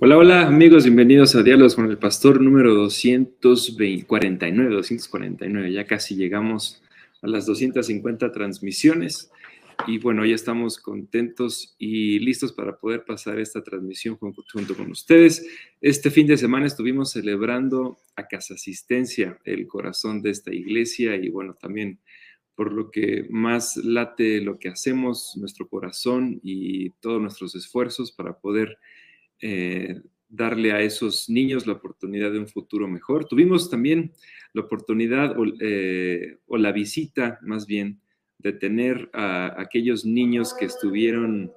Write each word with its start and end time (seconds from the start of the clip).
Hola, 0.00 0.16
hola 0.16 0.46
amigos, 0.46 0.84
bienvenidos 0.84 1.34
a 1.34 1.42
Diálogos 1.42 1.74
con 1.74 1.90
el 1.90 1.98
Pastor 1.98 2.40
número 2.40 2.72
249, 2.72 4.72
249. 4.72 5.72
Ya 5.72 5.86
casi 5.86 6.14
llegamos 6.14 6.80
a 7.20 7.26
las 7.26 7.46
250 7.46 8.30
transmisiones 8.30 9.32
y 9.88 9.98
bueno, 9.98 10.24
ya 10.24 10.36
estamos 10.36 10.78
contentos 10.78 11.74
y 11.80 12.20
listos 12.20 12.52
para 12.52 12.76
poder 12.76 13.06
pasar 13.06 13.40
esta 13.40 13.64
transmisión 13.64 14.16
junto 14.16 14.76
con 14.76 14.92
ustedes. 14.92 15.44
Este 15.80 16.12
fin 16.12 16.28
de 16.28 16.36
semana 16.36 16.66
estuvimos 16.66 17.10
celebrando 17.10 17.98
a 18.14 18.28
Casa 18.28 18.54
Asistencia, 18.54 19.36
el 19.44 19.66
corazón 19.66 20.22
de 20.22 20.30
esta 20.30 20.54
iglesia 20.54 21.16
y 21.16 21.28
bueno, 21.28 21.56
también 21.60 21.98
por 22.54 22.72
lo 22.72 22.92
que 22.92 23.26
más 23.30 23.76
late 23.76 24.40
lo 24.42 24.60
que 24.60 24.68
hacemos, 24.68 25.34
nuestro 25.38 25.66
corazón 25.66 26.38
y 26.44 26.90
todos 27.00 27.20
nuestros 27.20 27.56
esfuerzos 27.56 28.12
para 28.12 28.38
poder 28.38 28.78
eh, 29.40 30.00
darle 30.28 30.72
a 30.72 30.82
esos 30.82 31.28
niños 31.28 31.66
la 31.66 31.74
oportunidad 31.74 32.32
de 32.32 32.38
un 32.38 32.48
futuro 32.48 32.86
mejor. 32.86 33.26
Tuvimos 33.26 33.70
también 33.70 34.12
la 34.52 34.62
oportunidad 34.62 35.34
eh, 35.60 36.36
o, 36.46 36.58
la 36.58 36.72
visita, 36.72 37.38
más 37.42 37.66
bien, 37.66 38.00
de 38.38 38.52
tener 38.52 39.10
a 39.12 39.60
aquellos 39.60 40.04
niños 40.04 40.54
que 40.54 40.66
estuvieron, 40.66 41.52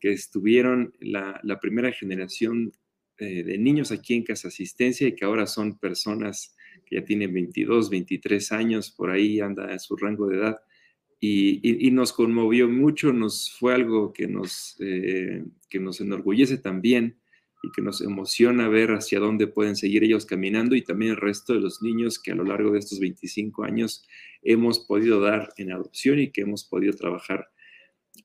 que 0.00 0.12
estuvieron 0.12 0.94
la, 1.00 1.40
primera 1.60 1.92
generación 1.92 2.72
eh, 3.18 3.42
de 3.42 3.58
niños 3.58 3.90
aquí 3.90 4.14
en 4.14 4.24
Casa 4.24 4.48
Asistencia 4.48 5.08
y 5.08 5.14
que 5.14 5.24
ahora 5.24 5.46
son 5.46 5.78
personas 5.78 6.56
que 6.86 6.96
ya 6.96 7.04
tienen 7.04 7.32
22, 7.32 7.90
23 7.90 8.52
años, 8.52 8.90
por 8.90 9.10
ahí 9.10 9.40
anda 9.40 9.72
en 9.72 9.80
su 9.80 9.96
rango 9.96 10.28
de 10.28 10.36
edad. 10.36 10.56
Y, 11.26 11.90
nos 11.90 12.12
conmovió 12.12 12.68
mucho, 12.68 13.12
nos 13.12 13.52
fue 13.58 13.74
algo 13.74 14.12
que 14.12 14.26
nos, 14.26 14.76
que 14.78 15.80
nos 15.80 16.00
enorgullece 16.00 16.58
también 16.58 17.18
y 17.62 17.70
que 17.72 17.82
nos 17.82 18.00
emociona 18.00 18.68
ver 18.68 18.90
hacia 18.90 19.20
dónde 19.20 19.46
pueden 19.46 19.76
seguir 19.76 20.04
ellos 20.04 20.26
caminando 20.26 20.74
y 20.74 20.82
también 20.82 21.12
el 21.12 21.16
resto 21.16 21.54
de 21.54 21.60
los 21.60 21.82
niños 21.82 22.18
que 22.18 22.32
a 22.32 22.34
lo 22.34 22.44
largo 22.44 22.72
de 22.72 22.78
estos 22.78 23.00
25 23.00 23.64
años 23.64 24.06
hemos 24.42 24.80
podido 24.80 25.20
dar 25.20 25.52
en 25.56 25.72
adopción 25.72 26.18
y 26.18 26.30
que 26.30 26.42
hemos 26.42 26.64
podido 26.64 26.92
trabajar 26.94 27.48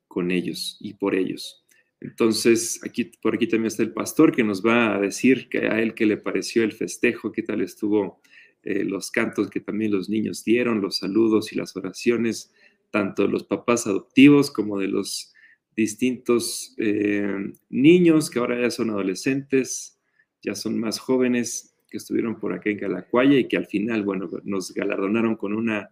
con 0.07 0.31
ellos 0.31 0.77
y 0.81 0.95
por 0.95 1.15
ellos. 1.15 1.65
Entonces, 2.01 2.79
aquí, 2.83 3.11
por 3.21 3.35
aquí 3.35 3.47
también 3.47 3.67
está 3.67 3.83
el 3.83 3.93
pastor 3.93 4.33
que 4.33 4.43
nos 4.43 4.65
va 4.65 4.95
a 4.95 4.99
decir 4.99 5.49
que 5.49 5.67
a 5.67 5.81
él 5.81 5.93
qué 5.93 6.05
le 6.05 6.17
pareció 6.17 6.63
el 6.63 6.71
festejo, 6.71 7.31
qué 7.31 7.43
tal 7.43 7.61
estuvo 7.61 8.21
eh, 8.63 8.83
los 8.83 9.11
cantos 9.11 9.49
que 9.49 9.59
también 9.59 9.91
los 9.91 10.09
niños 10.09 10.43
dieron, 10.43 10.81
los 10.81 10.97
saludos 10.97 11.51
y 11.53 11.55
las 11.55 11.75
oraciones, 11.75 12.51
tanto 12.91 13.23
de 13.23 13.29
los 13.29 13.43
papás 13.43 13.87
adoptivos 13.87 14.51
como 14.51 14.79
de 14.79 14.87
los 14.87 15.33
distintos 15.75 16.75
eh, 16.77 17.53
niños 17.69 18.29
que 18.29 18.39
ahora 18.39 18.61
ya 18.61 18.69
son 18.69 18.89
adolescentes, 18.89 19.99
ya 20.41 20.55
son 20.55 20.79
más 20.79 20.99
jóvenes, 20.99 21.75
que 21.89 21.97
estuvieron 21.97 22.39
por 22.39 22.53
acá 22.53 22.69
en 22.69 22.79
Calacuaya 22.79 23.37
y 23.37 23.47
que 23.47 23.57
al 23.57 23.65
final, 23.65 24.03
bueno, 24.03 24.29
nos 24.43 24.73
galardonaron 24.73 25.35
con 25.35 25.53
una, 25.53 25.89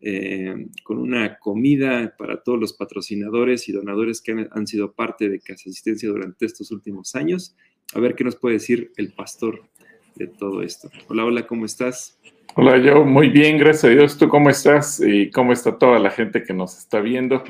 eh, 0.00 0.66
con 0.82 0.98
una 0.98 1.38
comida 1.38 2.14
para 2.18 2.42
todos 2.42 2.58
los 2.58 2.72
patrocinadores 2.72 3.68
y 3.68 3.72
donadores 3.72 4.20
que 4.20 4.32
han, 4.32 4.48
han, 4.50 4.66
sido 4.66 4.92
parte 4.92 5.28
de 5.28 5.38
Casa 5.38 5.70
Asistencia 5.70 6.08
durante 6.08 6.46
estos 6.46 6.70
últimos 6.70 7.14
años. 7.14 7.54
A 7.94 8.00
ver 8.00 8.14
qué 8.14 8.24
nos 8.24 8.36
puede 8.36 8.54
decir 8.54 8.92
el 8.96 9.12
pastor 9.12 9.68
de 10.16 10.26
todo 10.26 10.62
esto. 10.62 10.90
Hola, 11.08 11.24
hola, 11.24 11.46
¿cómo 11.46 11.64
estás? 11.64 12.18
Hola, 12.58 12.78
yo 12.78 13.04
muy 13.04 13.28
bien, 13.28 13.58
gracias 13.58 13.84
a 13.84 13.88
Dios. 13.88 14.16
¿Tú 14.16 14.30
cómo 14.30 14.48
estás? 14.48 14.98
¿Y 15.06 15.30
cómo 15.30 15.52
está 15.52 15.76
toda 15.76 15.98
la 15.98 16.10
gente 16.10 16.42
que 16.42 16.54
nos 16.54 16.78
está 16.78 17.00
viendo? 17.00 17.44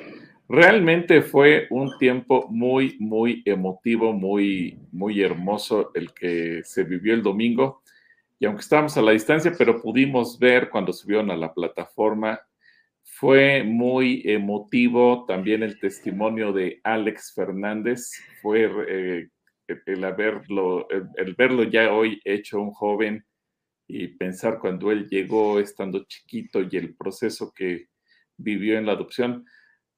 Realmente 0.49 1.23
fue 1.23 1.69
un 1.71 1.97
tiempo 1.99 2.49
muy, 2.51 2.97
muy 2.99 3.41
emotivo, 3.45 4.13
muy, 4.13 4.81
muy 4.91 5.23
hermoso 5.23 5.93
el 5.95 6.13
que 6.13 6.63
se 6.65 6.83
vivió 6.83 7.15
el 7.15 7.23
domingo. 7.23 7.85
Y 8.41 8.47
aunque 8.47 8.63
estábamos 8.63 8.97
a 8.97 9.03
la 9.03 9.13
distancia, 9.13 9.55
pero 9.57 9.81
pudimos 9.81 10.41
ver 10.41 10.71
cuando 10.71 10.93
subieron 10.93 11.31
a 11.31 11.37
la 11.37 11.55
plataforma, 11.55 12.41
fue 13.05 13.63
muy 13.63 14.23
emotivo 14.25 15.25
también 15.25 15.63
el 15.63 15.79
testimonio 15.79 16.53
de 16.53 16.81
Alex 16.83 17.33
Fernández. 17.33 18.11
Fue 18.43 18.69
eh, 18.89 19.29
el, 19.87 20.05
haberlo, 20.05 20.89
el 20.91 21.35
verlo 21.37 21.63
ya 21.63 21.93
hoy 21.93 22.21
hecho 22.25 22.61
un 22.61 22.73
joven 22.73 23.25
y 23.89 24.09
pensar 24.09 24.59
cuando 24.59 24.91
él 24.91 25.09
llegó 25.09 25.61
estando 25.61 26.05
chiquito 26.05 26.61
y 26.63 26.77
el 26.77 26.95
proceso 26.95 27.53
que 27.55 27.89
vivió 28.37 28.79
en 28.79 28.87
la 28.87 28.93
adopción 28.93 29.47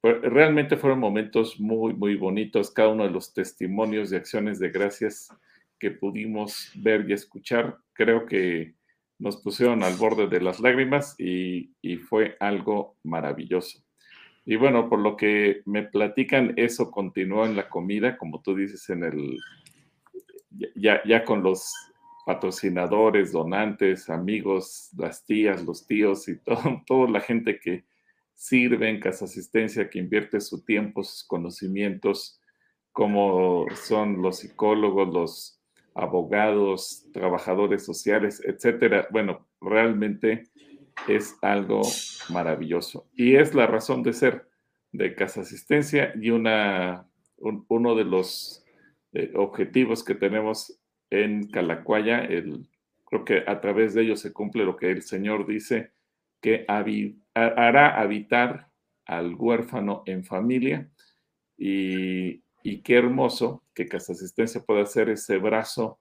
realmente 0.01 0.77
fueron 0.77 0.99
momentos 0.99 1.59
muy, 1.59 1.93
muy 1.93 2.15
bonitos, 2.15 2.71
cada 2.71 2.89
uno 2.89 3.03
de 3.03 3.11
los 3.11 3.33
testimonios 3.33 4.11
y 4.11 4.15
acciones 4.15 4.59
de 4.59 4.69
gracias 4.69 5.29
que 5.77 5.91
pudimos 5.91 6.71
ver 6.75 7.09
y 7.09 7.13
escuchar, 7.13 7.77
creo 7.93 8.25
que 8.25 8.75
nos 9.17 9.37
pusieron 9.41 9.83
al 9.83 9.95
borde 9.95 10.27
de 10.27 10.41
las 10.41 10.59
lágrimas 10.59 11.15
y, 11.19 11.71
fue 12.07 12.37
algo 12.39 12.97
maravilloso. 13.03 13.83
Y 14.45 14.55
bueno, 14.55 14.89
por 14.89 14.99
lo 14.99 15.17
que 15.17 15.61
me 15.65 15.83
platican, 15.83 16.53
eso 16.55 16.89
continuó 16.89 17.45
en 17.45 17.55
la 17.55 17.69
comida, 17.69 18.17
como 18.17 18.41
tú 18.41 18.55
dices, 18.55 18.89
en 18.89 19.03
el, 19.03 19.37
ya, 20.75 21.01
ya 21.05 21.23
con 21.25 21.43
los 21.43 21.71
patrocinadores, 22.29 23.31
donantes, 23.31 24.07
amigos, 24.07 24.91
las 24.95 25.25
tías, 25.25 25.65
los 25.65 25.87
tíos 25.87 26.27
y 26.27 26.37
todo, 26.43 26.83
toda 26.85 27.09
la 27.09 27.21
gente 27.21 27.59
que, 27.59 27.85
sirve 28.39 28.89
en 28.89 29.01
Casa 29.01 29.25
Asistencia, 29.25 29.89
que 29.89 29.99
invierte 29.99 30.39
su 30.39 30.63
tiempo, 30.63 31.03
sus 31.03 31.25
conocimientos, 31.25 32.39
como 32.93 33.65
son 33.75 34.21
los 34.21 34.37
psicólogos, 34.37 35.13
los 35.13 35.61
abogados, 35.93 37.05
trabajadores 37.11 37.85
sociales, 37.85 38.41
etcétera. 38.45 39.09
Bueno, 39.11 39.45
realmente 39.59 40.45
es 41.09 41.35
algo 41.41 41.81
maravilloso. 42.29 43.09
Y 43.13 43.35
es 43.35 43.53
la 43.53 43.67
razón 43.67 44.03
de 44.03 44.13
ser 44.13 44.47
de 44.93 45.15
Casa 45.15 45.41
Asistencia 45.41 46.13
y 46.15 46.29
una, 46.29 47.09
uno 47.37 47.95
de 47.95 48.05
los 48.05 48.63
eh, 49.11 49.33
objetivos 49.35 50.01
que 50.01 50.15
tenemos 50.15 50.78
en 51.09 51.49
Calacuaya, 51.49 52.19
el, 52.19 52.67
creo 53.05 53.25
que 53.25 53.43
a 53.47 53.59
través 53.61 53.93
de 53.93 54.03
ello 54.03 54.15
se 54.15 54.33
cumple 54.33 54.65
lo 54.65 54.75
que 54.77 54.91
el 54.91 55.01
Señor 55.01 55.47
dice, 55.47 55.91
que 56.41 56.65
hará 56.67 57.99
habitar 57.99 58.69
al 59.05 59.35
huérfano 59.35 60.03
en 60.05 60.23
familia 60.23 60.89
y, 61.57 62.41
qué 62.83 62.95
hermoso 62.95 63.63
que 63.73 63.87
Casa 63.87 64.13
Asistencia 64.13 64.61
pueda 64.61 64.85
ser 64.85 65.09
ese 65.09 65.37
brazo 65.37 65.99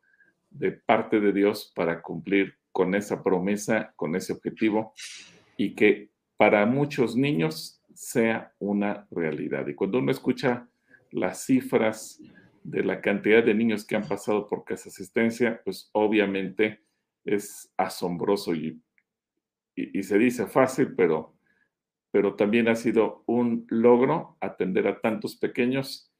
de 0.50 0.72
parte 0.72 1.18
de 1.18 1.32
Dios 1.32 1.72
para 1.74 2.02
cumplir 2.02 2.54
con 2.72 2.94
esa 2.94 3.22
promesa, 3.22 3.92
con 3.96 4.14
ese 4.14 4.34
objetivo 4.34 4.92
y 5.56 5.74
que 5.74 6.10
para 6.36 6.66
muchos 6.66 7.16
niños 7.16 7.82
sea 7.94 8.52
una 8.58 9.06
realidad. 9.10 9.66
Y 9.66 9.74
cuando 9.74 9.98
uno 9.98 10.12
escucha 10.12 10.68
las 11.10 11.44
cifras 11.44 12.20
de 12.70 12.84
la 12.84 13.00
cantidad 13.00 13.42
de 13.44 13.54
niños 13.54 13.84
que 13.84 13.96
han 13.96 14.06
pasado 14.06 14.48
por 14.48 14.64
Casa 14.64 14.88
Asistencia, 14.88 15.60
pues 15.64 15.90
obviamente 15.92 16.82
es 17.24 17.72
asombroso 17.76 18.54
y 18.54 18.80
y, 19.92 20.02
se 20.02 20.18
dice 20.18 20.46
fácil, 20.46 20.94
pero, 20.96 21.34
pero 22.10 22.34
también 22.34 22.68
ha 22.68 22.74
sido 22.74 23.22
un 23.26 23.66
logro 23.68 24.36
atender 24.40 24.88
a 24.88 25.00
tantos 25.00 25.36
pequeños. 25.36 26.12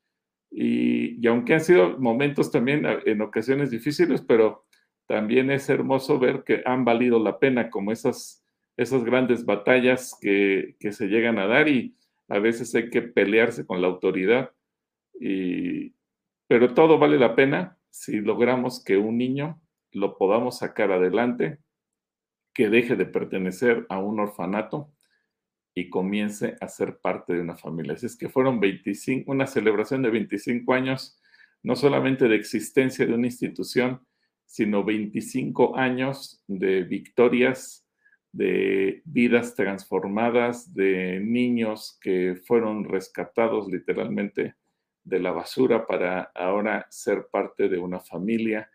Y, 0.50 1.26
aunque 1.26 1.54
han 1.54 1.60
sido 1.60 1.98
momentos 1.98 2.50
también 2.50 2.87
en 3.04 3.20
ocasiones 3.20 3.70
difíciles, 3.70 4.22
pero 4.22 4.64
también 5.06 5.50
es 5.50 5.69
hermoso 5.69 6.19
ver 6.19 6.44
que 6.44 6.62
han 6.64 6.84
valido 6.84 7.19
la 7.19 7.38
pena 7.38 7.70
como 7.70 7.92
esas, 7.92 8.44
esas 8.76 9.05
grandes 9.05 9.44
batallas 9.44 10.17
que, 10.20 10.76
que 10.78 10.93
se 10.93 11.08
llegan 11.08 11.38
a 11.38 11.46
dar 11.46 11.69
y 11.69 11.96
a 12.28 12.38
veces 12.38 12.75
hay 12.75 12.90
que 12.90 13.02
pelearse 13.02 13.67
con 13.67 13.81
la 13.81 13.88
autoridad. 13.88 14.52
Y, 15.20 15.94
pero 16.48 16.74
todo 16.74 16.98
vale 16.98 17.18
la 17.18 17.36
pena 17.36 17.78
si 17.90 18.20
logramos 18.20 18.82
que 18.82 18.96
un 18.96 19.18
niño 19.18 19.60
lo 19.92 20.16
podamos 20.16 20.58
sacar 20.58 20.90
adelante 20.90 21.58
que 22.54 22.68
deje 22.68 22.96
de 22.96 23.06
pertenecer 23.06 23.86
a 23.88 23.98
un 23.98 24.18
orfanato 24.18 24.92
y 25.74 25.90
comience 25.90 26.56
a 26.60 26.68
ser 26.68 26.98
parte 26.98 27.34
de 27.34 27.40
una 27.40 27.56
familia. 27.56 27.92
Así 27.92 28.06
es 28.06 28.16
que 28.16 28.28
fueron 28.28 28.58
25, 28.58 29.30
una 29.30 29.46
celebración 29.46 30.02
de 30.02 30.10
25 30.10 30.72
años, 30.72 31.20
no 31.62 31.76
solamente 31.76 32.26
de 32.26 32.36
existencia 32.36 33.06
de 33.06 33.14
una 33.14 33.26
institución, 33.26 34.04
sino 34.44 34.82
25 34.82 35.76
años 35.76 36.42
de 36.48 36.82
victorias, 36.82 37.86
de 38.32 39.02
vidas 39.04 39.54
transformadas, 39.54 40.74
de 40.74 41.20
niños 41.20 41.98
que 42.00 42.36
fueron 42.46 42.84
rescatados 42.84 43.68
literalmente 43.68 44.56
de 45.08 45.20
la 45.20 45.32
basura 45.32 45.87
para 45.87 46.31
ahora 46.34 46.87
ser 46.90 47.28
parte 47.31 47.69
de 47.69 47.78
una 47.78 48.00
familia, 48.00 48.70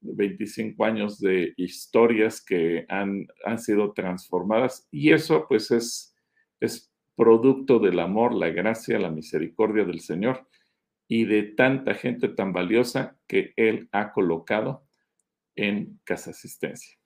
25 0.00 0.84
años 0.84 1.18
de 1.18 1.54
historias 1.56 2.44
que 2.44 2.86
han, 2.88 3.26
han 3.44 3.58
sido 3.58 3.92
transformadas 3.92 4.88
y 4.90 5.12
eso 5.12 5.46
pues 5.48 5.70
es, 5.70 6.14
es 6.60 6.92
producto 7.16 7.78
del 7.78 8.00
amor, 8.00 8.34
la 8.34 8.50
gracia, 8.50 8.98
la 8.98 9.10
misericordia 9.10 9.84
del 9.84 10.00
Señor. 10.00 10.46
y 11.08 11.26
de 11.26 11.42
tanta 11.42 11.94
gente 11.94 12.28
tan 12.28 12.54
valiosa 12.54 13.18
que 13.26 13.52
Él 13.56 13.88
ha 13.92 14.12
colocado 14.12 14.86
en 15.54 16.00
Casa 16.04 16.30
Asistencia. 16.30 16.96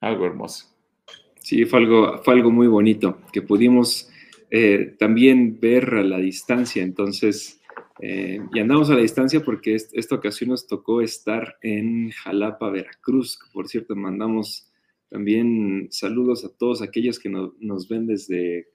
Algo 0.00 0.26
hermoso. 0.26 0.66
Sí, 1.40 1.64
fue 1.64 1.78
algo, 1.78 2.22
fue 2.22 2.34
algo 2.34 2.50
muy 2.50 2.66
bonito, 2.66 3.18
que 3.32 3.40
pudimos 3.40 4.10
eh, 4.50 4.96
también 4.98 5.58
ver 5.60 5.94
a 5.94 6.02
la 6.02 6.18
distancia. 6.18 6.82
Entonces, 6.82 7.60
eh, 8.00 8.40
y 8.52 8.58
andamos 8.58 8.90
a 8.90 8.94
la 8.94 9.02
distancia 9.02 9.40
porque 9.40 9.74
esta 9.74 10.14
ocasión 10.14 10.50
nos 10.50 10.66
tocó 10.66 11.00
estar 11.00 11.56
en 11.62 12.10
Jalapa, 12.10 12.70
Veracruz. 12.70 13.38
Por 13.52 13.68
cierto, 13.68 13.94
mandamos 13.96 14.70
también 15.08 15.88
saludos 15.90 16.44
a 16.44 16.56
todos 16.56 16.82
aquellos 16.82 17.18
que 17.18 17.28
nos 17.28 17.88
ven 17.88 18.06
desde 18.06 18.68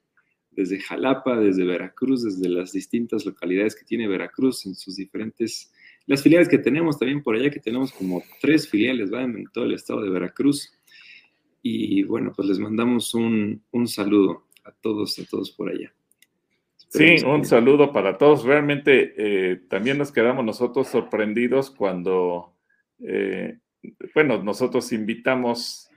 desde 0.56 0.80
Jalapa, 0.80 1.39
desde 1.39 1.66
Veracruz, 1.66 2.24
desde 2.24 2.50
las 2.50 2.71
distintas 2.71 3.25
localidades 3.25 3.75
que 3.75 3.86
tiene 3.86 4.07
Veracruz 4.07 4.66
en 4.66 4.75
sus 4.75 4.95
diferentes, 4.95 5.71
las 6.07 6.24
filiales 6.24 6.48
que 6.48 6.57
tenemos 6.57 6.98
también 6.98 7.21
por 7.21 7.36
allá, 7.36 7.50
que 7.50 7.60
tenemos 7.60 7.92
como 7.92 8.24
tres 8.42 8.69
filiales 8.69 9.13
¿va? 9.13 9.24
en 9.24 9.45
todo 9.54 9.66
el 9.66 9.74
estado 9.74 10.01
de 10.01 10.10
Veracruz. 10.10 10.71
Y 11.62 12.04
bueno, 12.04 12.31
pues 12.36 12.48
les 12.48 12.60
mandamos 12.60 13.13
un, 13.16 13.62
saludo 13.86 14.44
a 14.66 14.72
todos, 14.72 15.18
a 15.20 15.26
todos 15.26 15.52
por 15.52 15.70
allá. 15.70 15.94
sí, 16.90 17.18
un 17.26 17.46
saludo 17.46 17.94
para 17.94 18.18
todos. 18.18 18.44
Realmente 18.44 19.14
eh, 19.18 19.56
también 19.70 19.98
nos 19.98 20.12
quedamos 20.12 20.44
nosotros 20.44 20.88
sorprendidos 20.88 21.72
cuando, 21.72 22.56
eh, 23.00 23.60
bueno, 24.14 24.44
nosotros 24.44 24.92
invitamos 24.92 25.90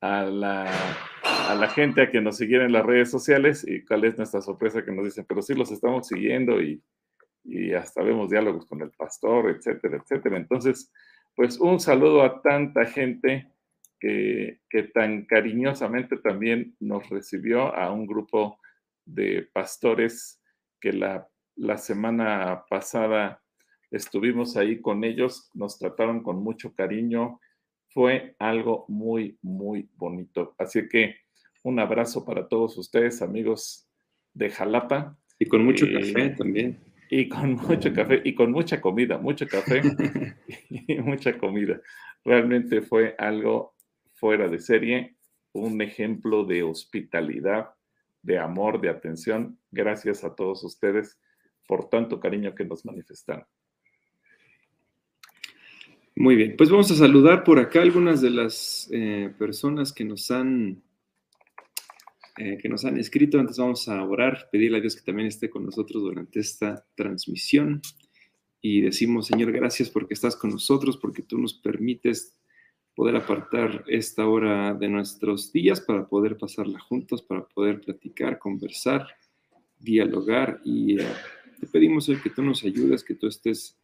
a 0.00 0.22
la 0.22 0.70
a 1.48 1.54
la 1.54 1.68
gente 1.68 2.02
a 2.02 2.10
que 2.10 2.20
nos 2.20 2.36
siguiera 2.36 2.64
en 2.64 2.72
las 2.72 2.84
redes 2.84 3.10
sociales 3.10 3.66
y 3.66 3.84
cuál 3.84 4.04
es 4.04 4.16
nuestra 4.16 4.40
sorpresa 4.40 4.84
que 4.84 4.92
nos 4.92 5.04
dicen, 5.04 5.24
pero 5.28 5.42
sí 5.42 5.54
los 5.54 5.70
estamos 5.70 6.06
siguiendo 6.08 6.62
y, 6.62 6.82
y 7.44 7.72
hasta 7.72 8.02
vemos 8.02 8.30
diálogos 8.30 8.66
con 8.66 8.80
el 8.82 8.90
pastor, 8.90 9.50
etcétera, 9.50 9.98
etcétera. 9.98 10.36
Entonces, 10.36 10.92
pues 11.34 11.58
un 11.58 11.80
saludo 11.80 12.22
a 12.22 12.40
tanta 12.42 12.86
gente 12.86 13.51
que, 14.02 14.58
que 14.68 14.82
tan 14.82 15.26
cariñosamente 15.26 16.16
también 16.16 16.74
nos 16.80 17.08
recibió 17.08 17.72
a 17.72 17.92
un 17.92 18.04
grupo 18.04 18.58
de 19.04 19.48
pastores 19.52 20.42
que 20.80 20.92
la, 20.92 21.28
la 21.54 21.78
semana 21.78 22.64
pasada 22.68 23.40
estuvimos 23.92 24.56
ahí 24.56 24.80
con 24.80 25.04
ellos, 25.04 25.48
nos 25.54 25.78
trataron 25.78 26.24
con 26.24 26.42
mucho 26.42 26.74
cariño, 26.74 27.38
fue 27.90 28.34
algo 28.40 28.86
muy, 28.88 29.38
muy 29.40 29.88
bonito. 29.94 30.56
Así 30.58 30.88
que 30.88 31.14
un 31.62 31.78
abrazo 31.78 32.24
para 32.24 32.48
todos 32.48 32.76
ustedes, 32.78 33.22
amigos 33.22 33.88
de 34.34 34.50
Jalapa. 34.50 35.16
Y 35.38 35.46
con 35.46 35.64
mucho 35.64 35.86
eh, 35.86 35.92
café 35.92 36.30
también. 36.30 36.80
Y 37.08 37.28
con 37.28 37.54
mucho 37.54 37.94
café 37.94 38.20
y 38.24 38.34
con 38.34 38.50
mucha 38.50 38.80
comida, 38.80 39.16
mucho 39.18 39.46
café 39.46 39.80
y 40.70 40.96
mucha 40.96 41.38
comida. 41.38 41.80
Realmente 42.24 42.82
fue 42.82 43.14
algo 43.16 43.76
fuera 44.22 44.46
de 44.46 44.60
serie, 44.60 45.16
un 45.50 45.82
ejemplo 45.82 46.44
de 46.44 46.62
hospitalidad, 46.62 47.70
de 48.22 48.38
amor, 48.38 48.80
de 48.80 48.88
atención. 48.88 49.58
Gracias 49.72 50.22
a 50.22 50.36
todos 50.36 50.62
ustedes 50.62 51.18
por 51.66 51.90
tanto 51.90 52.20
cariño 52.20 52.54
que 52.54 52.64
nos 52.64 52.84
manifestaron. 52.84 53.44
Muy 56.14 56.36
bien, 56.36 56.54
pues 56.56 56.70
vamos 56.70 56.88
a 56.92 56.94
saludar 56.94 57.42
por 57.42 57.58
acá 57.58 57.82
algunas 57.82 58.20
de 58.20 58.30
las 58.30 58.88
eh, 58.92 59.34
personas 59.36 59.92
que 59.92 60.04
nos 60.04 60.30
han 60.30 60.84
eh, 62.36 62.58
que 62.62 62.68
nos 62.68 62.84
han 62.84 62.98
escrito. 62.98 63.40
Antes 63.40 63.58
vamos 63.58 63.88
a 63.88 64.04
orar, 64.04 64.48
pedirle 64.52 64.78
a 64.78 64.80
Dios 64.80 64.94
que 64.94 65.02
también 65.02 65.26
esté 65.26 65.50
con 65.50 65.64
nosotros 65.64 66.00
durante 66.00 66.38
esta 66.38 66.86
transmisión. 66.94 67.82
Y 68.60 68.82
decimos, 68.82 69.26
Señor, 69.26 69.50
gracias 69.50 69.90
porque 69.90 70.14
estás 70.14 70.36
con 70.36 70.50
nosotros, 70.50 70.96
porque 70.96 71.22
tú 71.22 71.38
nos 71.38 71.54
permites 71.54 72.36
poder 72.94 73.16
apartar 73.16 73.84
esta 73.86 74.26
hora 74.26 74.74
de 74.74 74.88
nuestros 74.88 75.52
días 75.52 75.80
para 75.80 76.06
poder 76.06 76.36
pasarla 76.36 76.78
juntos, 76.78 77.22
para 77.22 77.46
poder 77.46 77.80
platicar, 77.80 78.38
conversar, 78.38 79.06
dialogar. 79.78 80.60
Y 80.64 81.00
eh, 81.00 81.06
te 81.60 81.66
pedimos 81.66 82.06
que 82.06 82.30
tú 82.30 82.42
nos 82.42 82.64
ayudes, 82.64 83.02
que 83.02 83.14
tú 83.14 83.26
estés 83.26 83.78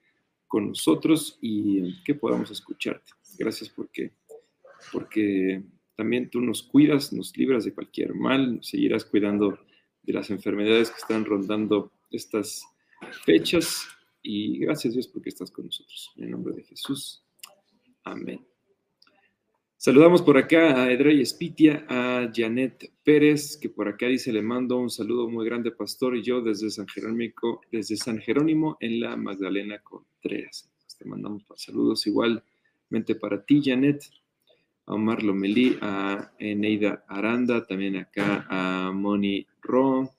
con 0.47 0.69
nosotros 0.69 1.39
y 1.41 1.79
eh, 1.79 1.95
que 2.05 2.15
podamos 2.15 2.51
escucharte. 2.51 3.13
Gracias 3.39 3.71
porque, 3.71 4.13
porque 4.93 5.63
también 5.97 6.31
tú 6.31 6.41
nos 6.41 6.63
cuidas, 6.63 7.13
nos 7.13 7.37
libras 7.37 7.65
de 7.65 7.75
cualquier 7.75 8.15
mal, 8.15 8.59
seguirás 8.63 9.05
cuidando 9.05 9.59
de 10.03 10.13
las 10.13 10.31
enfermedades 10.31 10.91
que 10.91 10.99
están 10.99 11.25
rondando 11.25 11.93
estas 12.11 12.65
fechas. 13.25 13.87
Y 14.23 14.59
gracias 14.59 14.95
Dios 14.95 15.09
porque 15.09 15.29
estás 15.29 15.51
con 15.51 15.67
nosotros. 15.67 16.11
En 16.17 16.25
el 16.25 16.31
nombre 16.31 16.55
de 16.55 16.65
Jesús. 16.65 17.25
Amén. 18.05 18.48
Saludamos 19.81 20.23
por 20.23 20.37
acá 20.37 20.83
a 20.83 20.91
Edrey 20.91 21.21
Espitia, 21.21 21.87
a 21.89 22.29
Janet 22.35 22.91
Pérez, 23.05 23.57
que 23.57 23.69
por 23.69 23.87
acá 23.87 24.07
dice, 24.07 24.33
le 24.33 24.43
mando 24.43 24.77
un 24.77 24.91
saludo 24.91 25.29
muy 25.29 25.47
grande, 25.47 25.71
pastor, 25.71 26.17
y 26.17 26.23
yo 26.25 26.41
desde 26.41 26.69
San 26.69 26.89
Jerónimo, 26.89 27.61
desde 27.71 27.97
San 27.97 28.19
Jerónimo 28.19 28.77
en 28.81 28.99
la 28.99 29.17
Magdalena 29.17 29.79
Contreras. 29.79 30.69
Te 30.99 31.05
mandamos 31.05 31.45
saludos 31.55 32.05
igualmente 32.09 33.15
para 33.21 33.45
ti, 33.45 33.63
Janet 33.65 34.03
a 34.85 34.95
Omar 34.95 35.23
Lomelí, 35.23 35.79
a 35.81 36.33
Eneida 36.41 37.05
Aranda, 37.07 37.65
también 37.65 37.99
acá 37.99 38.49
a 38.51 38.91
Moni 38.91 39.47
Ro, 39.63 40.11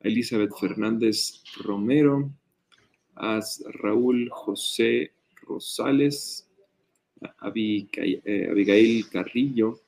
a 0.00 0.08
Elizabeth 0.08 0.50
Fernández 0.58 1.44
Romero, 1.62 2.28
a 3.14 3.38
Raúl 3.66 4.28
José 4.32 5.12
Rosales, 5.42 6.49
eh, 7.20 8.48
Abigail, 8.50 9.08
Carrillo, 9.08 9.80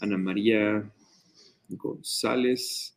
Ana 0.00 0.18
María 0.18 0.90
González, 1.68 2.96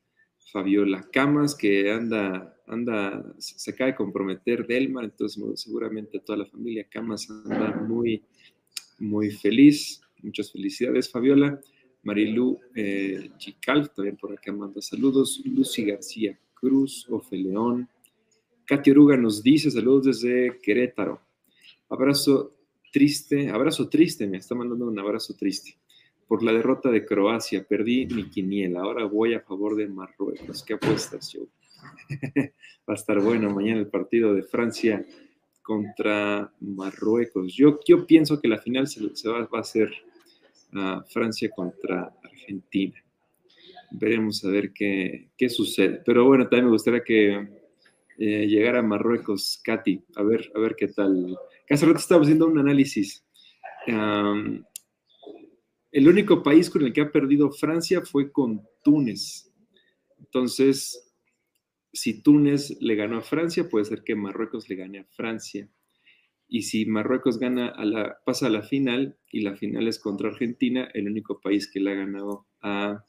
Fabiola 0.51 1.07
Camas, 1.11 1.55
que 1.55 1.91
anda, 1.91 2.55
anda, 2.67 3.23
se 3.39 3.71
acaba 3.71 3.91
de 3.91 3.95
comprometer 3.95 4.65
Delmar, 4.65 5.05
entonces 5.05 5.41
seguramente 5.61 6.19
toda 6.19 6.39
la 6.39 6.45
familia 6.45 6.87
Camas 6.89 7.29
anda 7.29 7.75
muy, 7.75 8.23
muy 8.99 9.31
feliz. 9.31 10.01
Muchas 10.21 10.51
felicidades, 10.51 11.09
Fabiola. 11.09 11.59
Marilu 12.03 12.59
eh, 12.75 13.31
también 13.95 14.17
por 14.17 14.33
acá 14.33 14.51
manda 14.51 14.81
saludos. 14.81 15.41
Lucy 15.45 15.85
García 15.85 16.37
Cruz, 16.53 17.07
Ofe 17.09 17.37
León. 17.37 17.89
Katia 18.65 18.93
Oruga 18.93 19.17
nos 19.17 19.43
dice 19.43 19.71
saludos 19.71 20.05
desde 20.05 20.59
Querétaro. 20.61 21.21
Abrazo 21.89 22.55
triste, 22.93 23.49
abrazo 23.49 23.89
triste, 23.89 24.27
me 24.27 24.37
está 24.37 24.53
mandando 24.53 24.87
un 24.87 24.99
abrazo 24.99 25.33
triste. 25.33 25.75
Por 26.27 26.43
la 26.43 26.53
derrota 26.53 26.89
de 26.89 27.05
Croacia, 27.05 27.65
perdí 27.67 28.05
mi 28.05 28.29
quiniela. 28.29 28.81
Ahora 28.81 29.05
voy 29.05 29.33
a 29.33 29.41
favor 29.41 29.75
de 29.75 29.87
Marruecos. 29.87 30.63
¿Qué 30.63 30.75
apuestas, 30.75 31.33
yo? 31.33 31.41
Va 32.87 32.93
a 32.93 32.95
estar 32.95 33.19
bueno 33.19 33.49
mañana 33.49 33.79
el 33.79 33.87
partido 33.87 34.33
de 34.33 34.43
Francia 34.43 35.05
contra 35.63 36.53
Marruecos. 36.59 37.53
Yo, 37.55 37.79
yo 37.85 38.05
pienso 38.05 38.39
que 38.39 38.47
la 38.47 38.59
final 38.59 38.87
se, 38.87 39.01
va, 39.29 39.47
a 39.51 39.59
hacer 39.59 39.91
Francia 41.09 41.49
contra 41.49 42.13
Argentina. 42.23 43.03
Veremos 43.91 44.43
a 44.45 44.49
ver 44.49 44.71
qué, 44.71 45.29
sucede. 45.49 46.01
Pero 46.05 46.25
bueno, 46.25 46.43
también 46.43 46.65
me 46.65 46.71
gustaría 46.71 47.03
que 47.03 47.47
eh, 48.17 48.47
llegara 48.47 48.79
a 48.79 48.83
Marruecos, 48.83 49.59
Katy, 49.63 50.03
a 50.15 50.23
ver, 50.23 50.51
a 50.55 50.59
ver 50.59 50.75
qué 50.75 50.87
tal. 50.89 51.37
Hace 51.69 51.85
rato 51.85 51.99
estaba 51.99 52.23
haciendo 52.23 52.47
un 52.47 52.59
análisis. 52.59 53.25
el 55.91 56.07
único 56.07 56.41
país 56.41 56.69
con 56.69 56.83
el 56.83 56.93
que 56.93 57.01
ha 57.01 57.11
perdido 57.11 57.51
Francia 57.51 58.01
fue 58.01 58.31
con 58.31 58.61
Túnez. 58.83 59.51
Entonces, 60.19 61.13
si 61.93 62.21
Túnez 62.21 62.75
le 62.81 62.95
ganó 62.95 63.17
a 63.17 63.21
Francia, 63.21 63.69
puede 63.69 63.85
ser 63.85 64.03
que 64.03 64.15
Marruecos 64.15 64.67
le 64.67 64.75
gane 64.75 64.99
a 64.99 65.05
Francia. 65.05 65.69
Y 66.47 66.63
si 66.63 66.85
Marruecos 66.85 67.39
gana 67.39 67.73
pasa 68.25 68.47
a 68.47 68.49
la 68.49 68.63
final 68.63 69.17
y 69.31 69.41
la 69.41 69.55
final 69.55 69.87
es 69.87 69.99
contra 69.99 70.29
Argentina, 70.29 70.89
el 70.93 71.07
único 71.07 71.39
país 71.39 71.69
que 71.71 71.79
le 71.79 71.91
ha 71.91 71.95
ganado 71.95 72.47
a, 72.61 73.03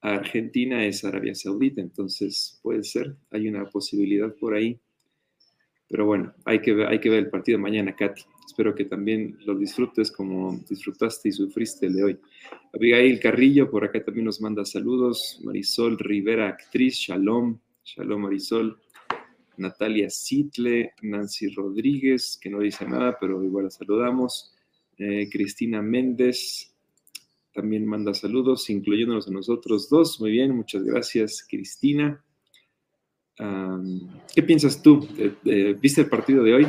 Argentina 0.00 0.84
es 0.86 1.04
Arabia 1.04 1.34
Saudita. 1.34 1.80
Entonces 1.80 2.60
puede 2.62 2.84
ser, 2.84 3.16
hay 3.30 3.48
una 3.48 3.68
posibilidad 3.68 4.32
por 4.36 4.54
ahí. 4.54 4.80
Pero 5.88 6.04
bueno, 6.04 6.34
hay 6.44 6.60
que, 6.60 6.72
ver, 6.72 7.02
el 7.04 7.30
partido 7.30 7.58
mañana, 7.58 7.94
Katy. 7.94 8.22
Espero 8.46 8.74
que 8.74 8.84
también 8.84 9.38
lo 9.44 9.54
disfrutes 9.54 10.10
como 10.10 10.58
disfrutaste 10.68 11.28
y 11.28 11.32
sufriste 11.32 11.88
de 11.90 12.02
hoy. 12.02 12.18
Abigail 12.74 13.20
Carrillo, 13.20 13.70
por 13.70 13.84
acá 13.84 14.02
también 14.04 14.26
nos 14.26 14.40
manda 14.40 14.64
saludos. 14.64 15.40
Marisol 15.44 15.98
Rivera, 15.98 16.48
actriz. 16.48 16.96
Shalom. 16.96 17.58
Shalom, 17.84 18.22
Marisol. 18.22 18.78
Natalia 19.58 20.10
Sitle, 20.10 20.92
Nancy 21.02 21.48
Rodríguez, 21.48 22.38
que 22.40 22.50
no 22.50 22.60
dice 22.60 22.86
nada, 22.86 23.16
pero 23.18 23.42
igual 23.42 23.64
la 23.64 23.70
saludamos. 23.70 24.52
Eh, 24.98 25.28
Cristina 25.30 25.82
Méndez 25.82 26.74
también 27.52 27.86
manda 27.86 28.12
saludos, 28.12 28.68
incluyéndonos 28.70 29.28
a 29.28 29.30
nosotros 29.30 29.88
dos. 29.88 30.20
Muy 30.20 30.32
bien, 30.32 30.54
muchas 30.54 30.82
gracias, 30.82 31.46
Cristina. 31.48 32.22
¿Qué 33.36 34.42
piensas 34.42 34.80
tú? 34.82 35.06
¿Viste 35.80 36.02
el 36.02 36.08
partido 36.08 36.42
de 36.42 36.54
hoy? 36.54 36.66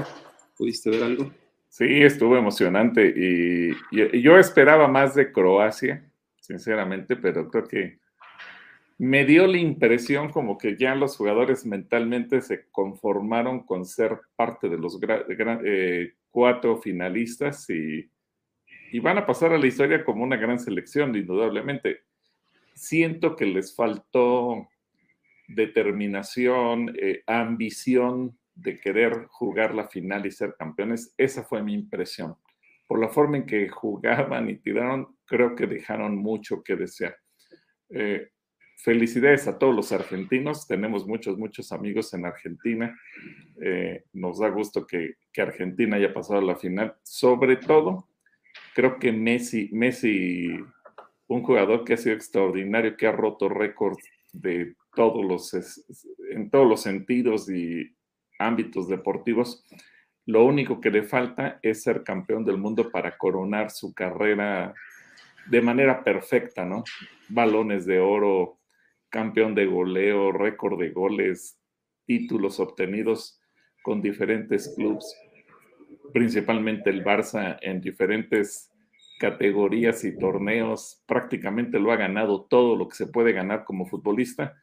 ¿Pudiste 0.58 0.90
ver 0.90 1.04
algo? 1.04 1.32
Sí, 1.70 2.02
estuvo 2.02 2.36
emocionante 2.36 3.14
y, 3.16 3.72
yo 4.22 4.38
esperaba 4.38 4.88
más 4.88 5.14
de 5.16 5.32
Croacia, 5.32 6.10
sinceramente, 6.40 7.16
pero 7.16 7.50
creo 7.50 7.68
que 7.68 8.00
me 8.98 9.26
dio 9.26 9.46
la 9.46 9.60
impresión 9.60 10.32
como 10.32 10.58
que 10.58 10.76
ya 10.76 10.96
los 10.96 11.16
jugadores 11.18 11.66
mentalmente 11.66 12.42
se 12.42 12.66
conformaron 12.72 13.64
con 13.64 13.86
ser 13.86 14.20
parte 14.36 14.70
de 14.70 14.78
los 14.80 15.00
eh, 15.64 16.14
cuatro 16.32 16.78
finalistas 16.78 17.70
y, 17.70 18.10
y, 18.92 19.00
van 19.00 19.20
a 19.20 19.28
pasar 19.28 19.54
a 19.54 19.60
la 19.60 19.68
historia 19.68 20.04
como 20.04 20.24
una 20.24 20.38
gran 20.38 20.60
selección, 20.60 21.16
indudablemente. 21.16 22.02
Siento 22.74 23.36
que 23.36 23.46
les 23.46 23.76
faltó 23.76 24.68
determinación, 25.48 26.94
eh, 27.00 27.24
ambición 27.26 28.38
de 28.54 28.80
querer 28.80 29.28
jugar 29.30 29.74
la 29.74 29.88
final 29.88 30.26
y 30.26 30.32
ser 30.32 30.56
campeones. 30.58 31.14
Esa 31.18 31.44
fue 31.44 31.64
mi 31.64 31.74
impresión. 31.74 32.36
Por 32.88 33.00
la 33.00 33.10
forma 33.10 33.38
en 33.38 33.46
que 33.46 33.70
jugaban 33.70 34.50
y 34.50 34.58
tiraron, 34.58 35.16
creo 35.26 35.56
que 35.56 35.68
dejaron 35.68 36.18
mucho 36.18 36.64
que 36.64 36.76
desear. 36.76 37.18
Eh, 37.90 38.30
felicidades 38.78 39.48
a 39.48 39.58
todos 39.58 39.76
los 39.76 39.92
argentinos. 39.92 40.68
Tenemos 40.68 41.08
muchos, 41.08 41.38
muchos 41.38 41.72
amigos 41.72 42.14
en 42.14 42.26
Argentina. 42.26 42.98
Eh, 43.62 44.06
nos 44.14 44.40
da 44.40 44.50
gusto 44.50 44.86
que, 44.86 45.16
que, 45.32 45.42
Argentina 45.42 45.98
haya 45.98 46.14
pasado 46.14 46.42
la 46.42 46.56
final. 46.56 46.96
Sobre 47.04 47.58
todo, 47.58 48.10
creo 48.74 49.00
que 49.00 49.12
Messi, 49.12 49.70
Messi, 49.74 50.50
un 51.28 51.44
jugador 51.44 51.84
que 51.84 51.94
ha 51.94 51.98
sido 51.98 52.16
extraordinario, 52.16 52.96
que 52.96 53.08
ha 53.08 53.12
roto 53.12 53.50
récords 53.50 54.04
de 54.34 54.76
todos 54.98 55.24
los, 55.24 55.54
en 56.32 56.50
todos 56.50 56.68
los 56.68 56.82
sentidos 56.82 57.52
y 57.52 57.96
ámbitos 58.40 58.90
deportivos. 58.90 59.64
Lo 60.26 60.44
único 60.44 60.82
que 60.82 60.90
le 60.90 61.04
falta 61.04 61.60
es 61.62 61.84
ser 61.84 62.04
campeón 62.04 62.44
del 62.44 62.58
mundo 62.58 62.90
para 62.90 63.16
coronar 63.16 63.70
su 63.70 63.94
carrera 63.94 64.74
de 65.52 65.62
manera 65.62 66.04
perfecta, 66.04 66.66
¿no? 66.66 66.84
Balones 67.30 67.86
de 67.86 68.00
oro, 68.00 68.58
campeón 69.10 69.54
de 69.54 69.68
goleo, 69.68 70.32
récord 70.32 70.80
de 70.80 70.90
goles, 70.90 71.60
títulos 72.08 72.60
obtenidos 72.60 73.40
con 73.84 74.02
diferentes 74.02 74.74
clubes, 74.76 75.16
principalmente 76.12 76.90
el 76.90 77.04
Barça 77.04 77.60
en 77.62 77.82
diferentes 77.82 78.72
categorías 79.20 80.04
y 80.04 80.18
torneos, 80.18 81.04
prácticamente 81.06 81.80
lo 81.80 81.92
ha 81.92 81.98
ganado 81.98 82.46
todo 82.46 82.76
lo 82.76 82.88
que 82.88 82.96
se 82.96 83.08
puede 83.08 83.32
ganar 83.32 83.64
como 83.64 83.86
futbolista 83.86 84.56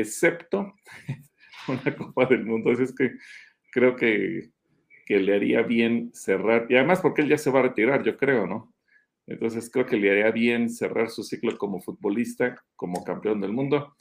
excepto 0.00 0.74
una 1.68 1.96
Copa 1.96 2.26
del 2.26 2.44
Mundo. 2.44 2.72
Es 2.72 2.94
que 2.94 3.12
creo 3.70 3.96
que, 3.96 4.50
que, 5.06 5.18
le 5.18 5.34
haría 5.34 5.62
bien 5.62 6.10
cerrar, 6.12 6.66
y 6.68 6.76
además 6.76 7.00
porque 7.00 7.22
él 7.22 7.28
ya 7.28 7.38
se 7.38 7.50
va 7.50 7.60
a 7.60 7.64
retirar, 7.64 8.02
yo 8.02 8.16
creo, 8.16 8.46
¿no? 8.46 8.74
Entonces 9.26 9.70
creo 9.70 9.86
que 9.86 9.96
le 9.96 10.10
haría 10.10 10.30
bien 10.30 10.68
cerrar 10.68 11.08
su 11.08 11.22
ciclo 11.22 11.56
como 11.56 11.80
futbolista, 11.80 12.62
como 12.76 13.04
campeón 13.04 13.40
del 13.40 13.52
mundo. 13.52 13.94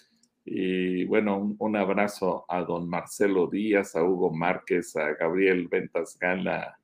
Y 0.46 1.06
bueno, 1.06 1.56
un, 1.58 1.76
abrazo 1.78 2.46
a 2.50 2.62
don 2.62 2.90
Marcelo 2.90 3.48
Díaz, 3.48 3.96
a 3.96 4.04
Hugo 4.04 4.34
Márquez, 4.34 4.96
a 4.98 5.14
Gabriel 5.14 5.70
Ventas 5.70 6.18
Gala, 6.20 6.78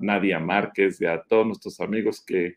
Nadia 0.00 0.38
Márquez 0.38 1.00
y 1.00 1.06
a 1.06 1.22
todos 1.22 1.46
nuestros 1.46 1.80
amigos 1.80 2.22
que 2.22 2.56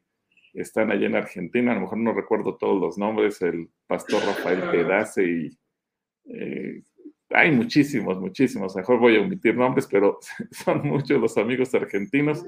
están 0.54 0.92
allá 0.92 1.08
en 1.08 1.16
Argentina. 1.16 1.72
A 1.72 1.75
lo 1.75 1.82
mejor 1.82 2.00
no 2.00 2.13
recuerdo 2.13 2.58
todos 2.58 2.80
los 2.80 2.98
nombres, 2.98 3.42
el 3.42 3.70
pastor 3.88 4.22
Rafael 4.25 4.70
Pedace 4.70 5.24
y 5.24 5.58
eh, 6.29 6.81
hay 7.31 7.51
muchísimos, 7.51 8.19
muchísimos, 8.19 8.75
mejor 8.75 9.00
voy 9.00 9.17
a 9.17 9.21
omitir 9.21 9.55
nombres, 9.55 9.88
pero 9.89 10.19
son 10.51 10.88
muchos 10.88 11.19
los 11.21 11.38
amigos 11.38 11.74
argentinos 11.75 12.43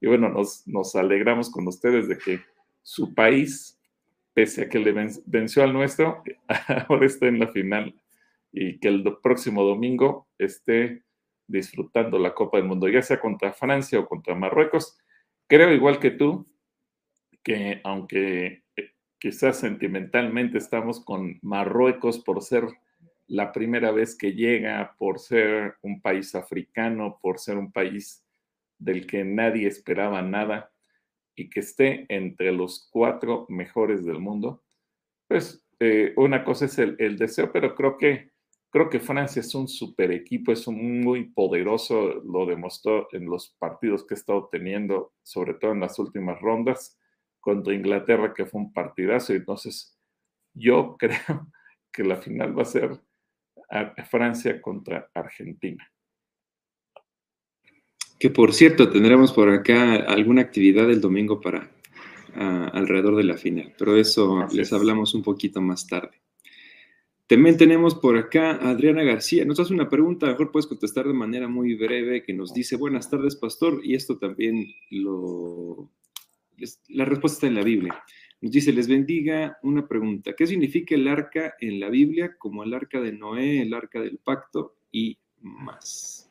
y 0.00 0.06
bueno, 0.06 0.28
nos, 0.28 0.66
nos 0.66 0.94
alegramos 0.96 1.50
con 1.50 1.66
ustedes 1.68 2.08
de 2.08 2.18
que 2.18 2.40
su 2.82 3.14
país, 3.14 3.78
pese 4.32 4.62
a 4.62 4.68
que 4.68 4.78
le 4.78 4.92
venció 5.26 5.62
al 5.62 5.72
nuestro, 5.72 6.22
ahora 6.88 7.06
está 7.06 7.26
en 7.26 7.38
la 7.38 7.48
final 7.48 7.94
y 8.52 8.78
que 8.78 8.88
el 8.88 9.04
próximo 9.22 9.62
domingo 9.64 10.28
esté 10.38 11.02
disfrutando 11.46 12.18
la 12.18 12.34
Copa 12.34 12.58
del 12.58 12.66
Mundo, 12.66 12.88
ya 12.88 13.02
sea 13.02 13.20
contra 13.20 13.52
Francia 13.52 13.98
o 13.98 14.06
contra 14.06 14.34
Marruecos. 14.34 14.98
Creo 15.46 15.72
igual 15.72 15.98
que 15.98 16.10
tú 16.10 16.46
que 17.42 17.80
aunque 17.84 18.64
eh, 18.76 18.90
quizás 19.18 19.58
sentimentalmente 19.58 20.58
estamos 20.58 21.04
con 21.04 21.38
Marruecos 21.42 22.18
por 22.18 22.42
ser 22.42 22.64
la 23.26 23.52
primera 23.52 23.90
vez 23.90 24.16
que 24.16 24.32
llega 24.32 24.94
por 24.98 25.18
ser 25.18 25.76
un 25.82 26.00
país 26.00 26.34
africano, 26.34 27.18
por 27.22 27.38
ser 27.38 27.56
un 27.56 27.72
país 27.72 28.24
del 28.78 29.06
que 29.06 29.24
nadie 29.24 29.66
esperaba 29.66 30.20
nada 30.22 30.70
y 31.34 31.48
que 31.48 31.60
esté 31.60 32.06
entre 32.08 32.52
los 32.52 32.88
cuatro 32.90 33.46
mejores 33.48 34.04
del 34.04 34.18
mundo, 34.18 34.62
pues 35.26 35.64
eh, 35.80 36.12
una 36.16 36.44
cosa 36.44 36.66
es 36.66 36.78
el, 36.78 37.16
deseo, 37.16 37.50
pero 37.50 37.74
creo 37.74 37.96
que, 37.96 38.30
creo 38.70 38.88
que 38.88 39.00
Francia 39.00 39.40
es 39.40 39.54
un 39.54 39.68
super 39.68 40.12
equipo, 40.12 40.52
es 40.52 40.66
un 40.66 41.00
muy 41.00 41.24
poderoso, 41.30 42.22
lo 42.24 42.46
demostró 42.46 43.08
en 43.12 43.26
los 43.26 43.56
partidos 43.58 44.06
que 44.06 44.14
ha 44.14 44.18
estado 44.18 44.48
teniendo, 44.50 45.12
sobre 45.22 45.54
todo 45.54 45.72
en 45.72 45.80
las 45.80 45.98
últimas 45.98 46.40
rondas, 46.40 46.98
contra 47.40 47.74
Inglaterra, 47.74 48.32
que 48.32 48.46
fue 48.46 48.60
un 48.62 48.72
partidazo. 48.72 49.34
Entonces, 49.34 49.98
yo 50.54 50.96
creo 50.98 51.48
que 51.92 52.04
la 52.04 52.16
final 52.16 52.56
va 52.56 52.62
a 52.62 52.66
ser 52.66 53.00
Francia 54.08 54.60
contra 54.60 55.10
Argentina. 55.14 55.90
Que 58.18 58.30
por 58.30 58.52
cierto, 58.52 58.90
tendremos 58.90 59.32
por 59.32 59.50
acá 59.50 59.96
alguna 59.96 60.42
actividad 60.42 60.90
el 60.90 61.00
domingo 61.00 61.40
para 61.40 61.70
ah, 62.34 62.70
alrededor 62.72 63.16
de 63.16 63.24
la 63.24 63.36
final, 63.36 63.74
pero 63.78 63.96
eso 63.96 64.46
les 64.52 64.72
hablamos 64.72 65.14
un 65.14 65.22
poquito 65.22 65.60
más 65.60 65.86
tarde. 65.86 66.20
También 67.26 67.56
tenemos 67.56 67.94
por 67.94 68.18
acá 68.18 68.52
a 68.52 68.70
Adriana 68.70 69.02
García. 69.02 69.46
Nos 69.46 69.58
hace 69.58 69.72
una 69.72 69.88
pregunta, 69.88 70.26
mejor 70.26 70.52
puedes 70.52 70.66
contestar 70.66 71.06
de 71.06 71.14
manera 71.14 71.48
muy 71.48 71.74
breve, 71.74 72.22
que 72.22 72.34
nos 72.34 72.52
dice, 72.52 72.76
buenas 72.76 73.08
tardes, 73.08 73.36
pastor, 73.36 73.80
y 73.82 73.94
esto 73.94 74.18
también 74.18 74.66
lo... 74.90 75.90
La 76.88 77.04
respuesta 77.04 77.38
está 77.38 77.46
en 77.46 77.54
la 77.54 77.64
Biblia. 77.64 78.04
Dice, 78.50 78.74
les 78.74 78.88
bendiga 78.88 79.58
una 79.62 79.88
pregunta. 79.88 80.34
¿Qué 80.36 80.46
significa 80.46 80.94
el 80.94 81.08
arca 81.08 81.54
en 81.60 81.80
la 81.80 81.88
Biblia 81.88 82.36
como 82.36 82.62
el 82.62 82.74
arca 82.74 83.00
de 83.00 83.10
Noé, 83.10 83.62
el 83.62 83.72
arca 83.72 84.00
del 84.00 84.18
pacto 84.18 84.76
y 84.92 85.18
más? 85.40 86.30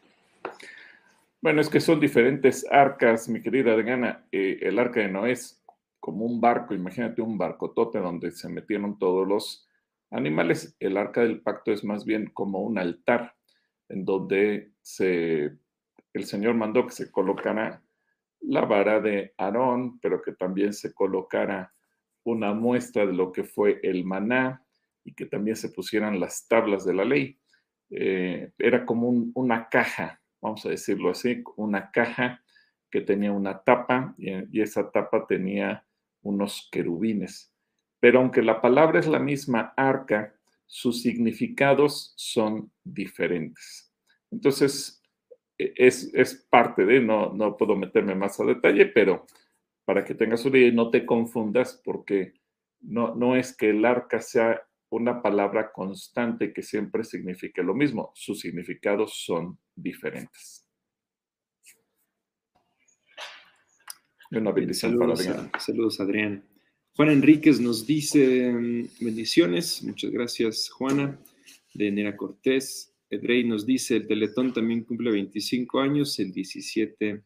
Bueno, 1.41 1.59
es 1.59 1.69
que 1.69 1.79
son 1.79 1.99
diferentes 1.99 2.67
arcas, 2.69 3.27
mi 3.27 3.41
querida 3.41 3.73
Adriana. 3.73 4.27
Eh, 4.31 4.59
el 4.61 4.77
arca 4.77 4.99
de 4.99 5.07
Noé 5.07 5.31
es 5.31 5.63
como 5.99 6.25
un 6.25 6.39
barco, 6.39 6.75
imagínate 6.75 7.23
un 7.23 7.35
barcotote 7.35 7.97
donde 7.97 8.29
se 8.29 8.47
metieron 8.47 8.99
todos 8.99 9.27
los 9.27 9.67
animales. 10.11 10.77
El 10.79 10.97
arca 10.97 11.21
del 11.21 11.41
pacto 11.41 11.71
es 11.71 11.83
más 11.83 12.05
bien 12.05 12.29
como 12.31 12.61
un 12.61 12.77
altar 12.77 13.33
en 13.89 14.05
donde 14.05 14.71
se, 14.83 15.57
el 16.13 16.25
Señor 16.25 16.53
mandó 16.53 16.85
que 16.85 16.93
se 16.93 17.11
colocara 17.11 17.81
la 18.41 18.65
vara 18.65 18.99
de 18.99 19.33
Aarón, 19.35 19.99
pero 19.99 20.21
que 20.21 20.33
también 20.33 20.73
se 20.73 20.93
colocara 20.93 21.72
una 22.23 22.53
muestra 22.53 23.05
de 23.05 23.13
lo 23.13 23.31
que 23.31 23.43
fue 23.43 23.79
el 23.83 24.05
maná 24.05 24.63
y 25.03 25.13
que 25.13 25.25
también 25.25 25.55
se 25.55 25.69
pusieran 25.69 26.19
las 26.19 26.47
tablas 26.47 26.85
de 26.85 26.93
la 26.93 27.05
ley. 27.05 27.37
Eh, 27.89 28.51
era 28.57 28.85
como 28.85 29.09
una 29.35 29.69
caja, 29.69 30.21
vamos 30.41 30.65
a 30.65 30.69
decirlo 30.69 31.11
así, 31.11 31.43
una 31.57 31.91
caja 31.91 32.41
que 32.89 33.01
tenía 33.01 33.31
una 33.31 33.61
tapa 33.63 34.15
y, 34.17 34.61
esa 34.61 34.91
tapa 34.91 35.25
tenía 35.27 35.85
unos 36.21 36.69
querubines. 36.71 37.53
Pero 37.99 38.19
aunque 38.19 38.41
la 38.41 38.61
palabra 38.61 38.99
es 38.99 39.07
la 39.07 39.19
misma 39.19 39.73
arca, 39.75 40.33
sus 40.65 41.01
significados 41.01 42.13
son 42.15 42.71
diferentes. 42.83 43.93
Entonces, 44.31 45.01
e, 45.57 45.73
es, 45.75 46.13
es 46.13 46.35
parte 46.49 46.85
de, 46.85 46.99
no, 47.01 47.33
no 47.33 47.57
puedo 47.57 47.75
meterme 47.75 48.15
más 48.15 48.39
a 48.39 48.45
detalle, 48.45 48.85
pero 48.87 49.25
para 49.85 50.05
que 50.05 50.15
tengas 50.15 50.45
una 50.45 50.57
idea 50.57 50.69
y 50.69 50.75
no 50.75 50.89
te 50.89 51.05
confundas, 51.05 51.81
porque 51.83 52.33
no, 52.81 53.15
no 53.15 53.35
es 53.35 53.55
que 53.55 53.69
el 53.69 53.85
arca 53.85 54.21
sea 54.21 54.61
una 54.89 55.21
palabra 55.21 55.71
constante 55.71 56.53
que 56.53 56.61
siempre 56.61 57.03
signifique 57.03 57.63
lo 57.63 57.73
mismo, 57.73 58.11
sus 58.13 58.39
significados 58.39 59.23
son 59.25 59.57
diferentes. 59.75 60.67
Una 64.31 64.51
bendición 64.51 64.97
para 64.97 65.13
Adrián. 65.13 65.51
Saludos, 65.59 65.99
Adrián. 65.99 66.43
Juan 66.95 67.09
Enríquez 67.09 67.59
nos 67.59 67.85
dice 67.85 68.51
mm, 68.51 68.87
bendiciones. 68.99 69.83
Muchas 69.83 70.11
gracias, 70.11 70.69
Juana. 70.69 71.19
De 71.73 71.91
Nera 71.91 72.17
Cortés. 72.17 72.93
Edrey 73.09 73.43
nos 73.43 73.65
dice, 73.65 73.97
el 73.97 74.07
Teletón 74.07 74.53
también 74.53 74.83
cumple 74.83 75.11
25 75.11 75.79
años, 75.79 76.19
el 76.19 76.31
17 76.31 77.21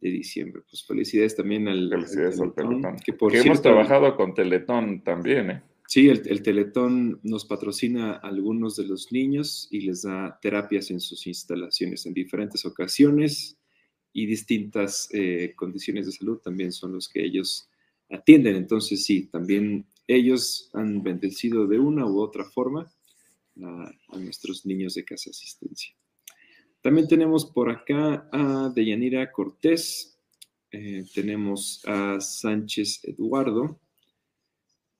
de 0.00 0.10
diciembre. 0.10 0.62
Pues 0.68 0.84
felicidades 0.84 1.36
también 1.36 1.68
al, 1.68 1.88
felicidades 1.90 2.40
al 2.40 2.54
Teletón. 2.54 2.96
Que, 3.04 3.12
por 3.12 3.34
hemos 3.34 3.62
trabajado 3.62 4.16
con 4.16 4.34
Teletón 4.34 5.02
también, 5.02 5.50
¿eh? 5.50 5.62
Sí, 5.88 6.10
el, 6.10 6.42
Teletón 6.42 7.18
nos 7.22 7.46
patrocina 7.46 8.12
a 8.12 8.16
algunos 8.18 8.76
de 8.76 8.84
los 8.84 9.10
niños 9.10 9.68
y 9.70 9.80
les 9.80 10.02
da 10.02 10.38
terapias 10.42 10.90
en 10.90 11.00
sus 11.00 11.26
instalaciones 11.26 12.04
en 12.04 12.12
diferentes 12.12 12.66
ocasiones 12.66 13.56
y 14.12 14.26
distintas 14.26 15.08
eh, 15.14 15.54
condiciones 15.56 16.04
de 16.04 16.12
salud 16.12 16.40
también 16.40 16.72
son 16.72 16.92
los 16.92 17.08
que 17.08 17.24
ellos 17.24 17.70
atienden. 18.10 18.56
Entonces, 18.56 19.02
sí, 19.02 19.28
también 19.28 19.86
ellos 20.06 20.68
han 20.74 21.02
bendecido 21.02 21.66
de 21.66 21.78
una 21.78 22.04
u 22.04 22.20
otra 22.20 22.44
forma 22.44 22.92
a, 23.62 24.18
nuestros 24.18 24.66
niños 24.66 24.94
de 24.94 25.06
casa 25.06 25.30
asistencia. 25.30 25.94
También 26.88 27.06
tenemos 27.06 27.44
por 27.44 27.68
acá 27.68 28.26
a 28.32 28.72
Deyanira 28.74 29.30
Cortés, 29.30 30.18
eh, 30.70 31.04
tenemos 31.14 31.82
a 31.84 32.18
Sánchez 32.18 33.04
Eduardo, 33.04 33.78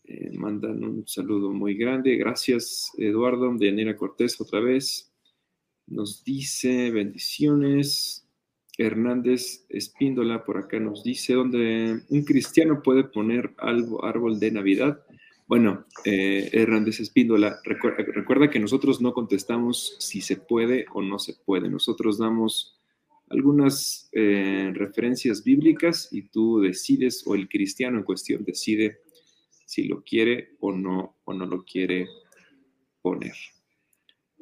eh, 0.04 0.30
mandan 0.36 0.84
un 0.84 1.08
saludo 1.08 1.50
muy 1.50 1.76
grande. 1.76 2.14
Gracias, 2.16 2.92
Eduardo, 2.98 3.50
de 3.56 3.68
Yanira 3.68 3.96
Cortés, 3.96 4.38
otra 4.38 4.60
vez. 4.60 5.10
Nos 5.86 6.22
dice 6.22 6.90
bendiciones. 6.90 8.28
Hernández 8.76 9.64
Espíndola 9.70 10.44
por 10.44 10.58
acá 10.58 10.78
nos 10.78 11.02
dice 11.02 11.32
¿dónde 11.32 12.02
un 12.10 12.22
cristiano 12.22 12.82
puede 12.82 13.02
poner 13.02 13.54
algo, 13.56 14.04
árbol 14.04 14.38
de 14.38 14.50
Navidad. 14.50 15.02
Bueno, 15.48 15.86
eh, 16.04 16.50
Hernández 16.52 17.00
Espíndola, 17.00 17.58
recuerda, 17.64 18.50
que 18.50 18.60
nosotros 18.60 19.00
no 19.00 19.14
contestamos 19.14 19.96
si 19.98 20.20
se 20.20 20.36
puede 20.36 20.84
o 20.92 21.00
no 21.00 21.18
se 21.18 21.32
puede. 21.32 21.70
Nosotros 21.70 22.18
damos 22.18 22.78
algunas 23.30 24.10
eh, 24.12 24.70
referencias 24.74 25.42
bíblicas 25.42 26.10
y 26.12 26.28
tú 26.28 26.60
decides, 26.60 27.26
o 27.26 27.34
el 27.34 27.48
cristiano 27.48 27.96
en 27.96 28.04
cuestión 28.04 28.44
decide 28.44 28.98
si 29.64 29.88
lo 29.88 30.02
quiere 30.02 30.50
o 30.60 30.72
no, 30.72 31.16
o 31.24 31.32
no 31.32 31.46
lo 31.46 31.64
quiere 31.64 32.08
poner. 33.00 33.34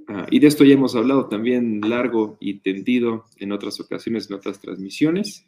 Ah, 0.09 0.27
y 0.29 0.41
de 0.41 0.49
esto 0.49 0.65
ya 0.65 0.75
hemos 0.75 0.97
hablado 0.97 1.29
también 1.29 1.83
largo 1.83 2.37
y 2.41 2.55
tendido 2.59 3.27
en 3.37 3.53
otras 3.53 3.79
ocasiones, 3.79 4.29
en 4.29 4.35
otras 4.35 4.61
transmisiones. 4.61 5.47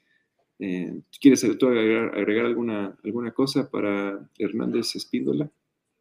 Eh, 0.59 1.01
¿Quieres 1.21 1.45
agregar, 1.45 2.47
alguna, 2.47 2.97
alguna 3.05 3.33
cosa 3.33 3.71
para 3.71 4.29
Hernández 4.39 4.97
Espíndola? 4.97 5.51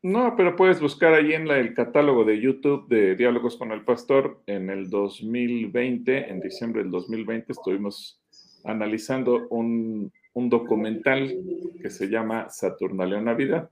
No, 0.04 0.36
pero 0.38 0.56
puedes 0.56 0.80
buscar 0.80 1.14
ahí 1.14 1.34
en 1.34 1.48
el 1.50 1.74
catálogo 1.74 2.24
de 2.24 2.40
YouTube 2.40 2.88
de 2.88 3.16
Diálogos 3.16 3.58
con 3.58 3.72
el 3.72 3.84
Pastor. 3.84 4.42
En 4.46 4.70
el 4.70 4.90
2020, 4.90 6.30
en 6.30 6.40
diciembre 6.40 6.84
del 6.84 6.92
2020, 6.92 7.52
estuvimos 7.52 8.22
analizando 8.64 9.48
un, 9.50 10.12
un 10.34 10.50
documental 10.50 11.36
que 11.82 11.90
se 11.90 12.10
llama 12.10 12.50
Saturnaleo 12.50 13.22
Navidad. 13.22 13.72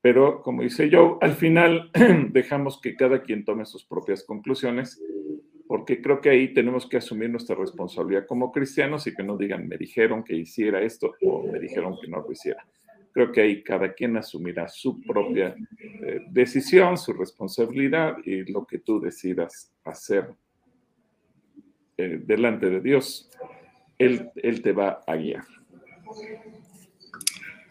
Pero 0.00 0.42
como 0.42 0.62
dice 0.62 0.90
yo, 0.90 1.18
al 1.20 1.34
final 1.34 1.90
dejamos 2.30 2.80
que 2.80 2.96
cada 2.96 3.22
quien 3.22 3.44
tome 3.44 3.66
sus 3.66 3.84
propias 3.84 4.24
conclusiones, 4.24 5.02
porque 5.76 6.00
creo 6.00 6.22
que 6.22 6.30
ahí 6.30 6.54
tenemos 6.54 6.88
que 6.88 6.96
asumir 6.96 7.28
nuestra 7.28 7.54
responsabilidad 7.54 8.24
como 8.26 8.50
cristianos 8.50 9.06
y 9.06 9.14
que 9.14 9.22
no 9.22 9.36
digan, 9.36 9.68
me 9.68 9.76
dijeron 9.76 10.24
que 10.24 10.34
hiciera 10.34 10.80
esto 10.80 11.12
o 11.20 11.46
me 11.46 11.60
dijeron 11.60 11.98
que 12.00 12.08
no 12.08 12.22
lo 12.22 12.32
hiciera. 12.32 12.66
Creo 13.12 13.30
que 13.30 13.42
ahí 13.42 13.62
cada 13.62 13.92
quien 13.92 14.16
asumirá 14.16 14.68
su 14.68 15.02
propia 15.02 15.54
eh, 16.00 16.20
decisión, 16.30 16.96
su 16.96 17.12
responsabilidad 17.12 18.16
y 18.24 18.50
lo 18.50 18.64
que 18.66 18.78
tú 18.78 18.98
decidas 19.00 19.70
hacer 19.84 20.30
eh, 21.98 22.22
delante 22.24 22.70
de 22.70 22.80
Dios, 22.80 23.30
él, 23.98 24.30
él 24.36 24.62
te 24.62 24.72
va 24.72 25.02
a 25.06 25.14
guiar. 25.14 25.44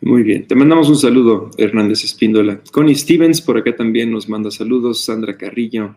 Muy 0.02 0.22
bien, 0.22 0.46
te 0.46 0.54
mandamos 0.54 0.90
un 0.90 0.98
saludo, 0.98 1.50
Hernández 1.58 2.04
Espíndola. 2.04 2.62
Connie 2.72 2.94
Stevens 2.94 3.42
por 3.42 3.58
acá 3.58 3.76
también 3.76 4.12
nos 4.12 4.30
manda 4.30 4.52
saludos, 4.52 5.04
Sandra 5.04 5.36
Carrillo. 5.36 5.96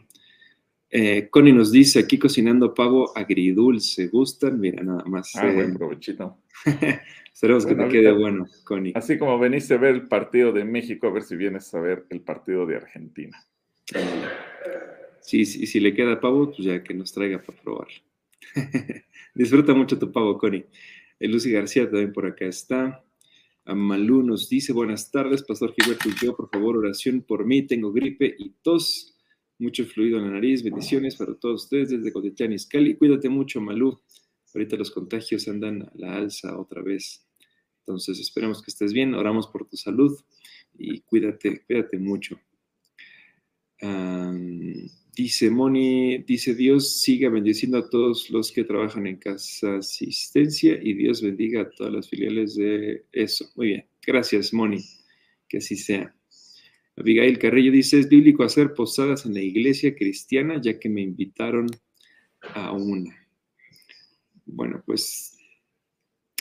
Eh, 0.91 1.29
Connie 1.31 1.53
nos 1.53 1.71
dice, 1.71 2.01
aquí 2.01 2.19
cocinando 2.19 2.73
pavo 2.73 3.17
agridulce, 3.17 4.09
¿gustan? 4.09 4.59
Mira, 4.59 4.83
nada 4.83 5.05
más. 5.05 5.35
Ah, 5.37 5.53
buen 5.53 5.73
eh, 5.73 5.75
provechito. 5.75 6.39
Esperemos 7.33 7.67
que 7.67 7.75
te 7.75 7.89
quede 7.89 8.13
bueno, 8.13 8.49
Connie. 8.65 8.93
Así 8.95 9.19
como 9.19 9.39
veniste 9.39 9.75
a 9.75 9.79
ver 9.79 9.95
el 9.95 10.09
partido 10.09 10.53
de 10.53 10.65
México, 10.65 11.07
a 11.07 11.13
ver 11.13 11.23
si 11.23 11.37
vienes 11.37 11.73
a 11.75 11.81
ver 11.81 12.05
el 12.11 12.21
partido 12.21 12.67
de 12.67 12.77
Argentina. 12.77 13.39
Sí, 15.21 15.45
sí, 15.45 15.67
si 15.67 15.79
le 15.79 15.95
queda 15.95 16.21
pavo, 16.21 16.47
pues 16.47 16.65
ya 16.65 16.83
que 16.83 16.95
nos 16.95 17.13
traiga 17.13 17.41
para 17.41 17.61
probar. 17.61 17.89
Disfruta 19.35 19.75
mucho 19.75 19.99
tu 19.99 20.11
pavo, 20.11 20.39
Connie. 20.39 20.67
Lucy 21.21 21.53
García 21.53 21.85
también 21.85 22.13
por 22.13 22.27
acá 22.27 22.47
está. 22.47 23.05
Malú 23.67 24.23
nos 24.23 24.49
dice, 24.49 24.73
buenas 24.73 25.11
tardes, 25.11 25.43
Pastor 25.43 25.75
Gilberto, 25.75 26.09
yo, 26.23 26.35
por 26.35 26.49
favor, 26.49 26.79
oración 26.79 27.21
por 27.21 27.45
mí, 27.45 27.63
tengo 27.67 27.93
gripe 27.93 28.35
y 28.39 28.55
tos, 28.63 29.18
mucho 29.59 29.85
fluido 29.85 30.19
en 30.19 30.25
la 30.25 30.31
nariz, 30.31 30.63
bendiciones 30.63 31.17
para 31.17 31.35
todos 31.35 31.65
ustedes 31.65 31.91
desde 31.91 32.13
Cotitlán 32.13 32.53
Iscali. 32.53 32.97
Cuídate 32.97 33.29
mucho, 33.29 33.61
Malú. 33.61 34.01
Ahorita 34.55 34.77
los 34.77 34.91
contagios 34.91 35.49
andan 35.49 35.83
a 35.83 35.93
la 35.95 36.17
alza 36.17 36.59
otra 36.59 36.83
vez. 36.83 37.27
Entonces, 37.81 38.21
esperemos 38.21 38.63
que 38.63 38.71
estés 38.71 38.93
bien, 38.93 39.15
oramos 39.15 39.49
por 39.49 39.67
tu 39.67 39.77
salud 39.77 40.17
y 40.79 41.01
cuídate, 41.01 41.63
cuídate 41.67 41.99
mucho. 41.99 42.41
Dice 45.15 45.51
Moni, 45.51 46.19
dice 46.19 46.55
Dios 46.55 47.01
siga 47.01 47.29
bendiciendo 47.29 47.79
a 47.79 47.89
todos 47.89 48.31
los 48.31 48.53
que 48.53 48.65
trabajan 48.65 49.07
en 49.07 49.17
Casa 49.17 49.79
Asistencia 49.79 50.79
y 50.81 50.95
Dios 50.95 51.23
bendiga 51.23 51.63
a 51.63 51.71
todas 51.71 51.93
las 51.93 52.09
filiales 52.09 52.55
de 52.55 53.05
eso. 53.13 53.51
Muy 53.57 53.69
bien, 53.69 53.87
gracias 54.07 54.53
Moni, 54.53 54.85
que 55.49 55.59
así 55.59 55.77
sea. 55.77 56.18
Abigail 56.99 57.39
Carrillo 57.39 57.73
dice, 57.73 58.01
es 58.01 58.09
bíblico 58.09 58.43
hacer 58.43 58.75
posadas 58.75 59.25
en 59.27 59.35
la 59.35 59.41
iglesia 59.41 59.95
cristiana 59.95 60.61
ya 60.61 60.79
que 60.79 60.89
me 60.89 61.01
invitaron 61.01 61.67
a 62.55 62.73
una. 62.73 63.17
Bueno, 64.47 64.83
pues 64.85 65.37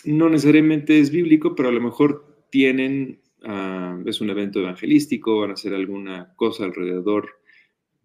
no 0.06 0.30
necesariamente 0.30 1.00
es 1.00 1.12
bíblico, 1.12 1.56
pero 1.56 1.70
a 1.70 1.72
lo 1.72 1.82
mejor 1.82 2.48
tienen, 2.50 3.22
ah, 3.44 4.02
es 4.06 4.22
un 4.22 4.30
evento 4.30 4.60
evangelístico, 4.60 5.42
van 5.42 5.52
a 5.52 5.54
hacer 5.54 5.74
alguna 5.74 6.34
cosa 6.36 6.66
alrededor 6.66 7.30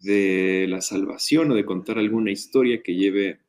de 0.01 0.67
la 0.69 0.81
salvación 0.81 1.53
o 1.53 1.55
de 1.55 1.65
contar 1.65 1.99
alguna 1.99 2.33
historia 2.33 2.83
que 2.83 2.95
lleve 2.95 3.41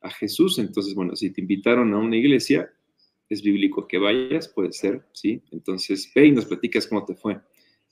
a 0.00 0.10
Jesús. 0.10 0.58
Entonces, 0.58 0.94
bueno, 0.94 1.16
si 1.16 1.30
te 1.30 1.40
invitaron 1.40 1.92
a 1.92 1.98
una 1.98 2.16
iglesia, 2.16 2.70
es 3.28 3.42
bíblico 3.42 3.86
que 3.86 3.98
vayas, 3.98 4.48
puede 4.48 4.72
ser, 4.72 5.04
¿sí? 5.12 5.42
Entonces, 5.50 6.10
ve 6.14 6.26
y 6.26 6.32
nos 6.32 6.46
platicas 6.46 6.86
cómo 6.86 7.04
te 7.04 7.14
fue. 7.14 7.38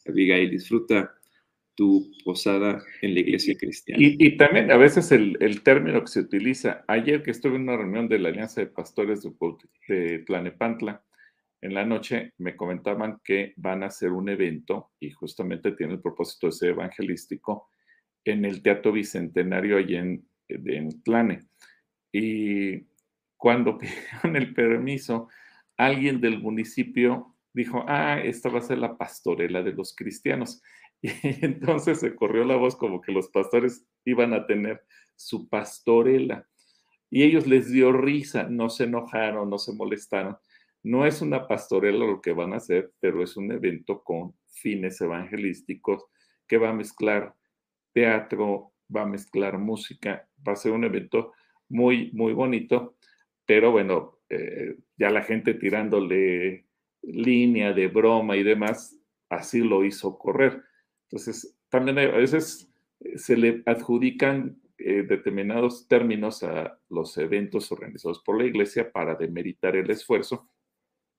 Abigail, 0.09 0.51
disfruta 0.51 1.13
tu 1.75 2.11
posada 2.25 2.83
en 3.03 3.15
la 3.15 3.21
iglesia 3.21 3.57
cristiana. 3.57 4.03
Y, 4.03 4.37
también 4.37 4.71
a 4.71 4.77
veces 4.77 5.13
el, 5.13 5.63
término 5.63 6.01
que 6.01 6.09
se 6.09 6.21
utiliza, 6.21 6.85
ayer 6.89 7.23
que 7.23 7.31
estuve 7.31 7.57
en 7.57 7.63
una 7.63 7.77
reunión 7.77 8.09
de 8.09 8.19
la 8.19 8.31
Alianza 8.31 8.63
de 8.63 8.69
Pastores 8.69 9.23
de, 9.23 9.31
de 9.89 10.19
Tlanepantla, 10.21 11.03
en 11.61 11.75
la 11.75 11.85
noche 11.85 12.33
me 12.39 12.57
comentaban 12.57 13.21
que 13.25 13.53
van 13.57 13.83
a 13.83 13.87
hacer 13.87 14.13
un 14.13 14.29
evento 14.29 14.93
y 15.01 15.11
justamente 15.11 15.73
tiene 15.73 15.95
el 15.95 16.01
propósito 16.01 16.47
de 16.47 16.53
ser 16.53 16.71
evangelístico 16.71 17.69
en 18.25 18.45
el 18.45 18.63
Teatro 18.63 18.93
Bicentenario 18.93 19.77
allí 19.77 19.97
en, 19.97 20.29
en 20.49 21.03
Tlane. 21.03 21.47
Y 22.13 22.87
cuando 23.37 23.79
pidieron 23.79 24.37
el 24.37 24.55
permiso, 24.55 25.29
alguien 25.77 26.21
del 26.21 26.41
municipio 26.41 27.36
dijo, 27.57 27.85
ah, 27.89 28.21
esta 28.23 28.51
va 28.51 28.59
a 28.59 28.63
ser 28.63 28.77
la 28.77 28.99
pastorela 28.99 29.63
de 29.63 29.73
los 29.73 29.95
cristianos. 29.95 30.63
Y 31.03 31.13
entonces 31.45 32.01
se 32.01 32.15
corrió 32.15 32.45
la 32.45 32.57
voz 32.57 32.75
como 32.75 33.01
que 33.01 33.13
los 33.13 33.29
pastores 33.29 33.87
iban 34.05 34.33
a 34.33 34.47
tener 34.47 34.83
su 35.15 35.49
pastorela. 35.49 36.47
Y 37.11 37.23
ellos 37.23 37.47
les 37.47 37.71
dio 37.71 37.93
risa, 37.93 38.45
no 38.45 38.69
se 38.71 38.85
enojaron, 38.85 39.49
no 39.49 39.59
se 39.59 39.73
molestaron. 39.73 40.37
No 40.83 41.07
es 41.07 41.23
una 41.23 41.47
pastorela 41.47 42.05
lo 42.05 42.21
que 42.21 42.33
van 42.33 42.53
a 42.53 42.57
hacer, 42.57 42.93
pero 43.01 43.23
es 43.23 43.37
un 43.37 43.53
evento 43.53 44.03
con 44.03 44.35
fines 44.49 45.01
evangelísticos 45.01 46.05
que 46.47 46.59
va 46.59 46.71
a 46.71 46.75
mezclar 46.75 47.35
teatro, 47.93 48.73
va 48.95 49.03
a 49.03 49.07
mezclar 49.07 49.59
música, 49.59 50.29
va 50.47 50.53
a 50.53 50.57
ser 50.57 50.73
un 50.73 50.85
evento 50.85 51.33
muy, 51.69 52.11
muy 52.13 52.33
bonito, 52.33 52.97
pero 53.45 53.71
bueno, 53.71 54.19
eh, 54.29 54.77
ya 54.97 55.11
la 55.11 55.23
gente 55.23 55.55
tirándole 55.55 56.66
línea 57.03 57.73
de 57.73 57.89
broma 57.89 58.37
y 58.37 58.43
demás, 58.43 58.99
así 59.29 59.61
lo 59.61 59.85
hizo 59.85 60.19
correr. 60.19 60.63
Entonces, 61.05 61.57
también 61.69 61.99
a 61.99 62.07
veces 62.07 62.71
eh, 63.01 63.19
se 63.19 63.37
le 63.37 63.63
adjudican 63.67 64.61
eh, 64.79 65.03
determinados 65.03 65.89
términos 65.89 66.43
a 66.43 66.79
los 66.89 67.17
eventos 67.19 67.73
organizados 67.73 68.23
por 68.23 68.39
la 68.39 68.47
iglesia 68.47 68.91
para 68.93 69.15
demeritar 69.15 69.77
el 69.77 69.91
esfuerzo. 69.91 70.51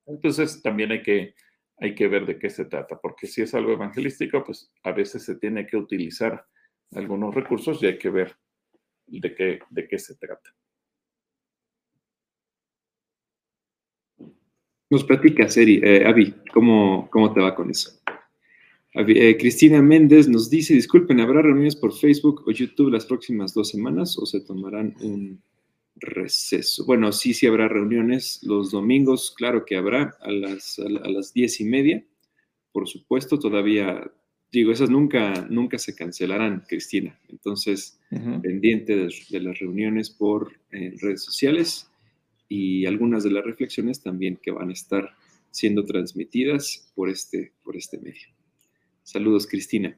Entonces, 0.06 0.62
también 0.62 0.92
hay 0.92 1.02
que, 1.02 1.36
hay 1.80 1.96
que 1.96 2.08
ver 2.08 2.26
de 2.26 2.40
qué 2.40 2.50
se 2.50 2.66
trata, 2.66 3.00
porque 3.00 3.28
si 3.28 3.42
es 3.42 3.54
algo 3.54 3.74
evangelístico, 3.74 4.44
pues 4.44 4.72
a 4.84 4.92
veces 4.92 5.24
se 5.24 5.36
tiene 5.36 5.66
que 5.66 5.78
utilizar 5.78 6.46
algunos 6.92 7.34
recursos 7.36 7.82
y 7.84 7.88
hay 7.88 7.98
que 7.98 8.10
ver 8.10 8.38
de 9.08 9.36
qué, 9.36 9.60
de 9.70 9.88
qué 9.88 10.00
se 10.00 10.16
trata. 10.16 10.57
Nos 14.90 15.04
platicas, 15.04 15.58
Eri, 15.58 15.82
eh, 15.84 16.06
Avi, 16.06 16.34
¿cómo, 16.54 17.10
¿cómo 17.12 17.34
te 17.34 17.42
va 17.42 17.54
con 17.54 17.70
eso? 17.70 17.92
Eh, 18.94 19.38
Cristina 19.38 19.82
Méndez 19.82 20.28
nos 20.28 20.50
dice, 20.50 20.74
disculpen, 20.74 21.20
¿habrá 21.20 21.42
reuniones 21.42 21.76
por 21.76 21.94
Facebook 21.94 22.44
o 22.48 22.52
YouTube 22.52 22.92
las 22.92 23.06
próximas 23.06 23.54
dos 23.54 23.70
semanas 23.70 24.18
o 24.18 24.26
se 24.26 24.40
tomarán 24.40 24.96
un 25.02 25.44
receso? 25.96 26.86
Bueno, 26.86 27.12
sí, 27.12 27.34
sí 27.34 27.46
habrá 27.46 27.68
reuniones 27.68 28.40
los 28.44 28.72
domingos, 28.72 29.34
claro 29.36 29.66
que 29.66 29.76
habrá, 29.76 30.16
a 30.22 30.32
las, 30.32 30.80
a 30.80 31.10
las 31.10 31.34
diez 31.34 31.60
y 31.60 31.66
media, 31.66 32.04
por 32.72 32.88
supuesto, 32.88 33.38
todavía, 33.38 34.10
digo, 34.52 34.72
esas 34.72 34.90
nunca, 34.90 35.46
nunca 35.50 35.78
se 35.78 35.96
cancelarán, 35.96 36.64
Cristina. 36.68 37.20
Entonces, 37.28 38.00
pendiente 38.42 38.96
de, 38.96 39.40
las 39.42 39.60
reuniones 39.60 40.10
por 40.10 40.54
eh, 40.72 40.94
redes 41.02 41.24
sociales 41.24 41.90
y 42.50 42.86
algunas 42.86 43.24
de 43.24 43.32
las 43.32 43.44
reflexiones 43.44 44.02
también 44.02 44.40
que 44.42 44.52
van 44.52 44.70
a 44.70 44.74
estar 44.74 45.16
siendo 45.52 45.86
transmitidas 45.86 46.92
por 46.96 47.10
este, 47.10 47.54
por 47.64 47.76
este 47.76 47.98
medio. 48.00 48.28
Saludos, 49.04 49.48
Cristina. 49.48 49.98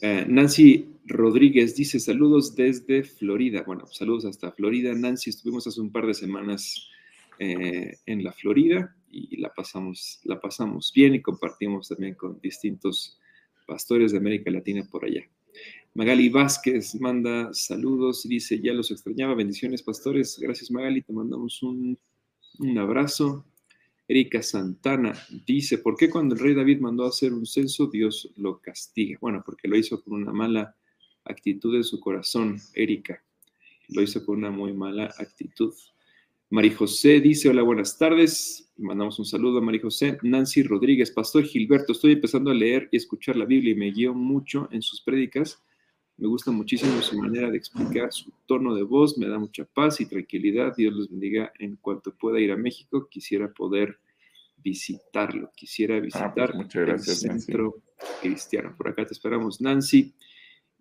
Eh, 0.00 0.24
Nancy 0.26 0.88
Rodríguez 1.04 1.76
dice 1.76 2.00
saludos 2.00 2.54
desde 2.54 3.02
Florida. 3.02 3.64
Bueno, 3.66 3.86
saludos 3.88 4.24
hasta 4.24 4.52
Florida. 4.52 4.94
Nancy, 4.94 5.30
estuvimos 5.30 5.66
hace 5.66 5.80
un 5.80 5.92
par 5.92 6.06
de 6.06 6.14
semanas 6.14 6.88
eh, 7.38 7.98
en 8.06 8.24
la 8.24 8.32
Florida 8.32 8.96
y 9.10 9.36
la 9.38 9.52
pasamos, 9.52 10.20
la 10.24 10.40
pasamos 10.40 10.92
bien 10.94 11.14
y 11.14 11.20
compartimos 11.20 11.88
también 11.88 12.14
con 12.14 12.40
distintos 12.40 13.18
pastores 13.66 14.12
de 14.12 14.18
América 14.18 14.50
Latina 14.50 14.86
por 14.90 15.04
allá. 15.04 15.22
Magali 15.94 16.28
Vázquez 16.28 16.94
manda 17.00 17.52
saludos 17.52 18.24
y 18.24 18.28
dice, 18.28 18.60
ya 18.60 18.72
los 18.72 18.90
extrañaba, 18.90 19.34
bendiciones 19.34 19.82
pastores. 19.82 20.38
Gracias 20.40 20.70
Magali, 20.70 21.02
te 21.02 21.12
mandamos 21.12 21.62
un, 21.62 21.98
un 22.60 22.78
abrazo. 22.78 23.44
Erika 24.06 24.42
Santana 24.42 25.14
dice, 25.46 25.78
¿por 25.78 25.96
qué 25.96 26.10
cuando 26.10 26.34
el 26.34 26.40
rey 26.40 26.54
David 26.54 26.80
mandó 26.80 27.04
a 27.04 27.08
hacer 27.08 27.32
un 27.32 27.46
censo, 27.46 27.86
Dios 27.86 28.32
lo 28.36 28.60
castiga? 28.60 29.18
Bueno, 29.20 29.42
porque 29.44 29.68
lo 29.68 29.76
hizo 29.76 30.02
con 30.02 30.14
una 30.14 30.32
mala 30.32 30.76
actitud 31.24 31.76
en 31.76 31.84
su 31.84 32.00
corazón, 32.00 32.60
Erika. 32.74 33.22
Lo 33.88 34.02
hizo 34.02 34.24
con 34.24 34.38
una 34.38 34.50
muy 34.50 34.72
mala 34.72 35.14
actitud. 35.18 35.74
María 36.50 36.76
José 36.76 37.20
dice, 37.20 37.48
hola, 37.48 37.62
buenas 37.62 37.98
tardes. 37.98 38.72
Mandamos 38.76 39.18
un 39.20 39.24
saludo 39.24 39.58
a 39.58 39.62
María 39.62 39.82
José. 39.82 40.18
Nancy 40.22 40.64
Rodríguez, 40.64 41.12
Pastor 41.12 41.44
Gilberto, 41.44 41.92
estoy 41.92 42.12
empezando 42.12 42.50
a 42.50 42.54
leer 42.54 42.88
y 42.90 42.96
escuchar 42.96 43.36
la 43.36 43.44
Biblia 43.44 43.72
y 43.72 43.76
me 43.76 43.92
guío 43.92 44.14
mucho 44.14 44.68
en 44.72 44.82
sus 44.82 45.00
prédicas. 45.02 45.62
Me 46.20 46.28
gusta 46.28 46.50
muchísimo 46.50 47.00
su 47.00 47.16
manera 47.16 47.50
de 47.50 47.56
explicar, 47.56 48.12
su 48.12 48.30
tono 48.44 48.74
de 48.74 48.82
voz, 48.82 49.16
me 49.16 49.26
da 49.26 49.38
mucha 49.38 49.64
paz 49.64 50.02
y 50.02 50.06
tranquilidad. 50.06 50.76
Dios 50.76 50.92
los 50.92 51.08
bendiga. 51.08 51.50
En 51.58 51.76
cuanto 51.76 52.14
pueda 52.14 52.38
ir 52.38 52.52
a 52.52 52.58
México, 52.58 53.08
quisiera 53.08 53.50
poder 53.50 53.98
visitarlo. 54.58 55.50
Quisiera 55.56 55.96
ah, 55.96 56.00
pues 56.00 56.12
visitar 56.12 56.90
el 56.90 57.00
centro 57.00 57.76
cristiano. 58.20 58.74
Por 58.76 58.88
acá 58.88 59.06
te 59.06 59.14
esperamos, 59.14 59.62
Nancy. 59.62 60.12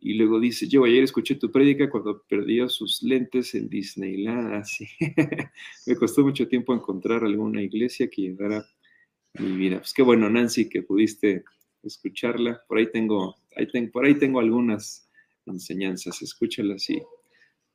Y 0.01 0.15
luego 0.15 0.41
dice, 0.41 0.67
yo 0.67 0.83
ayer 0.83 1.03
escuché 1.05 1.35
tu 1.35 1.49
prédica 1.49 1.89
cuando 1.89 2.21
perdió 2.27 2.67
sus 2.67 3.01
lentes 3.01 3.55
en 3.55 3.69
Disneyland. 3.69 4.55
Así. 4.55 4.89
Me 5.87 5.95
costó 5.95 6.21
mucho 6.21 6.49
tiempo 6.49 6.73
encontrar 6.73 7.23
alguna 7.23 7.61
iglesia 7.61 8.09
que 8.09 8.23
llegara 8.23 8.65
mi 9.35 9.55
vida. 9.55 9.77
Pues 9.77 9.93
qué 9.93 10.01
bueno, 10.01 10.29
Nancy, 10.29 10.67
que 10.67 10.81
pudiste 10.81 11.45
escucharla. 11.81 12.61
Por 12.67 12.77
ahí 12.77 12.91
tengo, 12.91 13.37
ahí 13.55 13.87
por 13.87 14.03
ahí 14.03 14.15
tengo 14.15 14.41
algunas 14.41 15.08
enseñanzas, 15.49 16.21
escúchalas 16.21 16.89
y 16.89 17.01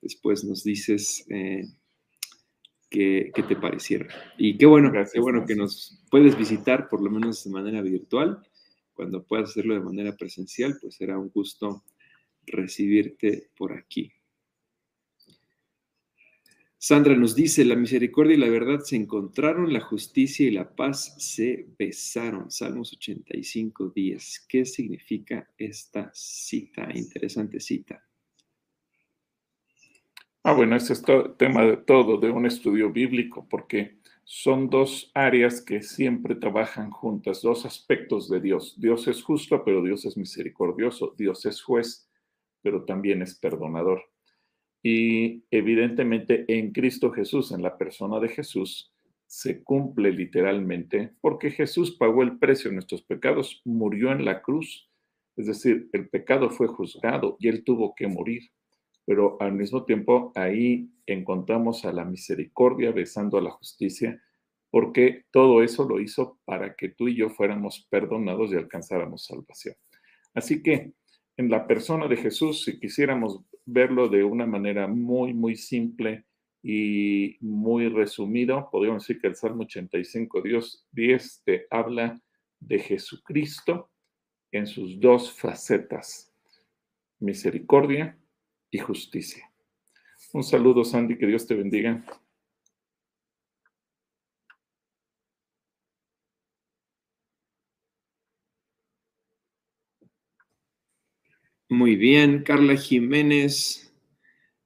después 0.01 0.45
nos 0.45 0.65
dices 0.65 1.25
eh, 1.31 1.65
qué, 2.91 3.33
te 3.49 3.57
parecieron. 3.57 4.09
Y 4.39 4.57
qué 4.57 4.67
bueno, 4.67 4.93
qué 5.13 5.21
bueno 5.21 5.45
que 5.47 5.57
nos 5.57 6.03
puedes 6.11 6.37
visitar 6.37 6.89
por 6.89 7.03
lo 7.03 7.11
menos 7.11 7.45
de 7.45 7.51
manera 7.51 7.83
virtual. 7.83 8.43
Cuando 8.93 9.25
puedas 9.25 9.51
hacerlo 9.51 9.75
de 9.75 9.81
manera 9.81 10.17
presencial, 10.17 10.77
pues 10.81 10.95
será 10.95 11.19
un 11.19 11.31
gusto 11.31 11.85
recibirte 12.47 13.51
por 13.57 13.73
aquí. 13.73 14.13
Sandra 16.87 17.17
nos 17.17 17.35
dice, 17.35 17.65
la 17.65 17.77
misericordia 17.77 18.35
y 18.35 18.39
la 18.39 18.51
verdad 18.51 18.81
se 18.81 18.97
encontraron, 18.97 19.73
la 19.73 19.81
justicia 19.81 20.47
y 20.47 20.51
la 20.51 20.77
paz 20.77 21.15
se 21.17 21.67
besaron. 21.79 22.51
Salmos 22.51 22.93
85 22.93 23.89
días. 23.89 24.45
¿Qué 24.47 24.67
significa 24.67 25.49
esta 25.57 26.11
cita? 26.13 26.87
Interesante 26.95 27.59
cita. 27.59 28.07
Ah, 30.43 30.53
bueno, 30.53 30.77
ese 30.77 30.93
es 30.93 31.03
tema 31.39 31.65
de 31.65 31.79
todo, 31.79 32.19
de 32.19 32.29
un 32.29 32.45
estudio 32.45 32.93
bíblico, 32.93 33.49
porque 33.49 33.97
son 34.25 34.69
dos 34.69 35.11
áreas 35.15 35.63
que 35.63 35.81
siempre 35.81 36.35
trabajan 36.35 36.91
juntas, 36.91 37.41
dos 37.41 37.65
aspectos 37.65 38.29
de 38.29 38.43
Dios. 38.43 38.79
Dios 38.79 39.09
es 39.09 39.23
justo, 39.23 39.65
pero 39.65 39.83
Dios 39.83 40.05
es 40.05 40.19
misericordioso. 40.19 41.15
Dios 41.17 41.47
es 41.47 41.63
juez, 41.63 42.11
pero 42.61 42.85
también 42.85 43.23
es 43.23 43.35
perdonador. 43.37 44.03
Y 44.87 45.43
evidentemente 45.51 46.45
en 46.47 46.71
Cristo 46.71 47.11
Jesús, 47.11 47.53
en 47.53 47.63
la 47.63 47.79
persona 47.79 48.21
de 48.21 48.29
Jesús, 48.29 48.93
se 49.27 49.65
cumple 49.65 50.13
literalmente 50.13 51.15
porque 51.23 51.51
Jesús 51.51 51.97
pagó 51.97 52.23
el 52.23 52.39
precio 52.39 52.69
de 52.69 52.75
nuestros 52.75 53.03
pecados, 53.03 53.63
murió 53.65 54.13
en 54.13 54.27
la 54.27 54.43
cruz. 54.43 54.91
Es 55.37 55.47
decir, 55.47 55.89
el 55.95 56.11
pecado 56.11 56.51
fue 56.51 56.69
juzgado 56.69 57.39
y 57.41 57.49
él 57.49 57.65
tuvo 57.65 57.95
que 57.95 58.09
morir. 58.09 58.43
Pero 59.07 59.39
al 59.41 59.55
mismo 59.55 59.87
tiempo 59.87 60.33
ahí 60.35 60.91
encontramos 61.07 61.87
a 61.87 61.93
la 61.93 62.05
misericordia 62.05 62.93
besando 62.93 63.39
a 63.39 63.43
la 63.43 63.53
justicia, 63.53 64.23
porque 64.71 65.25
todo 65.31 65.63
eso 65.63 65.89
lo 65.89 65.99
hizo 65.99 66.39
para 66.45 66.75
que 66.75 66.91
tú 66.91 67.09
y 67.09 67.17
yo 67.17 67.31
fuéramos 67.31 67.87
perdonados 67.89 68.53
y 68.53 68.57
alcanzáramos 68.57 69.25
salvación. 69.25 69.77
Así 70.35 70.63
que 70.63 70.93
en 71.39 71.49
la 71.49 71.67
persona 71.67 72.07
de 72.07 72.19
Jesús, 72.19 72.65
si 72.65 72.79
quisiéramos 72.79 73.41
verlo 73.67 74.09
de 74.09 74.25
una 74.25 74.47
manera 74.47 74.87
muy, 74.87 75.33
muy 75.33 75.57
simple 75.57 76.25
y 76.63 77.37
muy 77.41 77.89
resumido, 77.89 78.69
podríamos 78.71 79.03
decir 79.03 79.21
que 79.21 79.29
el 79.29 79.37
Salmo 79.37 79.65
85, 79.65 80.41
Dios 80.43 80.87
10, 80.93 81.43
te 81.45 81.67
habla 81.71 82.21
de 82.59 82.79
Jesucristo 82.79 83.91
en 84.51 84.67
sus 84.67 84.99
dos 84.99 85.33
facetas, 85.33 86.33
misericordia 87.19 88.19
y 88.71 88.79
justicia. 88.79 89.51
Un 90.33 90.43
saludo, 90.43 90.85
Sandy, 90.85 91.19
que 91.19 91.27
Dios 91.27 91.47
te 91.47 91.55
bendiga. 91.55 92.03
Muy 101.85 101.97
bien, 101.97 102.45
Carla 102.45 102.77
Jiménez 102.77 103.95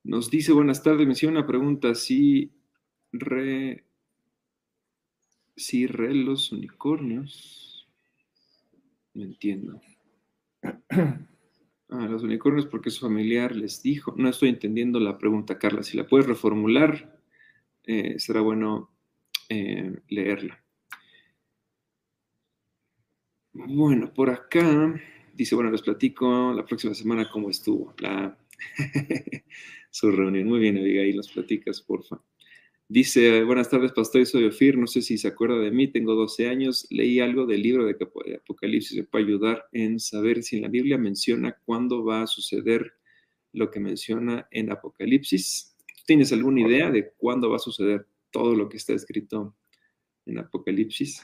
nos 0.05 0.31
dice 0.31 0.53
buenas 0.53 0.85
tardes, 0.85 1.05
me 1.05 1.15
hicieron 1.15 1.37
una 1.37 1.49
pregunta, 1.49 1.97
si 1.97 2.53
re, 3.11 3.85
si 5.57 5.89
re 5.89 6.15
los 6.15 6.53
unicornios, 6.53 7.89
no 9.15 9.25
entiendo. 9.25 9.81
Ah, 11.91 12.07
los 12.07 12.23
unicornios 12.23 12.67
porque 12.67 12.91
su 12.91 13.01
familiar 13.01 13.57
les 13.57 13.83
dijo, 13.83 14.15
no 14.17 14.29
estoy 14.29 14.51
entendiendo 14.51 15.01
la 15.01 15.19
pregunta, 15.19 15.59
Carla, 15.59 15.83
si 15.83 15.97
la 15.97 16.07
puedes 16.07 16.27
reformular, 16.27 17.19
eh, 17.83 18.19
será 18.19 18.43
bueno 18.43 18.91
eh, 19.49 19.99
leerla. 20.09 20.63
Bueno, 23.55 24.13
por 24.13 24.29
acá 24.29 25.01
dice, 25.39 25.55
bueno, 25.55 25.71
les 25.71 25.83
platico 25.83 26.53
la 26.53 26.67
próxima 26.67 26.95
semana 26.95 27.31
cómo 27.31 27.49
estuvo 27.49 27.95
la, 27.99 28.37
su 29.91 30.11
reunión. 30.11 30.49
Muy 30.49 30.59
bien, 30.59 30.77
ahí 30.77 31.13
los 31.13 31.31
platicas, 31.31 31.81
porfa. 31.81 32.21
Dice, 32.89 33.45
buenas 33.45 33.71
tardes, 33.71 33.93
pastor, 33.93 34.27
soy 34.27 34.47
Ofir, 34.47 34.77
no 34.77 34.87
sé 34.87 35.01
si 35.01 35.17
se 35.17 35.29
acuerda 35.29 35.59
de 35.59 35.71
mí, 35.71 35.89
tengo 35.89 36.15
12 36.15 36.49
años, 36.49 36.87
leí 36.91 37.21
algo 37.21 37.47
del 37.47 37.63
libro 37.63 37.85
de 37.85 37.97
Apocalipsis, 38.37 38.97
me 38.97 39.05
puede 39.05 39.27
ayudar 39.27 39.69
en 39.73 40.01
saber 40.01 40.43
si 40.43 40.57
en 40.57 40.63
la 40.63 40.69
Biblia 40.69 40.99
menciona 40.99 41.57
cuándo 41.65 42.03
va 42.03 42.23
a 42.23 42.27
suceder 42.27 42.95
lo 43.53 43.71
que 43.71 43.79
menciona 43.79 44.49
en 44.51 44.73
Apocalipsis. 44.73 45.77
¿Tienes 46.07 46.33
alguna 46.33 46.63
idea 46.63 46.91
de 46.91 47.13
cuándo 47.17 47.51
va 47.51 47.57
a 47.57 47.61
suceder 47.61 48.07
todo 48.33 48.57
lo 48.57 48.69
que 48.69 48.79
está 48.79 48.95
escrito 48.95 49.55
en 50.27 50.39
Apocalipsis? 50.39 51.23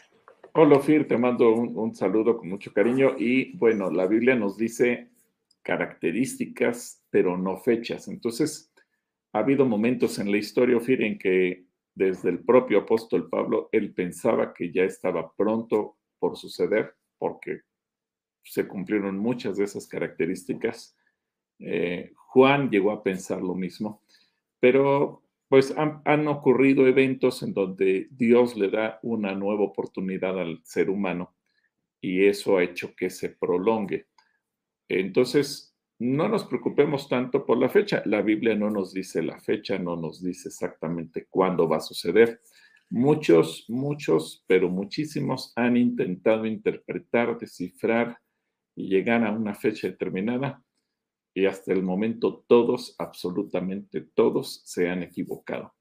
Hola, 0.56 0.78
Fir, 0.78 1.08
te 1.08 1.18
mando 1.18 1.52
un, 1.52 1.96
saludo 1.96 2.38
con 2.38 2.48
mucho 2.48 2.72
cariño. 2.72 3.16
Y 3.18 3.56
bueno, 3.56 3.90
la 3.90 4.06
Biblia 4.06 4.36
nos 4.36 4.56
dice 4.56 5.10
características, 5.62 7.02
pero 7.10 7.36
no 7.36 7.56
fechas. 7.56 8.06
Entonces, 8.06 8.72
ha 9.32 9.40
habido 9.40 9.66
momentos 9.66 10.20
en 10.20 10.30
la 10.30 10.36
historia, 10.36 10.76
Ofir, 10.76 11.02
en 11.02 11.18
que 11.18 11.66
desde 11.92 12.30
el 12.30 12.44
propio 12.44 12.78
apóstol 12.78 13.28
Pablo, 13.28 13.68
él 13.72 13.92
pensaba 13.94 14.54
que 14.54 14.70
ya 14.70 14.84
estaba 14.84 15.34
pronto 15.34 15.96
por 16.20 16.36
suceder, 16.36 16.94
porque 17.18 17.62
se 18.44 18.68
cumplieron 18.68 19.18
muchas 19.18 19.56
de 19.56 19.64
esas 19.64 19.88
características. 19.88 20.96
Eh, 21.58 22.12
Juan 22.14 22.70
llegó 22.70 22.92
a 22.92 23.02
pensar 23.02 23.42
lo 23.42 23.56
mismo, 23.56 24.02
pero 24.60 25.23
pues 25.54 25.72
han, 25.76 26.26
ocurrido 26.26 26.84
eventos 26.88 27.44
en 27.44 27.54
donde 27.54 28.08
Dios 28.10 28.56
le 28.56 28.70
da 28.70 28.98
una 29.04 29.36
nueva 29.36 29.62
oportunidad 29.62 30.36
al 30.40 30.60
ser 30.64 30.90
humano 30.90 31.36
y 32.00 32.26
eso 32.26 32.56
ha 32.56 32.64
hecho 32.64 32.92
que 32.96 33.08
se 33.08 33.28
prolongue. 33.28 34.08
Entonces, 34.88 35.76
no 36.00 36.28
nos 36.28 36.42
preocupemos 36.42 37.08
tanto 37.08 37.46
por 37.46 37.58
la 37.58 37.68
fecha. 37.68 38.02
La 38.04 38.20
Biblia 38.20 38.56
no 38.56 38.68
nos 38.68 38.92
dice 38.92 39.22
la 39.22 39.38
fecha, 39.38 39.78
no 39.78 39.94
nos 39.94 40.24
dice 40.24 40.48
exactamente 40.48 41.28
cuándo 41.30 41.68
va 41.68 41.76
a 41.76 41.80
suceder. 41.80 42.40
Muchos, 42.90 43.66
muchos, 43.68 44.44
pero 44.48 44.68
muchísimos 44.68 45.52
han 45.54 45.76
intentado 45.76 46.46
interpretar, 46.46 47.38
descifrar 47.38 48.18
y 48.74 48.88
llegar 48.88 49.24
a 49.24 49.30
una 49.30 49.54
fecha 49.54 49.86
determinada 49.86 50.63
y 51.34 51.46
hasta 51.46 51.72
el 51.72 51.82
momento 51.82 52.44
todos, 52.46 52.94
absolutamente 52.98 54.00
todos, 54.00 54.62
se 54.64 54.88
han 54.88 55.02
equivocado. 55.02 55.74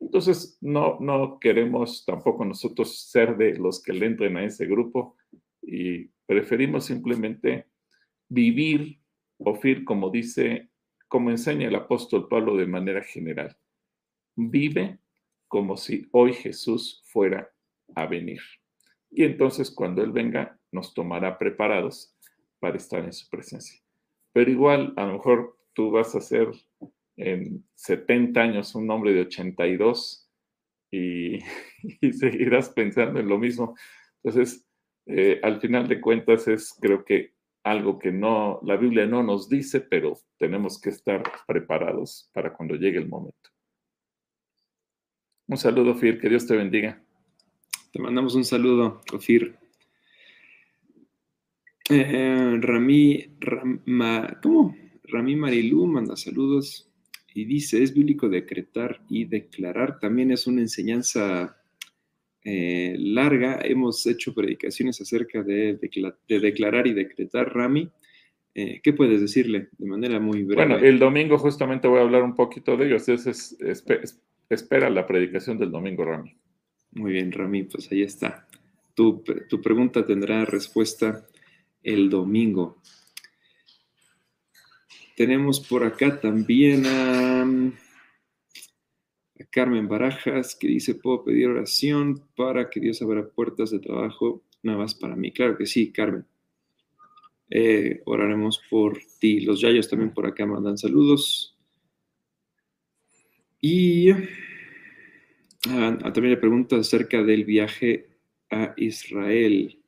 Entonces, 0.00 0.58
no, 0.60 0.98
no 1.00 1.38
queremos 1.40 2.04
tampoco 2.04 2.44
nosotros 2.44 2.98
ser 3.08 3.36
de 3.36 3.56
los 3.56 3.82
que 3.82 3.92
le 3.92 4.06
entren 4.06 4.36
a 4.36 4.44
ese 4.44 4.66
grupo 4.66 5.16
y 5.62 6.08
preferimos 6.26 6.84
simplemente 6.84 7.66
vivir, 8.28 9.00
Ofir, 9.38 9.84
como 9.84 10.08
dice, 10.08 10.70
como 11.08 11.30
enseña 11.30 11.68
el 11.68 11.74
apóstol 11.74 12.26
Pablo 12.26 12.56
de 12.56 12.66
manera 12.66 13.02
general. 13.02 13.54
Vive 14.34 14.98
como 15.46 15.76
si 15.76 16.08
hoy 16.10 16.32
Jesús 16.32 17.02
fuera 17.04 17.50
a 17.94 18.06
venir. 18.06 18.40
Y 19.10 19.24
entonces 19.24 19.70
cuando 19.70 20.02
Él 20.02 20.12
venga, 20.12 20.58
nos 20.72 20.94
tomará 20.94 21.38
preparados 21.38 22.16
para 22.58 22.76
estar 22.76 23.04
en 23.04 23.12
su 23.12 23.28
presencia. 23.28 23.85
Pero 24.36 24.50
igual, 24.50 24.92
a 24.98 25.06
lo 25.06 25.14
mejor 25.14 25.56
tú 25.72 25.90
vas 25.90 26.14
a 26.14 26.20
ser 26.20 26.50
en 27.16 27.64
70 27.74 28.38
años 28.38 28.74
un 28.74 28.90
hombre 28.90 29.14
de 29.14 29.22
82 29.22 30.30
y, 30.90 31.38
y 32.02 32.12
seguirás 32.12 32.68
pensando 32.68 33.18
en 33.18 33.30
lo 33.30 33.38
mismo. 33.38 33.74
Entonces, 34.22 34.68
eh, 35.06 35.40
al 35.42 35.58
final 35.58 35.88
de 35.88 36.02
cuentas 36.02 36.48
es 36.48 36.76
creo 36.78 37.02
que 37.02 37.32
algo 37.64 37.98
que 37.98 38.12
no, 38.12 38.60
la 38.62 38.76
Biblia 38.76 39.06
no 39.06 39.22
nos 39.22 39.48
dice, 39.48 39.80
pero 39.80 40.18
tenemos 40.36 40.78
que 40.78 40.90
estar 40.90 41.22
preparados 41.46 42.28
para 42.34 42.52
cuando 42.52 42.74
llegue 42.74 42.98
el 42.98 43.08
momento. 43.08 43.48
Un 45.48 45.56
saludo, 45.56 45.94
Fir, 45.94 46.20
que 46.20 46.28
Dios 46.28 46.46
te 46.46 46.54
bendiga. 46.54 47.02
Te 47.90 48.02
mandamos 48.02 48.34
un 48.34 48.44
saludo, 48.44 49.00
Ofir. 49.14 49.56
Eh, 51.88 52.58
Rami, 52.60 53.24
¿cómo? 54.42 54.76
Rami 55.04 55.36
Marilú 55.36 55.86
manda 55.86 56.16
saludos 56.16 56.90
y 57.32 57.44
dice, 57.44 57.82
es 57.82 57.94
bíblico 57.94 58.28
decretar 58.28 59.02
y 59.08 59.24
declarar. 59.24 60.00
También 60.00 60.32
es 60.32 60.46
una 60.46 60.62
enseñanza 60.62 61.56
eh, 62.42 62.96
larga. 62.98 63.60
Hemos 63.62 64.04
hecho 64.06 64.34
predicaciones 64.34 65.00
acerca 65.00 65.42
de, 65.42 65.78
declarar 66.28 66.86
y 66.86 66.94
decretar, 66.94 67.54
Rami. 67.54 67.88
Eh, 68.54 68.80
¿Qué 68.82 68.92
puedes 68.94 69.20
decirle 69.20 69.68
de 69.76 69.86
manera 69.86 70.18
muy 70.18 70.42
breve? 70.42 70.66
Bueno, 70.66 70.84
el 70.84 70.98
domingo 70.98 71.38
justamente 71.38 71.86
voy 71.86 71.98
a 71.98 72.02
hablar 72.02 72.22
un 72.22 72.34
poquito 72.34 72.76
de 72.76 72.86
ello. 72.86 72.96
Entonces, 72.96 73.56
espera 74.48 74.90
la 74.90 75.06
predicación 75.06 75.58
del 75.58 75.70
domingo, 75.70 76.04
Rami. 76.04 76.34
Muy 76.92 77.12
bien, 77.12 77.30
Rami, 77.30 77.64
pues 77.64 77.92
ahí 77.92 78.02
está. 78.02 78.48
Tu, 78.94 79.22
tu 79.48 79.60
pregunta 79.60 80.06
tendrá 80.06 80.46
respuesta 80.46 81.26
el 81.86 82.10
domingo. 82.10 82.82
Tenemos 85.16 85.60
por 85.60 85.84
acá 85.84 86.20
también 86.20 86.84
a, 86.84 87.72
Carmen 89.50 89.88
Barajas 89.88 90.54
que 90.54 90.66
dice, 90.66 90.94
¿puedo 90.96 91.24
pedir 91.24 91.46
oración 91.46 92.22
para 92.36 92.68
que 92.68 92.80
Dios 92.80 93.00
abra 93.00 93.26
puertas 93.26 93.70
de 93.70 93.78
trabajo 93.78 94.42
nada 94.62 94.78
más 94.78 94.94
para 94.94 95.16
mí? 95.16 95.32
Claro 95.32 95.56
que 95.56 95.64
sí, 95.64 95.92
Carmen. 95.92 96.26
Eh, 97.48 98.02
oraremos 98.04 98.60
por 98.68 98.98
ti. 99.18 99.40
Los 99.40 99.60
Yayos 99.60 99.88
también 99.88 100.12
por 100.12 100.26
acá 100.26 100.44
mandan 100.44 100.76
saludos. 100.76 101.56
Y 103.60 104.10
ah, 104.10 105.96
también 106.12 106.30
le 106.30 106.36
pregunta 106.36 106.76
acerca 106.76 107.22
del 107.22 107.44
viaje 107.44 108.08
a 108.50 108.74
Israel. 108.76 109.80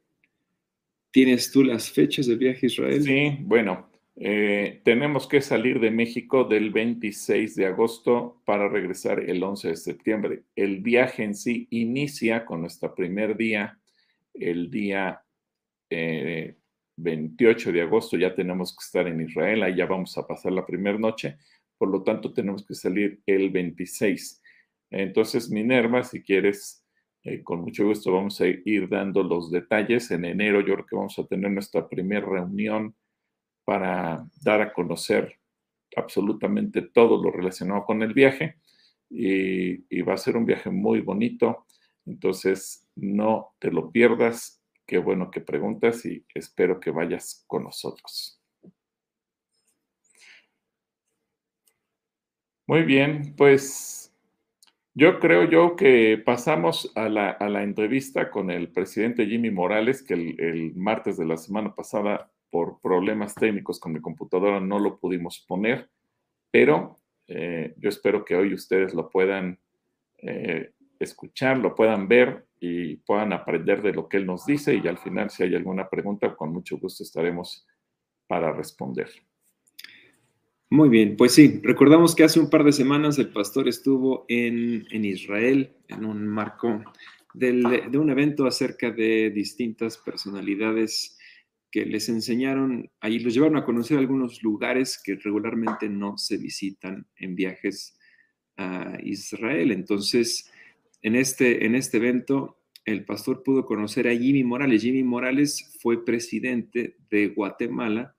¿Tienes 1.19 1.51
tú 1.51 1.65
las 1.65 1.91
fechas 1.91 2.29
del 2.29 2.39
viaje 2.39 2.61
a 2.63 2.69
Israel? 2.69 3.03
Sí, 3.03 3.39
bueno, 3.41 3.91
eh, 4.15 4.81
tenemos 4.85 5.27
que 5.27 5.41
salir 5.41 5.81
de 5.81 5.91
México 5.91 6.45
del 6.45 6.71
26 6.71 7.57
de 7.57 7.67
agosto 7.67 8.41
para 8.45 8.69
regresar 8.69 9.19
el 9.19 9.43
11 9.43 9.67
de 9.71 9.77
septiembre. 9.77 10.43
El 10.55 10.79
viaje 10.79 11.25
en 11.25 11.35
sí 11.35 11.67
inicia 11.71 12.45
con 12.45 12.61
nuestro 12.61 12.95
primer 12.95 13.37
día, 13.37 13.81
el 14.33 14.71
día 14.71 15.21
28 15.91 15.91
eh, 15.91 17.73
de 17.73 17.83
agosto 17.83 18.17
ya 18.17 18.33
tenemos 18.33 18.71
que 18.77 18.85
estar 18.85 19.09
en 19.09 19.21
Israel, 19.21 19.65
ahí 19.65 19.75
ya 19.75 19.87
vamos 19.87 20.17
a 20.19 20.25
pasar 20.25 20.53
la 20.53 20.65
primera 20.65 20.99
noche 20.99 21.37
por 21.79 21.89
lo 21.89 22.05
tanto 22.05 22.33
tenemos 22.33 22.65
que 22.65 22.75
salir 22.77 23.21
el 23.27 23.51
26. 23.51 24.41
Entonces, 24.91 25.51
Minerva, 25.51 26.05
si 26.05 26.23
quieres, 26.23 26.85
eh, 27.29 27.43
con 27.45 27.61
mucho 27.63 27.87
gusto 27.87 28.13
vamos 28.13 28.41
a 28.41 28.47
ir 28.47 28.89
dando 28.89 29.23
los 29.23 29.51
detalles. 29.51 30.11
En 30.11 30.25
enero 30.25 30.61
yo 30.61 30.75
creo 30.75 30.87
que 30.87 30.97
vamos 30.97 31.19
a 31.19 31.27
tener 31.27 31.51
nuestra 31.51 31.89
primera 31.89 32.27
reunión 32.27 32.95
para 33.65 34.27
dar 34.43 34.63
a 34.63 34.73
conocer 34.73 35.39
absolutamente 35.97 36.83
todo 36.83 37.23
lo 37.23 37.31
relacionado 37.31 37.85
con 37.85 38.03
el 38.03 38.15
viaje 38.15 38.57
y, 39.11 39.85
y 39.95 40.03
va 40.03 40.15
a 40.15 40.19
ser 40.19 40.37
un 40.37 40.47
viaje 40.47 40.71
muy 40.71 41.01
bonito. 41.01 41.67
Entonces, 42.07 42.87
no 42.97 43.55
te 43.59 43.71
lo 43.71 43.91
pierdas. 43.91 44.63
Qué 44.87 44.99
bueno 44.99 45.31
que 45.31 45.41
preguntas 45.41 46.05
y 46.07 46.25
espero 46.35 46.81
que 46.81 46.91
vayas 46.91 47.45
con 47.47 47.65
nosotros. 47.65 48.41
Muy 52.67 52.83
bien, 52.83 53.35
pues 53.37 54.08
yo 54.99 55.21
creo 55.21 55.45
yo 55.45 55.77
que 55.77 56.21
pasamos 56.27 56.91
a 56.97 57.09
la, 57.09 57.63
entrevista 57.63 58.31
con 58.31 58.51
el 58.51 58.73
presidente 58.73 59.27
Jimmy 59.27 59.49
Morales, 59.49 60.03
que 60.03 60.15
el, 60.15 60.75
martes 60.75 61.17
de 61.17 61.25
la 61.25 61.37
semana 61.37 61.73
pasada, 61.73 62.33
por 62.51 62.81
problemas 62.81 63.37
técnicos 63.37 63.79
con 63.79 63.93
mi 63.93 64.01
computadora, 64.01 64.59
no 64.59 64.81
lo 64.81 64.99
pudimos 64.99 65.39
poner, 65.47 65.89
pero 66.51 66.99
eh, 67.29 67.75
yo 67.77 67.89
espero 67.89 68.25
que 68.25 68.35
hoy 68.35 68.53
ustedes 68.53 68.93
lo 68.93 69.09
puedan 69.09 69.61
eh, 70.17 70.73
escuchar, 70.99 71.59
lo 71.59 71.77
puedan 71.77 72.09
ver 72.09 72.49
y 72.59 72.97
puedan 72.97 73.33
aprender 73.33 73.83
de 73.83 73.93
lo 73.93 74.09
que 74.09 74.17
él 74.17 74.27
nos 74.27 74.47
dice 74.47 74.75
y 74.75 74.89
al 74.89 74.99
final, 74.99 75.31
si 75.31 75.45
hay 75.45 75.55
alguna 75.55 75.89
pregunta, 75.89 76.35
con 76.35 76.53
mucho 76.53 76.77
gusto 76.77 77.05
estaremos 77.05 77.65
para 78.27 78.53
responder. 78.53 79.09
Muy 80.71 80.91
bien, 80.91 81.17
pues 81.17 81.33
sí, 81.33 81.61
recordamos 81.63 82.15
que 82.15 82.25
hace 82.25 82.39
un 82.39 82.51
par 82.51 82.63
de 82.63 82.73
semanas 82.73 83.19
el 83.19 83.31
pastor 83.31 83.69
estuvo 83.69 84.27
en, 84.29 84.87
Israel 84.93 85.75
en 85.89 86.05
un 86.05 86.27
marco 86.27 86.85
de 87.33 87.99
un 87.99 88.11
evento 88.11 88.47
acerca 88.47 88.91
de 88.91 89.31
distintas 89.31 89.97
personalidades 89.97 91.19
que 91.71 91.85
les 91.85 92.09
enseñaron, 92.09 92.91
ahí 93.01 93.19
los 93.19 93.35
llevaron 93.35 93.57
a 93.57 93.65
conocer 93.65 93.99
algunos 93.99 94.43
lugares 94.43 95.01
que 95.03 95.17
regularmente 95.17 95.89
no 95.89 96.17
se 96.17 96.37
visitan 96.37 97.07
en 97.17 97.35
viajes 97.35 97.99
a 98.57 98.99
Israel. 99.03 99.73
Entonces, 99.73 100.51
en 101.03 101.15
este, 101.15 101.67
en 101.67 101.75
este 101.75 101.99
evento, 101.99 102.61
el 102.85 103.05
pastor 103.05 103.43
pudo 103.43 103.67
conocer 103.67 104.09
a 104.09 104.17
Jimmy 104.17 104.45
Morales. 104.45 104.83
Jimmy 104.83 105.03
Morales 105.03 105.77
fue 105.81 106.05
presidente 106.05 106.97
de 107.11 107.29
Guatemala 107.29 108.17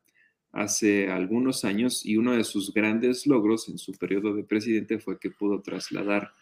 hace 0.51 1.09
algunos 1.09 1.63
años 1.63 2.05
y 2.05 2.17
uno 2.17 2.35
de 2.35 2.43
sus 2.43 2.73
grandes 2.73 3.27
logros 3.27 3.69
en 3.69 3.77
su 3.77 3.93
periodo 3.93 4.33
de 4.33 4.43
presidente 4.43 4.99
fue 4.99 5.19
que 5.19 5.29
pudo 5.29 5.62
trasladar 5.62 6.33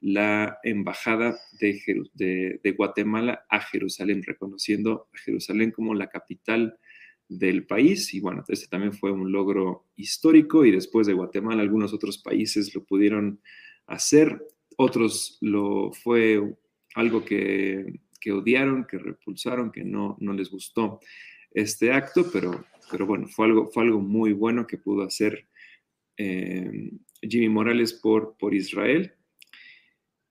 la 0.00 0.58
embajada 0.62 1.38
de, 1.60 2.74
Guatemala 2.76 3.44
a 3.50 3.60
Jerusalén, 3.60 4.22
reconociendo 4.26 5.08
a 5.12 5.18
Jerusalén 5.18 5.72
como 5.72 5.94
la 5.94 6.08
capital 6.08 6.78
del 7.28 7.66
país. 7.66 8.14
Y 8.14 8.20
bueno, 8.20 8.42
ese 8.48 8.66
también 8.66 8.94
fue 8.94 9.12
un 9.12 9.30
logro 9.30 9.86
histórico 9.96 10.64
y 10.64 10.70
después 10.70 11.06
de 11.06 11.12
Guatemala 11.12 11.62
algunos 11.62 11.92
otros 11.92 12.18
países 12.18 12.74
lo 12.74 12.84
pudieron 12.84 13.40
hacer, 13.86 14.42
otros 14.76 15.36
lo 15.42 15.92
fue 15.92 16.40
algo 16.94 17.24
que, 17.24 18.00
odiaron, 18.32 18.86
que 18.86 18.98
repulsaron, 18.98 19.70
que 19.70 19.84
no, 19.84 20.16
no 20.20 20.32
les 20.32 20.50
gustó 20.50 21.00
este 21.52 21.92
acto, 21.92 22.30
pero 22.32 22.64
pero 22.90 23.06
bueno, 23.06 23.28
fue 23.28 23.46
algo, 23.46 23.70
fue 23.70 23.84
algo 23.84 24.00
muy 24.00 24.32
bueno 24.32 24.66
que 24.66 24.78
pudo 24.78 25.02
hacer 25.02 25.46
eh, 26.16 26.90
Jimmy 27.22 27.48
Morales 27.48 27.92
por, 27.94 28.36
por 28.38 28.54
Israel. 28.54 29.14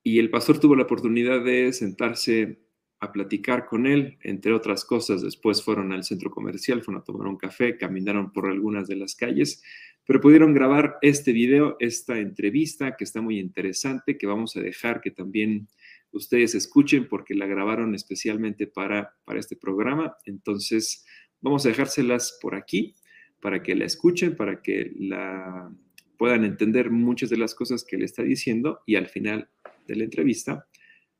Y 0.04 0.20
el 0.20 0.30
pastor 0.30 0.60
tuvo 0.60 0.76
la 0.76 0.84
oportunidad 0.84 1.44
de 1.44 1.74
sentarse 1.74 2.60
a 3.00 3.12
platicar 3.12 3.66
con 3.66 3.88
él, 3.88 4.18
entre 4.24 4.54
otras 4.54 4.84
cosas. 4.86 5.22
Después 5.22 5.64
fueron 5.64 5.92
al 5.94 6.04
centro 6.04 6.32
comercial, 6.32 6.84
fueron 6.84 7.02
a 7.02 7.06
tomar 7.06 7.28
un 7.28 7.38
café, 7.38 7.78
caminaron 7.78 8.32
por 8.32 8.48
algunas 8.48 8.88
de 8.88 8.96
las 8.96 9.16
calles, 9.16 9.64
pero 10.06 10.20
pudieron 10.20 10.54
grabar 10.54 10.98
este 11.02 11.32
video, 11.32 11.78
esta 11.80 12.20
entrevista 12.20 12.96
que 12.98 13.04
está 13.04 13.22
muy 13.22 13.40
interesante, 13.40 14.18
que 14.18 14.28
vamos 14.28 14.56
a 14.56 14.62
dejar 14.62 15.02
que 15.02 15.12
también 15.12 15.68
ustedes 16.12 16.56
escuchen 16.56 17.08
porque 17.08 17.36
la 17.36 17.46
grabaron 17.46 17.96
especialmente 17.96 18.68
para, 18.68 19.16
para 19.24 19.40
este 19.40 19.56
programa. 19.56 20.18
Entonces, 20.26 21.06
vamos 21.42 21.66
a 21.66 21.70
dejárselas 21.70 22.38
por 22.42 22.56
aquí 22.56 22.96
para 23.42 23.64
que 23.64 23.76
la 23.76 23.86
escuchen, 23.86 24.36
para 24.36 24.62
que 24.62 24.92
la 24.98 25.72
puedan 26.18 26.44
entender 26.44 26.92
muchas 26.92 27.30
de 27.30 27.38
las 27.38 27.56
cosas 27.56 27.86
que 27.86 27.98
le 27.98 28.06
está 28.06 28.24
diciendo 28.24 28.82
y 28.86 28.96
al 28.96 29.08
final 29.08 29.50
de 29.88 29.96
la 29.96 30.04
entrevista 30.04 30.68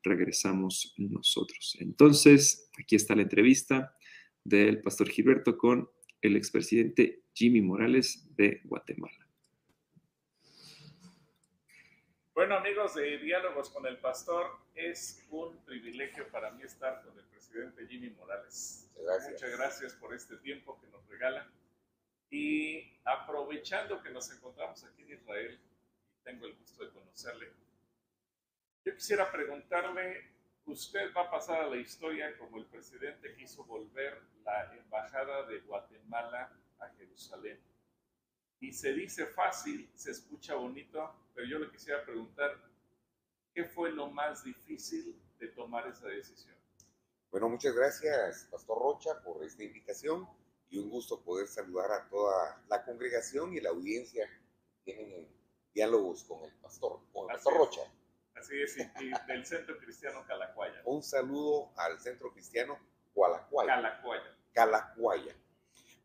regresamos 0.02 0.94
nosotros. 0.98 1.76
Entonces, 1.80 2.70
aquí 2.78 2.96
está 2.96 3.14
la 3.14 3.22
entrevista 3.22 3.94
del 4.44 4.80
pastor 4.80 5.08
Gilberto 5.08 5.56
con 5.56 5.88
el 6.20 6.36
expresidente 6.36 7.22
Jimmy 7.34 7.62
Morales 7.62 8.26
de 8.36 8.60
Guatemala. 8.64 9.29
Bueno, 12.40 12.54
amigos 12.54 12.94
de 12.94 13.18
Diálogos 13.18 13.68
con 13.68 13.84
el 13.84 13.98
Pastor, 13.98 14.46
es 14.74 15.22
un 15.28 15.62
privilegio 15.66 16.26
para 16.30 16.50
mí 16.52 16.62
estar 16.62 17.02
con 17.02 17.18
el 17.18 17.24
presidente 17.26 17.86
Jimmy 17.86 18.08
Morales. 18.08 18.90
Muchas 19.28 19.50
gracias 19.58 19.92
por 19.92 20.14
este 20.14 20.38
tiempo 20.38 20.80
que 20.80 20.86
nos 20.86 21.06
regala. 21.06 21.46
Y 22.30 22.98
aprovechando 23.04 24.02
que 24.02 24.08
nos 24.08 24.32
encontramos 24.32 24.82
aquí 24.84 25.02
en 25.02 25.12
Israel, 25.18 25.60
y 26.14 26.24
tengo 26.24 26.46
el 26.46 26.54
gusto 26.54 26.82
de 26.82 26.90
conocerle, 26.92 27.52
yo 28.86 28.94
quisiera 28.94 29.30
preguntarle, 29.30 30.30
usted 30.64 31.12
va 31.14 31.24
a 31.24 31.30
pasar 31.30 31.64
a 31.64 31.68
la 31.68 31.76
historia 31.76 32.38
como 32.38 32.56
el 32.56 32.64
presidente 32.64 33.34
que 33.34 33.42
hizo 33.42 33.64
volver 33.64 34.18
la 34.46 34.74
embajada 34.76 35.42
de 35.42 35.58
Guatemala 35.58 36.50
a 36.78 36.88
Jerusalén. 36.96 37.60
Y 38.60 38.72
se 38.72 38.94
dice 38.94 39.26
fácil, 39.26 39.90
se 39.94 40.10
escucha 40.10 40.54
bonito, 40.54 41.14
pero 41.40 41.52
yo 41.52 41.58
le 41.58 41.70
quisiera 41.70 42.04
preguntar, 42.04 42.54
¿qué 43.54 43.64
fue 43.64 43.90
lo 43.92 44.10
más 44.10 44.44
difícil 44.44 45.18
de 45.38 45.48
tomar 45.48 45.86
esa 45.88 46.06
decisión? 46.06 46.54
Bueno, 47.30 47.48
muchas 47.48 47.74
gracias, 47.74 48.46
Pastor 48.50 48.78
Rocha, 48.78 49.22
por 49.24 49.42
esta 49.42 49.64
invitación 49.64 50.28
y 50.68 50.76
un 50.76 50.90
gusto 50.90 51.22
poder 51.22 51.48
saludar 51.48 51.92
a 51.92 52.08
toda 52.10 52.62
la 52.68 52.84
congregación 52.84 53.54
y 53.54 53.60
la 53.60 53.70
audiencia 53.70 54.28
que 54.84 54.92
tienen 54.92 55.28
diálogos 55.72 56.24
con 56.24 56.44
el 56.44 56.52
pastor, 56.56 57.00
con 57.10 57.30
el 57.30 57.36
pastor 57.36 57.54
Rocha. 57.54 57.80
Así 58.34 58.60
es, 58.60 58.76
y, 58.76 59.10
del 59.26 59.46
Centro 59.46 59.78
Cristiano 59.78 60.22
Calacuaya. 60.26 60.82
Un 60.84 61.02
saludo 61.02 61.72
al 61.76 61.98
Centro 62.00 62.34
Cristiano 62.34 62.78
Calacuaya. 63.14 63.76
Calacuaya. 63.76 64.36
Calacuaya. 64.52 65.36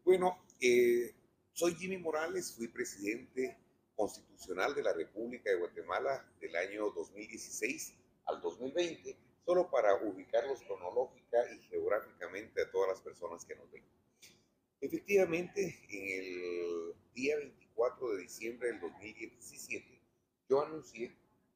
Bueno, 0.06 0.46
eh, 0.62 1.14
soy 1.52 1.76
Jimmy 1.76 1.98
Morales, 1.98 2.56
fui 2.56 2.70
presidente 2.70 3.65
constitucional 3.96 4.76
de 4.76 4.84
la 4.84 4.94
República 4.94 5.50
de 5.50 5.58
Guatemala 5.58 6.26
del 6.40 6.56
año 6.56 6.92
2016 6.92 7.96
al 8.26 8.42
2020, 8.42 9.18
solo 9.46 9.70
para 9.70 9.96
ubicarlos 10.04 10.62
cronológica 10.64 11.38
y 11.54 11.60
geográficamente 11.70 12.62
a 12.62 12.72
todas 12.72 12.90
las 12.90 13.02
personas 13.02 13.46
que 13.46 13.56
nos 13.56 13.72
ven. 13.72 13.84
Efectivamente, 14.82 15.80
en 15.90 16.24
el 16.24 16.94
día 17.14 17.38
24 17.38 18.10
de 18.10 18.22
diciembre 18.22 18.68
del 18.70 18.82
2017, 18.82 20.02
yo 20.50 20.62
anuncié 20.62 21.16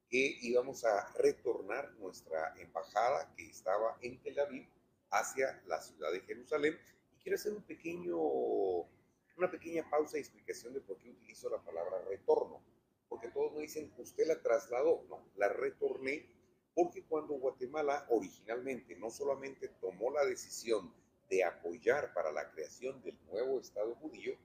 que 0.10 0.38
íbamos 0.42 0.84
a 0.86 1.14
retornar 1.18 1.94
nuestra 2.00 2.56
embajada 2.58 3.32
que 3.36 3.46
estaba 3.46 3.98
en 4.02 4.20
Tel 4.22 4.40
Aviv 4.40 4.68
hacia 5.12 5.62
la 5.68 5.80
ciudad 5.82 6.12
de 6.12 6.22
Jerusalén. 6.22 6.80
Y 7.14 7.22
quiero 7.22 7.36
hacer 7.36 7.54
un 7.54 7.62
pequeño, 7.64 8.18
una 9.40 9.50
pequeña 9.50 9.90
pausa 9.90 10.18
y 10.18 10.20
explicación 10.20 10.74
de 10.74 10.82
por 10.82 10.98
qué 10.98 11.10
utilizo 11.10 11.50
la 11.50 11.64
palabra 11.64 12.04
retorno. 12.10 12.62
Porque 13.08 13.30
todos 13.30 13.54
me 13.54 13.62
dicen, 13.62 13.92
usted 13.98 14.28
la 14.28 14.42
trasladó. 14.42 15.06
No, 15.10 15.26
la 15.36 15.48
retorné 15.50 16.28
porque 16.76 17.04
cuando 17.04 17.34
Guatemala 17.36 18.06
originalmente 18.10 18.96
no 18.96 19.10
solamente 19.10 19.70
tomó 19.82 20.12
la 20.12 20.26
decisión 20.26 20.94
de 21.30 21.44
apoyar 21.44 22.14
para 22.14 22.32
la 22.32 22.52
creación 22.52 23.02
del 23.02 23.18
nuevo 23.26 23.60
Estado 23.60 23.96
judío, 23.96 24.38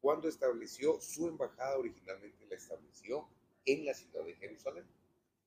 cuando 0.00 0.28
estableció 0.28 1.00
su 1.00 1.28
embajada 1.28 1.78
originalmente 1.78 2.46
la 2.46 2.56
estableció 2.56 3.28
en 3.64 3.86
la 3.86 3.94
ciudad 3.94 4.24
de 4.24 4.34
Jerusalén. 4.34 4.86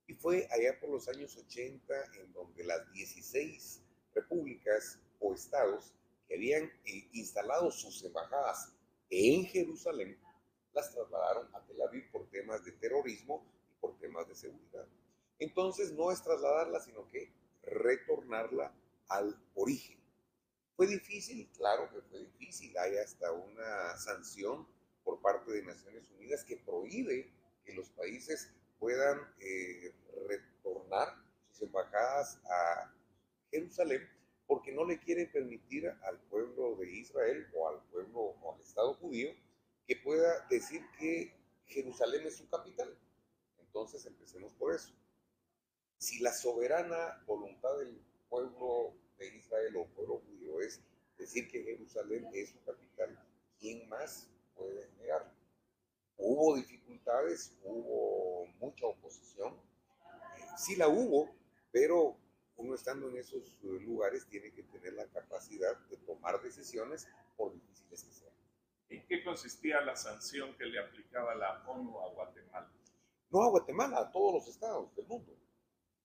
Y 0.08 0.14
fue 0.14 0.48
allá 0.52 0.80
por 0.80 0.90
los 0.90 1.08
años 1.10 1.36
80 1.38 1.94
en 2.20 2.34
donde 2.34 2.64
las 2.64 2.92
16 2.92 3.82
repúblicas 4.14 5.00
o 5.20 5.34
estados 5.34 5.94
que 6.28 6.36
habían 6.36 6.64
eh, 6.86 7.10
instalado 7.14 7.72
sus 7.72 8.04
embajadas 8.04 8.75
en 9.16 9.46
Jerusalén, 9.46 10.20
las 10.74 10.92
trasladaron 10.92 11.48
a 11.56 11.66
Tel 11.66 11.82
Aviv 11.82 12.12
por 12.12 12.30
temas 12.30 12.66
de 12.66 12.74
terrorismo 12.74 13.46
y 13.72 13.74
por 13.80 13.98
temas 13.98 14.28
de 14.28 14.36
seguridad. 14.36 14.86
Entonces 15.40 15.94
no 15.94 16.12
es 16.12 16.22
trasladarla, 16.22 16.82
sino 16.82 17.08
que 17.08 17.32
retornarla 17.64 18.74
al 19.08 19.36
origen. 19.54 20.00
¿Fue 20.76 20.88
difícil? 20.88 21.50
Claro 21.56 21.90
que 21.90 22.02
fue 22.02 22.20
difícil. 22.20 22.78
Hay 22.78 22.98
hasta 22.98 23.32
una 23.32 23.98
sanción 23.98 24.68
por 25.04 25.22
parte 25.22 25.52
de 25.52 25.64
Naciones 25.64 26.10
Unidas 26.12 26.44
que 26.44 26.58
prohíbe 26.58 27.32
que 27.64 27.74
los 27.74 27.90
países 27.92 28.52
puedan 28.80 29.20
eh, 29.40 29.96
retornar 30.28 31.08
sus 31.52 31.62
embajadas 31.62 32.42
a 32.46 32.94
Jerusalén 33.50 34.15
porque 34.48 34.72
no 34.72 34.86
le 34.86 35.00
quiere 35.00 35.26
permitir 35.26 35.88
al 35.88 36.20
pueblo 36.30 36.76
de 36.76 36.92
Israel 36.92 37.48
o 37.56 37.68
al 37.68 37.82
pueblo 37.92 38.20
o 38.42 38.54
al 38.54 38.62
Estado 38.62 38.94
judío 38.96 39.30
que 39.88 39.96
pueda 39.98 40.46
decir 40.50 40.82
que 41.00 41.34
Jerusalén 41.68 42.26
es 42.26 42.38
su 42.38 42.48
capital. 42.50 42.98
Entonces 43.60 44.06
empecemos 44.06 44.54
por 44.54 44.74
eso. 44.74 44.94
Si 45.98 46.20
la 46.20 46.32
soberana 46.34 47.24
voluntad 47.26 47.78
del 47.80 48.00
pueblo 48.30 48.94
de 49.18 49.36
Israel 49.36 49.76
o 49.78 49.86
pueblo 49.88 50.22
judío 50.28 50.62
es 50.62 50.82
decir 51.18 51.50
que 51.50 51.64
Jerusalén 51.64 52.28
es 52.34 52.50
su 52.50 52.62
capital, 52.64 53.18
¿quién 53.60 53.88
más 53.90 54.30
puede 54.56 54.90
negarlo? 55.00 55.32
Hubo 56.18 56.56
dificultades, 56.56 57.56
hubo 57.64 58.46
mucha 58.60 58.86
oposición, 58.86 59.54
eh, 59.54 60.46
sí 60.58 60.76
la 60.76 60.88
hubo, 60.88 61.30
pero 61.72 62.18
uno 62.58 62.76
estando 62.76 63.10
en 63.10 63.18
esos 63.18 63.58
eh, 63.64 63.68
lugares 63.82 64.28
tiene 64.28 64.52
que 64.52 64.64
tener 64.64 64.94
la 64.94 65.08
capacidad 65.08 65.78
de 65.90 65.98
tomar 65.98 66.42
decisiones 66.42 67.08
por 67.36 67.54
difíciles 67.54 68.04
que 68.04 68.12
sean. 68.12 68.34
¿En 68.90 69.06
qué 69.08 69.24
consistía 69.24 69.82
la 69.82 69.96
sanción 69.96 70.56
que 70.58 70.66
le 70.66 70.80
aplicaba 70.80 71.36
la 71.36 71.64
ONU 71.68 72.00
a 72.00 72.10
Guatemala? 72.10 72.72
No 73.30 73.44
a 73.44 73.50
Guatemala, 73.50 74.00
a 74.00 74.12
todos 74.12 74.34
los 74.36 74.48
estados 74.48 74.96
del 74.96 75.08
mundo, 75.08 75.36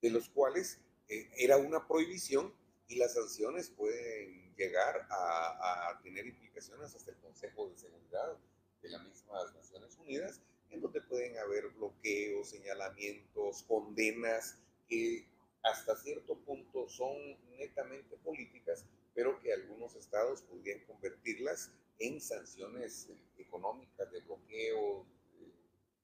de 0.01 0.11
los 0.11 0.29
cuales 0.29 0.81
eh, 1.09 1.31
era 1.37 1.57
una 1.57 1.87
prohibición 1.87 2.55
y 2.89 2.97
las 2.97 3.15
sanciones 3.15 3.71
pueden 3.71 4.55
llegar 4.57 5.07
a, 5.11 5.89
a, 5.91 6.01
tener 6.03 6.27
implicaciones 6.27 6.95
hasta 6.95 7.13
el 7.13 7.19
Consejo 7.19 7.69
de 7.69 7.77
Seguridad 7.77 8.37
de 8.83 8.89
las 8.89 9.05
mismas 9.05 9.55
Naciones 9.55 9.97
Unidas, 9.99 10.41
en 10.71 10.81
donde 10.81 11.01
pueden 11.03 11.39
haber 11.39 11.69
bloqueos, 11.69 12.51
señalamientos, 12.51 13.63
condenas 13.65 14.59
que 14.89 15.29
hasta 15.63 15.97
cierto 15.97 16.39
punto 16.39 16.89
son 16.89 17.17
netamente 17.59 18.17
políticas, 18.19 18.85
pero 19.15 19.39
que 19.41 19.53
algunos 19.53 19.95
estados 19.95 20.43
podrían 20.43 20.81
convertirlas 20.87 21.71
en 21.99 22.21
sanciones 22.21 23.09
eh, 23.11 23.19
económicas 23.39 24.11
de 24.11 24.21
bloqueo, 24.21 25.07
de 25.35 25.53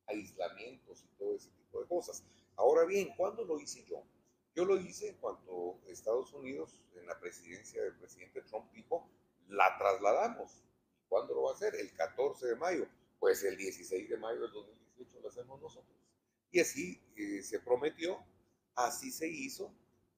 aislamientos 0.07 1.05
y 1.05 1.19
todo 1.19 1.37
ese 1.37 1.51
tipo 1.51 1.81
de 1.81 1.89
cosas. 1.89 2.23
Ahora 2.57 2.85
bien, 2.85 3.15
¿cuándo 3.17 3.45
lo 3.45 3.59
hice 3.59 3.85
yo? 3.87 4.03
Yo 4.55 4.65
lo 4.65 4.79
hice 4.79 5.17
cuando 5.21 5.79
Estados 5.87 6.33
Unidos, 6.33 6.81
en 6.95 7.07
la 7.07 7.19
presidencia 7.21 7.83
del 7.83 7.95
presidente 7.97 8.43
Trump, 8.43 8.71
dijo, 8.73 9.09
la 9.49 9.77
trasladamos. 9.79 10.65
¿Cuándo 11.09 11.35
lo 11.35 11.43
va 11.43 11.53
a 11.53 11.55
hacer? 11.55 11.75
El 11.75 11.93
14 11.93 12.47
de 12.47 12.57
mayo. 12.57 12.87
Pues 13.19 13.45
el 13.45 13.57
16 13.57 14.09
de 14.09 14.17
mayo 14.17 14.41
del 14.41 14.53
2018 14.53 15.21
lo 15.21 15.29
hacemos 15.29 15.61
nosotros. 15.61 15.97
Y 16.51 16.61
así 16.61 17.01
eh, 17.17 17.43
se 17.43 17.61
prometió 17.61 18.19
Así 18.77 19.11
se 19.11 19.27
hizo. 19.27 19.73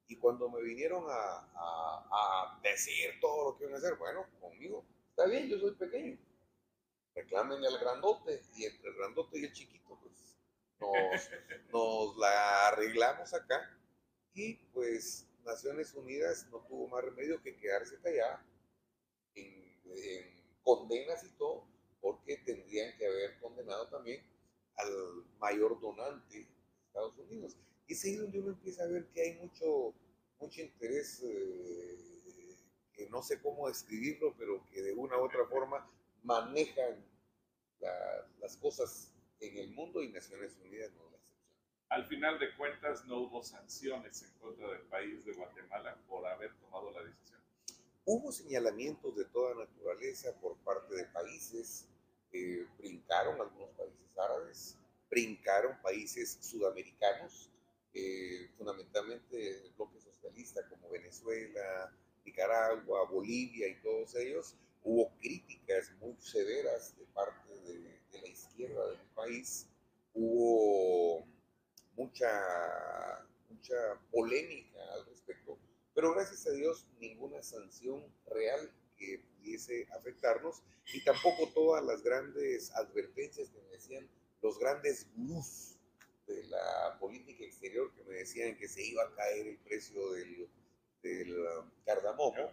Y 0.09 0.17
cuando 0.17 0.49
me 0.49 0.63
vinieron 0.63 1.05
a, 1.09 1.49
a, 1.55 2.61
decir 2.63 3.21
todo 3.21 3.51
lo 3.51 3.59
que 3.59 3.65
iban 3.65 3.75
a 3.75 3.79
hacer, 3.79 3.97
bueno, 3.97 4.27
conmigo, 4.41 4.85
está 5.11 5.27
bien, 5.27 5.49
yo 5.49 5.59
soy 5.59 5.75
pequeño. 5.75 6.19
Reclamen 7.15 7.65
al 7.65 7.79
grandote. 7.79 8.43
Y 8.57 8.65
entre 8.65 8.91
el 8.91 8.97
grandote 8.97 9.39
y 9.39 9.45
el 9.45 9.53
chiquito, 9.53 9.99
pues 10.01 10.37
nos, 10.81 11.31
nos 11.73 12.17
la 12.17 12.69
arreglamos 12.69 13.33
acá. 13.35 13.79
Y 14.35 14.55
pues 14.73 15.29
Naciones 15.45 15.95
Unidas 15.95 16.47
no 16.51 16.61
tuvo 16.67 16.89
más 16.89 17.05
remedio 17.05 17.43
que 17.43 17.57
quedarse 17.57 18.01
callada 18.01 18.45
en, 19.35 19.81
en 19.85 20.39
condenas 20.63 21.23
y 21.25 21.31
todo, 21.31 21.65
porque 22.01 22.39
tendrían 22.39 22.97
que 22.97 23.07
haber 23.07 23.39
condenado 23.41 23.89
también 23.89 24.23
al 24.77 25.25
mayor 25.39 25.81
donante 25.81 26.39
de 26.39 26.49
Estados 26.87 27.19
Unidos. 27.19 27.57
Y 27.89 27.95
es 27.95 28.05
ahí 28.05 28.17
donde 28.17 28.39
uno 28.39 28.51
empieza 28.51 28.85
a 28.85 28.87
ver 28.87 29.07
que 29.09 29.23
hay 29.23 29.35
mucho, 29.39 29.95
mucho 30.39 30.61
interés, 30.61 31.23
eh, 31.25 31.99
que 32.93 33.09
no 33.09 33.23
sé 33.23 33.41
cómo 33.41 33.69
describirlo, 33.69 34.35
pero 34.39 34.65
que 34.71 34.83
de 34.83 34.93
una 34.93 35.17
u 35.17 35.25
otra 35.25 35.47
forma 35.47 35.91
manejan 36.23 37.05
las 38.41 38.57
cosas 38.57 39.13
en 39.41 39.57
el 39.57 39.71
mundo 39.71 40.03
y 40.03 40.09
Naciones 40.09 40.57
Unidas 40.65 40.93
no 40.97 41.11
la 41.11 41.17
excepción. 41.17 41.49
al 41.91 42.07
final 42.07 42.39
de 42.39 42.55
cuentas 42.57 43.05
no 43.07 43.21
hubo 43.21 43.43
sanciones 43.43 44.23
en 44.23 44.33
contra 44.39 44.69
del 44.69 44.83
país 44.83 45.25
de 45.25 45.33
Guatemala 45.33 45.97
por 46.09 46.27
haber 46.27 46.53
tomado 46.59 46.91
la 46.91 47.05
decisión. 47.05 47.41
Hubo 48.05 48.33
señalamientos 48.33 49.17
de 49.17 49.25
toda 49.27 49.55
naturaleza 49.55 50.35
por 50.41 50.57
parte 50.59 50.95
de 50.95 51.05
países, 51.07 51.87
eh, 52.33 52.67
brincaron 52.79 53.41
algunos 53.41 53.71
países 53.71 54.19
árabes, 54.19 54.77
brincaron 55.09 55.81
países 55.83 56.39
sudamericanos, 56.41 57.51
eh, 57.99 58.49
fundamentalmente 58.57 59.65
el 59.65 59.73
bloque 59.73 60.01
socialista 60.01 60.67
como 60.69 60.89
Venezuela, 60.91 61.93
Nicaragua, 62.25 63.09
Bolivia 63.11 63.67
y 63.69 63.81
todos 63.83 64.15
ellos, 64.15 64.55
hubo 64.85 65.11
críticas 65.19 65.91
muy 66.01 66.15
severas 66.21 66.97
de 66.97 67.05
parte 67.07 67.53
de, 67.61 67.79
de 68.13 68.21
la 68.21 68.29
izquierda 68.29 68.87
del 68.91 69.01
país, 69.15 69.67
hubo 70.15 71.27
mucha, 71.97 73.27
mucha 73.51 73.77
polémica 74.13 74.79
al 74.95 75.07
respecto, 75.07 75.59
pero 75.95 76.15
gracias 76.15 76.47
a 76.47 76.53
Dios 76.53 76.87
ninguna 77.01 77.43
sanción 77.43 78.05
real 78.27 78.71
que 78.97 79.25
pudiese 79.37 79.89
afectarnos 79.99 80.63
y 80.95 81.03
tampoco 81.05 81.49
todas 81.53 81.85
las 81.85 82.03
grandes 82.03 82.71
advertencias 82.77 83.51
que 83.51 83.61
me 83.61 83.71
decían 83.71 84.09
los 84.41 84.59
grandes 84.59 85.09
gurús 85.17 85.78
de 86.29 86.45
la 86.45 86.97
política 87.01 87.45
exterior 87.45 87.93
que 87.95 88.05
me 88.05 88.15
decían 88.15 88.57
que 88.57 88.69
se 88.69 88.85
iba 88.85 89.03
a 89.03 89.15
caer 89.15 89.47
el 89.47 89.59
precio 89.59 90.13
del, 90.13 90.49
del 91.03 91.39
um, 91.39 91.71
cardamomo, 91.85 92.51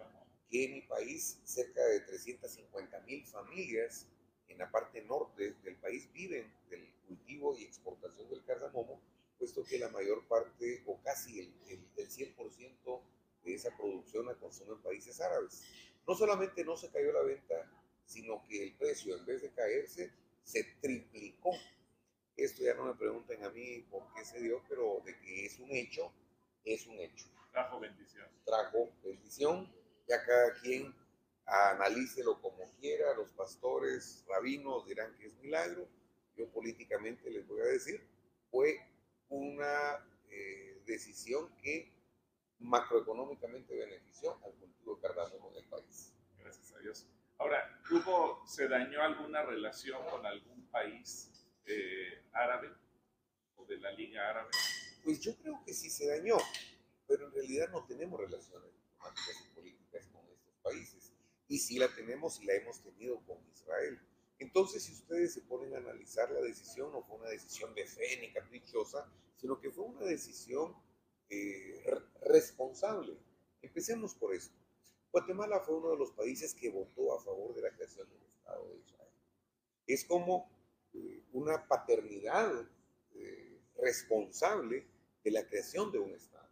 que 0.49 0.65
en 0.65 0.73
mi 0.73 0.81
país 0.81 1.39
cerca 1.43 1.83
de 1.85 1.99
350 2.01 2.99
mil 3.01 3.25
familias 3.25 4.07
en 4.47 4.57
la 4.57 4.71
parte 4.71 5.01
norte 5.03 5.55
del 5.63 5.75
país 5.77 6.11
viven 6.13 6.51
del 6.69 6.87
cultivo 7.07 7.57
y 7.57 7.63
exportación 7.63 8.29
del 8.29 8.43
cardamomo, 8.45 9.01
puesto 9.37 9.63
que 9.63 9.77
la 9.77 9.89
mayor 9.89 10.25
parte 10.27 10.83
o 10.85 11.01
casi 11.01 11.39
el, 11.39 11.53
el, 11.67 11.87
el 11.97 12.09
100% 12.09 13.01
de 13.43 13.53
esa 13.53 13.75
producción 13.75 14.25
la 14.25 14.35
consumen 14.35 14.81
países 14.81 15.19
árabes. 15.21 15.63
No 16.07 16.15
solamente 16.15 16.63
no 16.63 16.77
se 16.77 16.89
cayó 16.89 17.11
la 17.11 17.23
venta, 17.23 17.55
sino 18.05 18.43
que 18.47 18.63
el 18.63 18.73
precio 18.75 19.17
en 19.17 19.25
vez 19.25 19.41
de 19.41 19.51
caerse 19.51 20.11
se 20.43 20.63
triplicó. 20.81 21.51
Esto 22.37 22.63
ya 22.63 22.73
no 22.73 22.85
me 22.85 22.95
pregunten 22.95 23.43
a 23.43 23.49
mí 23.49 23.81
por 23.89 24.13
qué 24.13 24.25
se 24.25 24.41
dio, 24.41 24.61
pero 24.67 25.01
de 25.05 25.17
que 25.19 25.45
es 25.45 25.59
un 25.59 25.71
hecho, 25.71 26.11
es 26.65 26.85
un 26.87 26.99
hecho. 26.99 27.27
Trajo 27.51 27.79
bendición. 27.79 28.27
Trajo 28.43 28.91
bendición. 29.03 29.73
Ya 30.07 30.23
cada 30.25 30.53
quien 30.61 30.93
analícelo 31.45 32.41
como 32.41 32.69
quiera. 32.79 33.13
Los 33.15 33.31
pastores, 33.31 34.25
rabinos 34.27 34.85
dirán 34.85 35.15
que 35.15 35.27
es 35.27 35.35
milagro. 35.39 35.87
Yo 36.35 36.49
políticamente 36.49 37.29
les 37.31 37.47
voy 37.47 37.61
a 37.61 37.65
decir, 37.65 38.05
fue 38.51 38.77
una 39.29 40.05
eh, 40.29 40.81
decisión 40.85 41.55
que 41.57 41.93
macroeconómicamente 42.59 43.75
benefició 43.75 44.37
al 44.43 44.53
cultivo 44.55 44.99
cardamomo 44.99 45.51
en 45.51 45.63
el 45.63 45.69
país. 45.69 46.13
Gracias 46.37 46.73
a 46.73 46.79
Dios. 46.79 47.07
Ahora, 47.37 47.81
¿hubo, 47.91 48.45
se 48.45 48.67
dañó 48.67 49.01
alguna 49.01 49.43
relación 49.43 50.05
con 50.09 50.25
algún 50.25 50.67
país 50.67 51.31
eh, 51.65 52.23
árabe 52.31 52.71
o 53.55 53.65
de 53.65 53.77
la 53.77 53.91
Liga 53.91 54.29
Árabe? 54.29 54.49
Pues 55.03 55.19
yo 55.19 55.35
creo 55.37 55.61
que 55.65 55.73
sí 55.73 55.89
se 55.89 56.07
dañó, 56.07 56.37
pero 57.07 57.27
en 57.27 57.33
realidad 57.33 57.69
no 57.71 57.85
tenemos 57.85 58.19
relaciones 58.19 58.71
diplomáticas 58.73 59.45
y 59.45 59.55
políticas 59.55 60.07
con 60.07 60.27
estos 60.31 60.55
países. 60.63 61.11
Y 61.47 61.59
sí 61.59 61.77
la 61.77 61.93
tenemos 61.93 62.41
y 62.41 62.45
la 62.45 62.55
hemos 62.55 62.81
tenido 62.81 63.19
con 63.25 63.37
Israel. 63.53 63.99
Entonces, 64.39 64.83
si 64.83 64.93
ustedes 64.93 65.33
se 65.33 65.41
ponen 65.41 65.73
a 65.75 65.77
analizar 65.77 66.29
la 66.31 66.41
decisión, 66.41 66.91
no 66.91 67.03
fue 67.03 67.17
una 67.17 67.29
decisión 67.29 67.73
de 67.73 67.85
fe 67.85 68.19
ni 68.19 68.33
caprichosa, 68.33 69.09
sino 69.37 69.59
que 69.59 69.71
fue 69.71 69.85
una 69.85 70.01
decisión 70.01 70.75
eh, 71.29 71.83
responsable. 72.21 73.17
Empecemos 73.61 74.15
por 74.15 74.33
esto. 74.35 74.55
Guatemala 75.11 75.59
fue 75.61 75.75
uno 75.75 75.91
de 75.91 75.97
los 75.97 76.11
países 76.11 76.53
que 76.53 76.69
votó 76.69 77.15
a 77.15 77.23
favor 77.23 77.55
de 77.55 77.61
la 77.61 77.71
creación 77.71 78.09
del 78.09 78.21
Estado 78.23 78.67
de 78.69 78.79
Israel. 78.79 79.11
Es 79.87 80.03
como 80.03 80.49
una 81.33 81.67
paternidad 81.67 82.51
eh, 83.13 83.61
responsable 83.77 84.87
de 85.23 85.31
la 85.31 85.45
creación 85.47 85.91
de 85.91 85.99
un 85.99 86.11
Estado. 86.13 86.49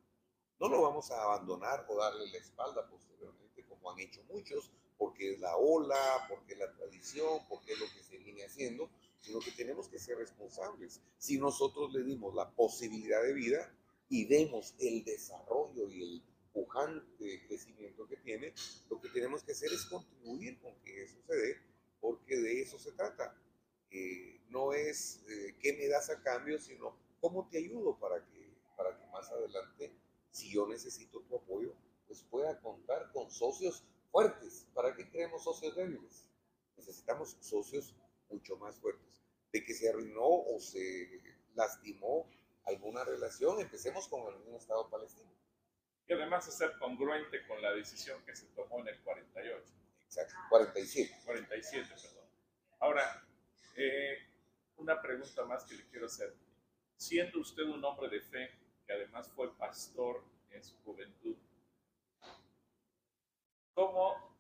No 0.60 0.70
lo 0.70 0.82
vamos 0.82 1.12
a 1.12 1.24
abandonar 1.24 1.86
o 1.90 1.98
darle 1.98 2.30
la 2.32 2.38
espalda 2.38 2.88
posteriormente, 2.90 3.66
como 3.66 3.92
han 3.92 4.00
hecho 4.00 4.24
muchos, 4.30 4.72
porque 4.98 5.34
es 5.34 5.40
la 5.40 5.56
ola, 5.58 6.26
porque 6.30 6.54
es 6.54 6.60
la 6.60 6.72
tradición, 6.74 7.40
porque 7.50 7.74
es 7.74 7.80
lo 7.80 7.86
que 7.94 8.04
se 8.04 8.18
viene 8.18 8.46
haciendo, 8.46 8.90
sino 9.20 9.40
que 9.40 9.52
tenemos 9.52 9.88
que 9.88 10.00
ser 10.00 10.18
responsables. 10.18 11.02
Si 11.18 11.38
nosotros 11.38 11.94
le 11.94 12.04
dimos 12.04 12.34
la 12.36 12.50
posibilidad 12.52 13.22
de 13.24 13.34
vida 13.34 13.74
y 14.10 14.26
vemos 14.26 14.76
el 14.80 15.04
desarrollo 15.04 15.90
y 15.90 16.04
el 16.04 16.24
pujante 16.54 17.46
crecimiento 17.48 18.08
que 18.08 18.18
tiene, 18.18 18.54
lo 18.90 19.02
que 19.02 19.10
tenemos 19.10 19.44
que 19.44 19.54
hacer 19.54 19.72
es 19.74 19.86
contribuir 19.86 20.60
con 20.60 20.76
que 20.82 21.04
eso 21.04 21.18
se 21.28 21.36
dé, 21.36 21.58
porque 22.00 22.38
de 22.38 22.62
eso 22.62 22.78
se 22.80 22.92
trata. 22.92 23.36
Eh, 23.94 24.42
no 24.50 24.74
es 24.74 25.24
eh, 25.30 25.56
qué 25.60 25.74
me 25.74 25.88
das 25.88 26.10
a 26.10 26.22
cambio, 26.22 26.60
sino 26.60 26.98
cómo 27.22 27.48
te 27.48 27.60
ayudo 27.60 27.98
para 28.00 28.26
que, 28.26 28.58
para 28.76 28.98
que 28.98 29.06
más 29.08 29.32
adelante, 29.32 29.96
si 30.32 30.52
yo 30.52 30.68
necesito 30.68 31.22
tu 31.22 31.36
apoyo, 31.36 31.76
pues 32.08 32.24
pueda 32.24 32.60
contar 32.60 33.12
con 33.12 33.30
socios 33.30 33.84
fuertes. 34.12 34.68
¿Para 34.74 34.96
qué 34.96 35.08
queremos 35.10 35.44
socios 35.44 35.76
débiles? 35.76 36.28
Necesitamos 36.76 37.38
socios 37.40 37.96
mucho 38.30 38.58
más 38.58 38.80
fuertes. 38.80 39.22
De 39.52 39.64
que 39.64 39.74
se 39.76 39.90
arruinó 39.90 40.26
o 40.26 40.60
se 40.60 41.22
lastimó 41.54 42.28
alguna 42.66 43.04
relación, 43.04 43.60
empecemos 43.60 44.08
con 44.08 44.28
el 44.34 44.40
mismo 44.40 44.58
Estado 44.58 44.90
palestino. 44.90 45.30
Y 46.08 46.14
además 46.14 46.48
es 46.48 46.56
ser 46.56 46.78
congruente 46.80 47.46
con 47.48 47.62
la 47.62 47.72
decisión 47.74 48.24
que 48.26 48.36
se 48.36 48.48
tomó 48.48 48.80
en 48.80 48.88
el 48.88 49.00
48. 49.04 49.64
Exacto, 50.06 50.36
47. 50.50 51.22
47, 51.26 51.90
perdón. 52.02 52.26
Ahora, 52.80 53.28
eh, 53.76 54.18
una 54.78 55.02
pregunta 55.02 55.46
más 55.46 55.64
que 55.66 55.76
le 55.76 55.86
quiero 55.88 56.06
hacer. 56.06 56.34
Siendo 56.98 57.40
usted 57.40 57.64
un 57.64 57.84
hombre 57.84 58.10
de 58.10 58.22
fe, 58.22 58.52
que 58.86 58.94
además 58.94 59.32
fue 59.32 59.56
pastor 59.58 60.24
en 60.52 60.64
su 60.64 60.76
juventud, 60.84 61.36
¿cómo 63.74 64.38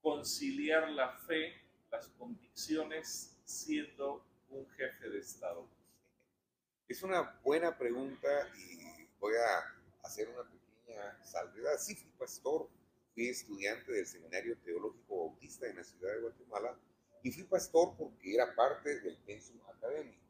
conciliar 0.00 0.90
la 0.90 1.12
fe, 1.12 1.54
las 1.90 2.08
convicciones, 2.08 3.38
siendo 3.44 4.24
un 4.48 4.68
jefe 4.70 5.08
de 5.08 5.18
Estado? 5.18 5.68
Es 6.88 7.02
una 7.02 7.38
buena 7.42 7.76
pregunta 7.76 8.28
y 8.56 9.06
voy 9.18 9.34
a 9.34 10.06
hacer 10.06 10.28
una 10.28 10.48
pequeña 10.48 11.24
salvedad. 11.24 11.78
Sí, 11.78 11.94
fui 11.94 12.10
pastor, 12.18 12.68
fui 13.14 13.28
estudiante 13.28 13.92
del 13.92 14.06
Seminario 14.06 14.56
Teológico 14.58 15.26
Bautista 15.26 15.68
en 15.68 15.76
la 15.76 15.84
ciudad 15.84 16.12
de 16.14 16.20
Guatemala 16.20 16.78
y 17.26 17.32
fui 17.32 17.42
pastor 17.42 17.96
porque 17.98 18.34
era 18.36 18.54
parte 18.54 19.00
del 19.00 19.16
pensum 19.16 19.58
académico. 19.68 20.22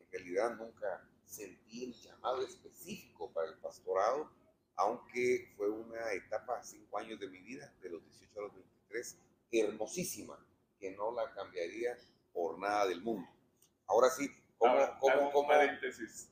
En 0.00 0.10
realidad 0.10 0.56
nunca 0.56 1.06
sentí 1.26 1.84
el 1.84 1.92
llamado 1.92 2.40
específico 2.40 3.30
para 3.34 3.50
el 3.50 3.58
pastorado, 3.58 4.32
aunque 4.76 5.52
fue 5.58 5.68
una 5.68 6.10
etapa, 6.14 6.62
cinco 6.62 6.96
años 6.96 7.20
de 7.20 7.28
mi 7.28 7.42
vida, 7.42 7.70
de 7.82 7.90
los 7.90 8.02
18 8.02 8.38
a 8.38 8.42
los 8.44 8.54
23, 8.54 9.18
hermosísima, 9.52 10.42
que 10.80 10.90
no 10.92 11.12
la 11.12 11.30
cambiaría 11.34 11.98
por 12.32 12.58
nada 12.58 12.86
del 12.86 13.02
mundo. 13.02 13.28
Ahora 13.86 14.08
sí, 14.08 14.34
¿cómo, 14.56 14.72
Ahora, 14.72 14.96
cómo, 14.98 15.12
hago 15.12 15.26
un 15.26 15.32
cómo? 15.32 15.48
paréntesis. 15.48 16.30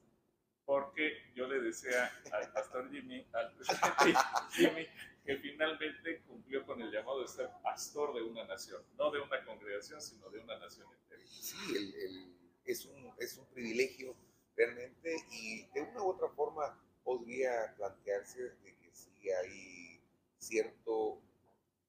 Porque 0.64 1.12
yo 1.34 1.46
le 1.46 1.60
decía 1.60 2.10
al 2.32 2.50
pastor 2.52 2.90
Jimmy, 2.90 3.28
al 3.34 3.54
presidente 3.54 4.18
Jimmy, 4.52 4.86
que 5.26 5.36
finalmente 5.38 6.22
cumplió 6.22 6.64
con 6.64 6.80
el 6.80 6.90
llamado 6.90 7.20
de 7.20 7.28
ser 7.28 7.50
pastor 7.62 8.14
de 8.14 8.22
una 8.22 8.44
nación, 8.44 8.82
no 8.96 9.10
de 9.10 9.20
una 9.20 9.44
congregación, 9.44 10.00
sino 10.00 10.30
de 10.30 10.38
una 10.38 10.58
nación 10.58 10.86
entera. 11.02 11.22
Sí, 11.26 11.56
el- 11.76 11.94
el- 11.94 12.36
es, 12.64 12.84
un, 12.86 13.12
es 13.18 13.36
un 13.36 13.46
privilegio 13.46 14.14
realmente 14.56 15.16
y 15.32 15.66
de 15.66 15.82
una 15.82 16.02
u 16.02 16.10
otra 16.10 16.28
forma 16.30 16.80
podría 17.04 17.74
plantearse 17.76 18.42
de 18.42 18.76
que 18.76 18.90
sí 18.92 19.30
hay 19.30 20.00
cierto, 20.38 21.20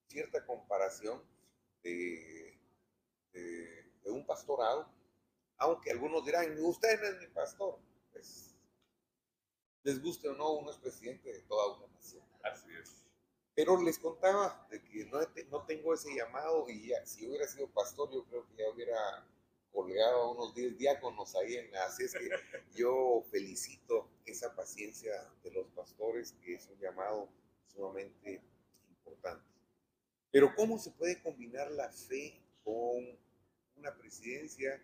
cierta 0.07 0.45
comparación 0.45 1.23
de, 1.83 2.57
de- 3.33 3.83
de 4.03 4.11
un 4.11 4.25
pastorado, 4.25 4.89
aunque 5.57 5.91
algunos 5.91 6.25
dirán, 6.25 6.55
usted 6.63 6.99
no 7.01 7.07
es 7.07 7.19
mi 7.19 7.27
pastor, 7.27 7.79
pues 8.11 8.55
les 9.83 10.01
guste 10.01 10.27
o 10.29 10.33
no, 10.33 10.51
uno 10.53 10.71
es 10.71 10.77
presidente 10.77 11.31
de 11.31 11.41
toda 11.43 11.77
una 11.77 11.88
nación. 11.93 12.23
Así 12.43 12.69
es. 12.79 13.07
Pero 13.58 13.82
les 13.82 13.97
contaba 13.97 14.68
de 14.70 14.84
que 14.84 15.03
no, 15.05 15.18
no 15.49 15.66
tengo 15.66 15.91
ese 15.91 16.14
llamado 16.14 16.70
y 16.70 16.89
ya, 16.89 17.03
si 17.08 17.28
hubiera 17.28 17.47
sido 17.47 17.68
pastor, 17.72 18.08
yo 18.14 18.24
creo 18.26 18.45
que 18.45 18.55
ya 18.55 18.70
hubiera 18.70 19.28
colgado 19.72 20.22
a 20.22 20.32
unos 20.32 20.53
10 20.53 20.78
diáconos 20.78 21.36
ahí 21.36 21.55
en 21.55 21.72
la... 21.72 21.86
Así 21.86 22.03
es 22.03 22.14
que 22.14 22.30
yo 22.76 23.24
felicito 23.32 24.12
esa 24.28 24.55
paciencia 24.55 25.12
de 25.43 25.49
los 25.49 25.66
pastores, 25.70 26.34
que 26.34 26.53
es 26.53 26.68
un 26.68 26.78
llamado 26.78 27.30
sumamente 27.66 28.43
importante. 28.89 29.43
Pero 30.30 30.53
¿cómo 30.55 30.78
se 30.78 30.91
puede 30.91 31.20
combinar 31.24 31.72
la 31.72 31.91
fe 31.91 32.39
con 32.64 33.18
una 33.76 33.97
presidencia? 33.97 34.80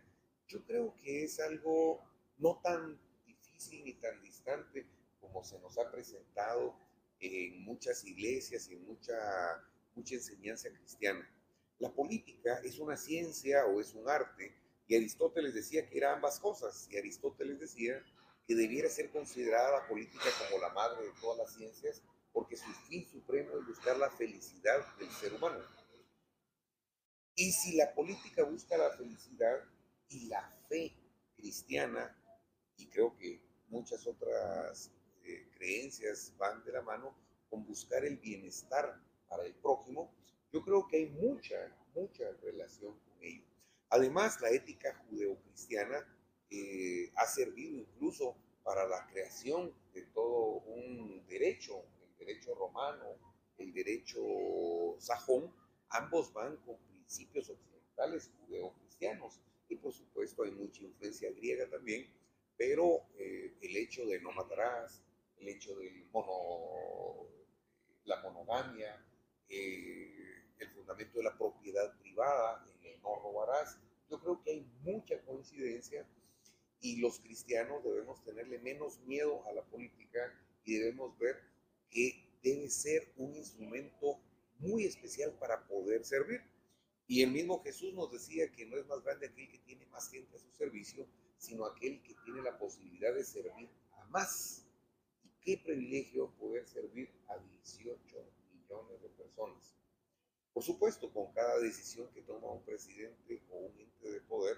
Yo 0.48 0.66
creo 0.66 0.96
que 0.96 1.26
es 1.26 1.40
algo 1.40 2.02
no 2.40 2.60
tan 2.64 3.00
difícil 3.24 3.84
ni 3.86 3.94
tan 3.94 4.20
distante 4.24 4.88
como 5.22 5.44
se 5.44 5.60
nos 5.60 5.78
ha 5.78 5.92
presentado 5.92 6.76
en 7.24 7.64
muchas 7.64 8.04
iglesias 8.06 8.68
y 8.70 8.74
en 8.74 8.86
mucha, 8.86 9.14
mucha 9.96 10.16
enseñanza 10.16 10.70
cristiana. 10.70 11.28
La 11.80 11.92
política 11.94 12.60
es 12.64 12.80
una 12.80 12.98
ciencia 12.98 13.66
o 13.66 13.80
es 13.80 13.94
un 13.94 14.10
arte 14.10 14.56
y 14.88 14.96
Aristóteles 14.96 15.54
decía 15.54 15.88
que 15.90 15.98
era 15.98 16.14
ambas 16.14 16.40
cosas 16.40 16.88
y 16.92 16.98
Aristóteles 16.98 17.60
decía 17.60 18.04
que 18.46 18.56
debiera 18.56 18.90
ser 18.90 19.10
considerada 19.10 19.80
la 19.80 19.88
política 19.88 20.26
como 20.40 20.62
la 20.62 20.70
madre 20.74 21.06
de 21.06 21.14
todas 21.22 21.38
las 21.38 21.56
ciencias 21.56 22.02
porque 22.34 22.58
su 22.58 22.72
fin 22.90 23.08
supremo 23.08 23.58
es 23.60 23.68
buscar 23.68 23.98
la 23.98 24.10
felicidad 24.10 24.86
del 24.98 25.10
ser 25.12 25.34
humano. 25.34 25.64
Y 27.36 27.52
si 27.52 27.76
la 27.76 27.94
política 27.94 28.44
busca 28.44 28.78
la 28.78 28.92
felicidad 28.92 29.60
y 30.10 30.28
la 30.28 30.48
fe 30.68 30.96
cristiana, 31.36 32.16
y 32.78 32.88
creo 32.88 33.16
que 33.16 33.42
muchas 33.70 34.06
otras 34.06 34.92
creencias 35.64 36.34
van 36.38 36.61
de 36.66 36.74
la 36.74 36.82
mano 36.82 37.16
con 37.49 37.66
buscar 37.66 38.03
el 38.03 38.18
bienestar 38.18 38.99
para 39.30 39.45
el 39.45 39.53
prójimo, 39.55 40.14
yo 40.51 40.61
creo 40.61 40.86
que 40.88 40.97
hay 40.97 41.05
mucha, 41.05 41.55
mucha 41.95 42.30
relación 42.41 42.99
con 42.99 43.24
ello. 43.24 43.45
Además, 43.89 44.41
la 44.41 44.49
ética 44.49 44.93
judeocristiana 45.07 46.05
eh, 46.49 47.11
ha 47.16 47.26
servido 47.26 47.78
incluso 47.78 48.36
para 48.64 48.88
la 48.88 49.07
creación 49.07 49.74
de 49.93 50.01
todo 50.07 50.61
un 50.66 51.26
derecho, 51.28 51.84
el 52.01 52.18
derecho 52.18 52.53
romano, 52.55 53.18
el 53.57 53.74
derecho 53.74 54.20
sajón, 54.99 55.53
ambos 55.89 56.34
van 56.34 56.57
con 56.57 56.78
principios 56.89 57.49
occidentales 57.49 58.32
judeocristianos 58.39 59.39
y 59.70 59.76
por 59.78 59.93
supuesto 59.93 60.43
hay 60.43 60.51
mucha 60.51 60.84
influencia 60.84 61.32
griega 61.32 61.70
también, 61.70 62.07
pero 62.57 63.05
eh, 63.18 63.53
el 63.61 63.78
hecho 63.78 64.05
de 64.05 64.20
no 64.20 64.32
matarás, 64.32 65.03
el 65.44 65.50
hecho 65.50 65.76
de 65.76 66.08
mono, 66.12 67.28
la 68.06 68.22
monogamia, 68.22 69.06
eh, 69.50 70.46
el 70.58 70.70
fundamento 70.70 71.18
de 71.18 71.24
la 71.26 71.38
propiedad 71.38 71.98
privada, 72.00 72.66
el 72.84 73.02
no 73.02 73.20
robarás, 73.22 73.78
yo 74.10 74.20
creo 74.20 74.41
que 74.41 74.52
hay 74.52 74.66
mucha 74.84 75.20
coincidencia 75.26 76.08
y 76.80 76.98
los 76.98 77.20
cristianos 77.20 77.84
debemos 77.84 78.24
tenerle 78.24 78.60
menos 78.60 79.00
miedo 79.02 79.46
a 79.48 79.54
la 79.54 79.64
política 79.64 80.34
y 80.64 80.78
debemos 80.78 81.18
ver 81.18 81.41
que 81.89 82.39
debe 82.41 82.70
ser 82.70 83.12
un 83.18 83.36
instrumento 83.36 84.20
muy 84.60 84.86
especial 84.86 85.34
para 85.39 85.68
poder 85.68 86.06
servir. 86.06 86.41
Y 87.08 87.22
el 87.22 87.32
mismo 87.32 87.62
Jesús 87.64 87.94
nos 87.94 88.12
decía 88.12 88.50
que 88.52 88.66
no 88.66 88.78
es 88.78 88.86
más 88.88 89.04
grande 89.04 89.28
aquel 89.28 89.50
que 89.50 89.60
tiene 89.60 89.86
más 89.88 90.10
gente 90.10 90.38
a 90.38 90.39
su 90.39 90.52
servicio, 90.52 91.06
sino 91.38 91.66
aquel 91.66 92.02
que 92.02 92.16
tiene 92.24 92.41
la 92.41 92.58
posibilidad 92.58 93.14
de 93.14 93.26
servir 93.26 93.70
a 93.98 94.06
más. 94.06 94.62
Qué 95.44 95.58
privilegio 95.58 96.32
poder 96.39 96.66
servir 96.70 97.12
a 97.28 97.38
18 97.38 98.00
millones 98.54 99.02
de 99.02 99.10
personas. 99.10 99.76
Por 100.54 100.64
supuesto, 100.64 101.12
con 101.12 101.34
cada 101.34 101.60
decisión 101.60 102.10
que 102.14 102.22
toma 102.22 102.50
un 102.50 102.64
presidente 102.64 103.44
o 103.52 103.58
un 103.58 103.78
ente 103.78 104.10
de 104.10 104.22
poder, 104.22 104.56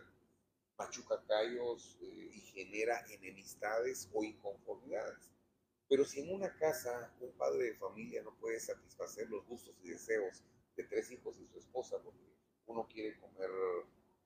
machuca 0.77 1.25
callos 1.25 1.97
eh, 2.01 2.29
y 2.35 2.39
genera 2.39 3.03
enemistades 3.09 4.11
o 4.13 4.23
inconformidades. 4.23 5.31
Pero 5.89 6.05
si 6.05 6.19
en 6.19 6.35
una 6.35 6.55
casa 6.55 7.11
un 7.19 7.31
padre 7.31 7.63
de 7.63 7.75
familia 7.77 8.21
no 8.21 8.37
puede 8.37 8.59
satisfacer 8.59 9.27
los 9.27 9.43
gustos 9.47 9.75
y 9.81 9.89
deseos 9.89 10.43
de 10.75 10.83
tres 10.83 11.09
hijos 11.09 11.35
y 11.39 11.47
su 11.47 11.57
esposa, 11.57 11.99
porque 12.03 12.29
uno 12.67 12.87
quiere 12.87 13.19
comer 13.19 13.49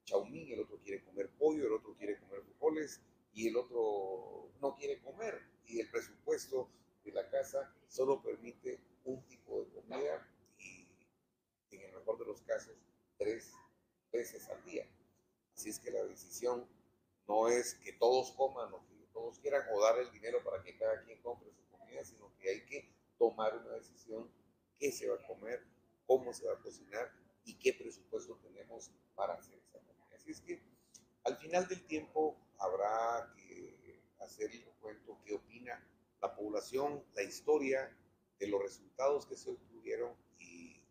chaumín, 0.03 0.51
el 0.51 0.60
otro 0.60 0.78
quiere 0.82 1.05
comer 1.05 1.30
pollo, 1.38 1.68
el 1.68 1.74
otro 1.74 1.95
quiere 1.95 2.20
comer 2.20 2.41
frijoles 2.41 3.01
y 3.32 3.47
el 3.47 3.55
otro 3.55 4.51
no 4.60 4.76
quiere 4.76 4.99
comer, 4.99 5.39
y 5.70 5.80
el 5.80 5.89
presupuesto 5.89 6.70
de 7.03 7.11
la 7.11 7.30
casa 7.30 7.74
solo 7.88 8.22
permite 8.22 8.80
un 9.05 9.26
tipo 9.28 9.63
de 9.63 9.70
comida 9.70 10.28
y 10.57 10.88
en 11.72 11.82
el 11.82 11.93
mejor 11.93 12.17
de 12.17 12.26
los 12.26 12.41
casos 12.41 12.76
tres 13.17 13.53
veces 14.11 14.49
al 14.49 14.63
día. 14.63 14.86
Así 15.55 15.70
es 15.70 15.80
que 15.80 15.91
la 15.91 16.03
decisión 16.03 16.67
no 17.28 17.47
es 17.47 17.76
que 17.76 17.93
todos 17.93 18.32
coman 18.32 18.74
o 18.74 18.86
que 18.88 19.07
todos 19.13 19.39
quieran 19.39 19.63
o 19.72 19.82
dar 19.82 19.99
el 19.99 20.11
dinero 20.11 20.43
para 20.43 20.63
que 20.63 20.78
cada 20.78 21.03
quien 21.03 21.22
compre 21.22 21.51
su 21.51 21.63
comida, 21.70 22.03
sino 22.03 22.34
que 22.38 22.49
hay 22.49 22.65
que 22.65 22.89
tomar 23.17 23.55
una 23.57 23.74
decisión 23.74 24.32
qué 24.80 24.91
se 24.91 25.07
va 25.07 25.15
a 25.15 25.28
comer, 25.28 25.63
cómo 26.07 26.34
se 26.34 26.47
va 26.47 26.53
a 26.53 26.61
cocinar 26.61 27.11
y 27.43 27.59
qué 27.59 27.74
presupuesto 27.74 28.38
tenemos 28.38 28.91
para 29.15 29.36
hacer 29.36 29.59
esa 29.59 29.80
comida. 29.80 30.15
Así 30.15 30.32
es 30.32 30.41
que 30.41 30.61
al 31.24 31.38
final 31.38 31.67
del 31.67 31.86
tiempo 31.86 32.38
habrá 32.57 33.32
que 33.36 33.49
hacer 34.20 34.51
el 34.51 34.63
recuento 34.63 35.20
qué 35.26 35.34
opina 35.34 35.82
la 36.22 36.36
población, 36.36 37.03
la 37.15 37.24
historia 37.24 37.95
de 38.39 38.47
los 38.47 38.61
resultados 38.61 39.26
que 39.26 39.36
se 39.36 39.49
obtuvieron 39.51 40.15
y, 40.38 40.82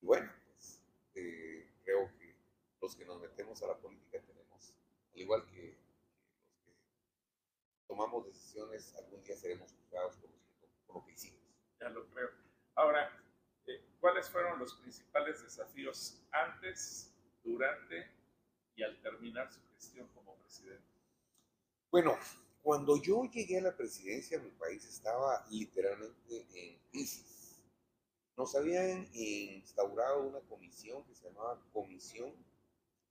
bueno, 0.00 0.30
pues 0.46 0.82
eh, 1.14 1.68
creo 1.84 2.10
que 2.18 2.34
los 2.80 2.96
que 2.96 3.04
nos 3.04 3.20
metemos 3.20 3.62
a 3.62 3.68
la 3.68 3.76
política 3.76 4.20
tenemos, 4.20 4.74
al 5.14 5.20
igual 5.20 5.46
que, 5.46 5.76
los 6.46 6.54
que 6.64 6.72
tomamos 7.86 8.26
decisiones, 8.26 8.94
algún 8.96 9.22
día 9.22 9.36
seremos 9.36 9.72
juzgados 9.72 10.16
por, 10.16 10.30
lo 10.94 11.04
que 11.04 11.12
hicimos. 11.12 11.40
Ya 11.80 11.88
lo 11.88 12.06
creo. 12.08 12.30
Ahora, 12.74 13.10
eh, 13.66 13.82
¿cuáles 14.00 14.28
fueron 14.28 14.58
los 14.58 14.74
principales 14.74 15.42
desafíos 15.42 16.22
antes, 16.30 17.14
durante 17.42 18.10
y 18.76 18.82
al 18.82 19.00
terminar 19.00 19.52
su 19.52 19.60
gestión 19.74 20.08
como 20.14 20.36
presidente? 20.36 20.91
Bueno, 21.92 22.16
cuando 22.62 22.96
yo 22.96 23.24
llegué 23.24 23.58
a 23.58 23.60
la 23.60 23.76
presidencia, 23.76 24.38
mi 24.38 24.48
país 24.52 24.82
estaba 24.86 25.44
literalmente 25.50 26.46
en 26.54 26.78
crisis. 26.90 27.60
Nos 28.34 28.54
habían 28.56 29.06
instaurado 29.12 30.22
una 30.22 30.40
comisión 30.40 31.04
que 31.04 31.14
se 31.14 31.28
llamaba 31.28 31.60
Comisión 31.70 32.32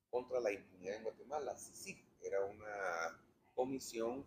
contra 0.10 0.40
la 0.40 0.52
impunidad 0.52 0.96
en 0.96 1.04
Guatemala. 1.04 1.56
Sí, 1.60 1.74
sí, 1.76 2.04
era 2.24 2.44
una 2.44 3.22
comisión 3.54 4.26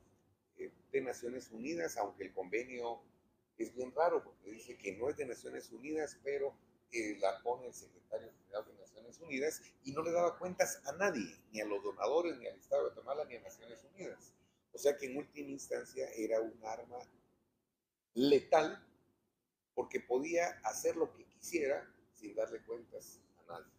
eh, 0.57 0.71
de 0.93 1.01
Naciones 1.01 1.51
Unidas, 1.51 1.97
aunque 1.97 2.23
el 2.23 2.33
convenio 2.33 3.01
es 3.59 3.75
bien 3.75 3.93
raro 3.93 4.23
porque 4.23 4.53
dice 4.53 4.79
que 4.79 4.97
no 4.97 5.11
es 5.11 5.17
de 5.17 5.27
Naciones 5.27 5.73
Unidas, 5.73 6.17
pero 6.23 6.55
eh, 6.93 7.19
la 7.19 7.43
pone 7.43 7.67
el 7.67 7.75
secretario 7.75 8.31
general 8.31 8.65
de 8.67 8.75
Naciones 8.75 9.19
Unidas 9.19 9.63
y 9.83 9.91
no 9.91 10.03
le 10.05 10.13
daba 10.13 10.39
cuentas 10.39 10.81
a 10.87 10.93
nadie, 10.93 11.37
ni 11.51 11.61
a 11.61 11.65
los 11.65 11.83
donadores, 11.83 12.39
ni 12.39 12.47
al 12.47 12.55
Estado 12.55 12.85
de 12.85 12.91
Guatemala, 12.91 13.25
ni 13.25 13.35
a 13.35 13.41
Naciones 13.41 13.85
Unidas. 13.93 14.34
O 14.75 14.79
sea 14.79 14.97
que 14.97 15.07
en 15.07 15.17
última 15.17 15.51
instancia 15.51 16.09
era 16.17 16.41
un 16.41 16.59
arma 16.65 16.99
letal 18.15 18.85
porque 19.75 20.01
podía 20.01 20.49
hacer 20.65 20.97
lo 20.97 21.15
que 21.15 21.25
quisiera 21.27 21.89
sin 22.13 22.35
darle 22.35 22.61
cuentas 22.65 23.21
a 23.39 23.53
nadie. 23.53 23.73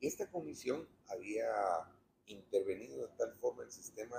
Esta 0.00 0.28
comisión 0.30 0.88
había 1.06 1.46
intervenido 2.26 3.06
de 3.06 3.16
tal 3.16 3.32
forma 3.34 3.62
el 3.62 3.70
sistema 3.70 4.18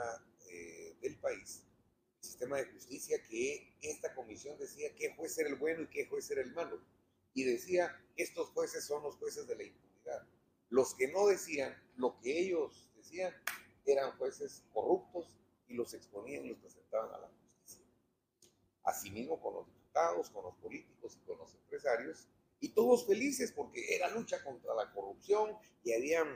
eh, 0.50 0.96
del 1.02 1.18
país, 1.18 1.64
el 2.22 2.30
sistema 2.30 2.58
de 2.58 2.66
justicia, 2.66 3.22
que 3.24 3.76
esta 3.82 4.16
comisión 4.16 4.58
decía 4.58 4.96
qué 4.96 5.14
juez 5.16 5.38
era 5.38 5.50
el 5.50 5.56
bueno 5.56 5.84
y 5.84 5.90
qué 5.90 6.08
juez 6.08 6.32
era 6.32 6.42
el 6.42 6.54
malo. 6.54 6.82
Y 7.34 7.44
decía, 7.44 7.96
estos 8.16 8.50
jueces 8.50 8.86
son 8.86 9.04
los 9.04 9.16
jueces 9.18 9.48
de 9.48 9.56
la 9.56 9.64
impunidad. 9.64 10.28
Los 10.70 10.96
que 10.96 11.12
no 11.12 11.28
decían 11.28 11.78
lo 11.98 12.20
que 12.20 12.40
ellos 12.40 12.90
decían 12.96 13.34
eran 13.86 14.18
jueces 14.18 14.64
corruptos 14.74 15.39
y 15.70 15.76
los 15.76 15.94
exponían 15.94 16.46
y 16.46 16.50
los 16.50 16.58
presentaban 16.58 17.14
a 17.14 17.20
la 17.20 17.28
justicia. 17.28 17.86
Asimismo 18.84 19.40
con 19.40 19.54
los 19.54 19.66
diputados, 19.68 20.30
con 20.30 20.44
los 20.44 20.56
políticos 20.56 21.18
y 21.18 21.26
con 21.26 21.38
los 21.38 21.54
empresarios, 21.56 22.28
y 22.60 22.70
todos 22.70 23.06
felices 23.06 23.54
porque 23.54 23.96
era 23.96 24.10
lucha 24.10 24.44
contra 24.44 24.74
la 24.76 24.92
corrupción 24.92 25.58
y 25.84 25.94
habían 25.94 26.28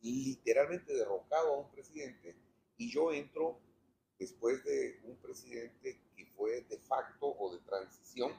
literalmente 0.00 0.94
derrocado 0.94 1.54
a 1.54 1.58
un 1.58 1.70
presidente 1.70 2.36
y 2.76 2.90
yo 2.90 3.12
entro 3.12 3.58
después 4.18 4.62
de 4.64 5.00
un 5.04 5.16
presidente 5.16 6.00
que 6.16 6.26
fue 6.36 6.60
de 6.62 6.78
facto 6.78 7.26
o 7.26 7.52
de 7.52 7.60
transición 7.62 8.32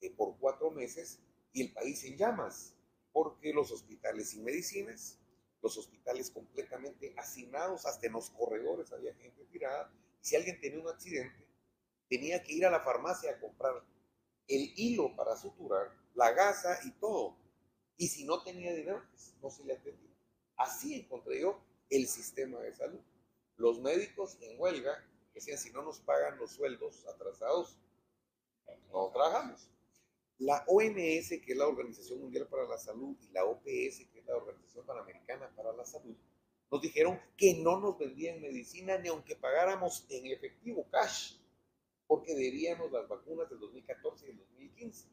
eh, 0.00 0.10
por 0.10 0.36
cuatro 0.38 0.70
meses 0.70 1.20
y 1.52 1.62
el 1.62 1.72
país 1.72 2.02
en 2.04 2.16
llamas 2.16 2.74
porque 3.12 3.52
los 3.52 3.70
hospitales 3.70 4.30
sin 4.30 4.44
medicinas, 4.44 5.18
los 5.66 5.78
hospitales 5.78 6.30
completamente 6.30 7.14
hacinados, 7.16 7.86
hasta 7.86 8.06
en 8.06 8.14
los 8.14 8.30
corredores 8.30 8.92
había 8.92 9.14
gente 9.14 9.44
tirada 9.46 9.92
si 10.20 10.36
alguien 10.36 10.60
tenía 10.60 10.80
un 10.80 10.88
accidente 10.88 11.46
tenía 12.08 12.42
que 12.42 12.52
ir 12.52 12.66
a 12.66 12.70
la 12.70 12.80
farmacia 12.80 13.30
a 13.30 13.40
comprar 13.40 13.84
el 14.48 14.72
hilo 14.76 15.14
para 15.16 15.36
suturar 15.36 15.92
la 16.14 16.32
gasa 16.32 16.78
y 16.84 16.92
todo. 16.92 17.36
Y 17.96 18.08
si 18.08 18.24
no 18.24 18.42
tenía 18.42 18.74
dinero, 18.74 19.02
pues, 19.10 19.34
no 19.42 19.50
se 19.50 19.64
le 19.64 19.74
atendía. 19.74 20.14
Así 20.56 20.94
encontré 20.94 21.40
yo 21.40 21.60
el 21.90 22.06
sistema 22.06 22.60
de 22.60 22.74
salud. 22.74 23.00
Los 23.56 23.80
médicos 23.80 24.38
en 24.40 24.60
huelga 24.60 25.04
decían, 25.34 25.58
si 25.58 25.70
no 25.70 25.82
nos 25.82 26.00
pagan 26.00 26.38
los 26.38 26.52
sueldos 26.52 27.06
atrasados, 27.06 27.78
no 28.92 29.10
trabajamos. 29.12 29.68
La 30.38 30.64
OMS, 30.66 31.28
que 31.28 31.52
es 31.52 31.56
la 31.56 31.66
Organización 31.66 32.20
Mundial 32.20 32.46
para 32.48 32.68
la 32.68 32.76
Salud, 32.76 33.16
y 33.22 33.30
la 33.30 33.44
OPS, 33.44 34.06
que 34.12 34.15
la 34.26 34.36
Organización 34.36 34.84
Panamericana 34.86 35.50
para 35.54 35.72
la 35.72 35.84
Salud, 35.84 36.16
Nos 36.70 36.82
dijeron 36.82 37.20
que 37.36 37.54
no 37.54 37.78
nos 37.78 37.96
vendían 37.98 38.40
medicina 38.40 38.98
ni 38.98 39.08
aunque 39.08 39.36
pagáramos 39.36 40.04
en 40.08 40.26
efectivo, 40.26 40.84
cash, 40.90 41.36
porque 42.06 42.34
debíamos 42.34 42.90
las 42.90 43.08
vacunas 43.08 43.48
del 43.48 43.60
2014 43.60 44.24
y 44.24 44.28
del 44.28 44.38
2015. 44.38 45.08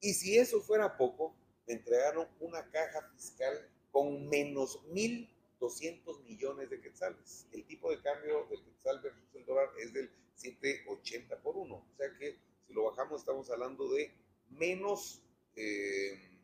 Y 0.00 0.14
si 0.14 0.38
eso 0.38 0.60
fuera 0.60 0.96
poco, 0.96 1.34
me 1.66 1.74
entregaron 1.74 2.28
una 2.40 2.70
caja 2.70 3.02
fiscal 3.12 3.68
con 3.90 4.28
menos 4.28 4.80
1.200 4.88 6.22
millones 6.24 6.70
de 6.70 6.80
quetzales. 6.80 7.46
El 7.52 7.64
tipo 7.66 7.90
de 7.90 8.00
cambio 8.00 8.46
del 8.46 8.62
quetzal 8.64 9.00
versus 9.00 9.34
el 9.34 9.44
dólar 9.44 9.70
es 9.78 9.92
del 9.92 10.10
780 10.34 11.38
por 11.42 11.56
1. 11.56 11.74
O 11.74 11.96
sea 11.96 12.08
que 12.18 12.38
si 12.66 12.72
lo 12.72 12.84
bajamos 12.84 13.20
estamos 13.20 13.50
hablando 13.50 13.88
de 13.88 14.12
menos 14.50 15.22
eh, 15.56 16.35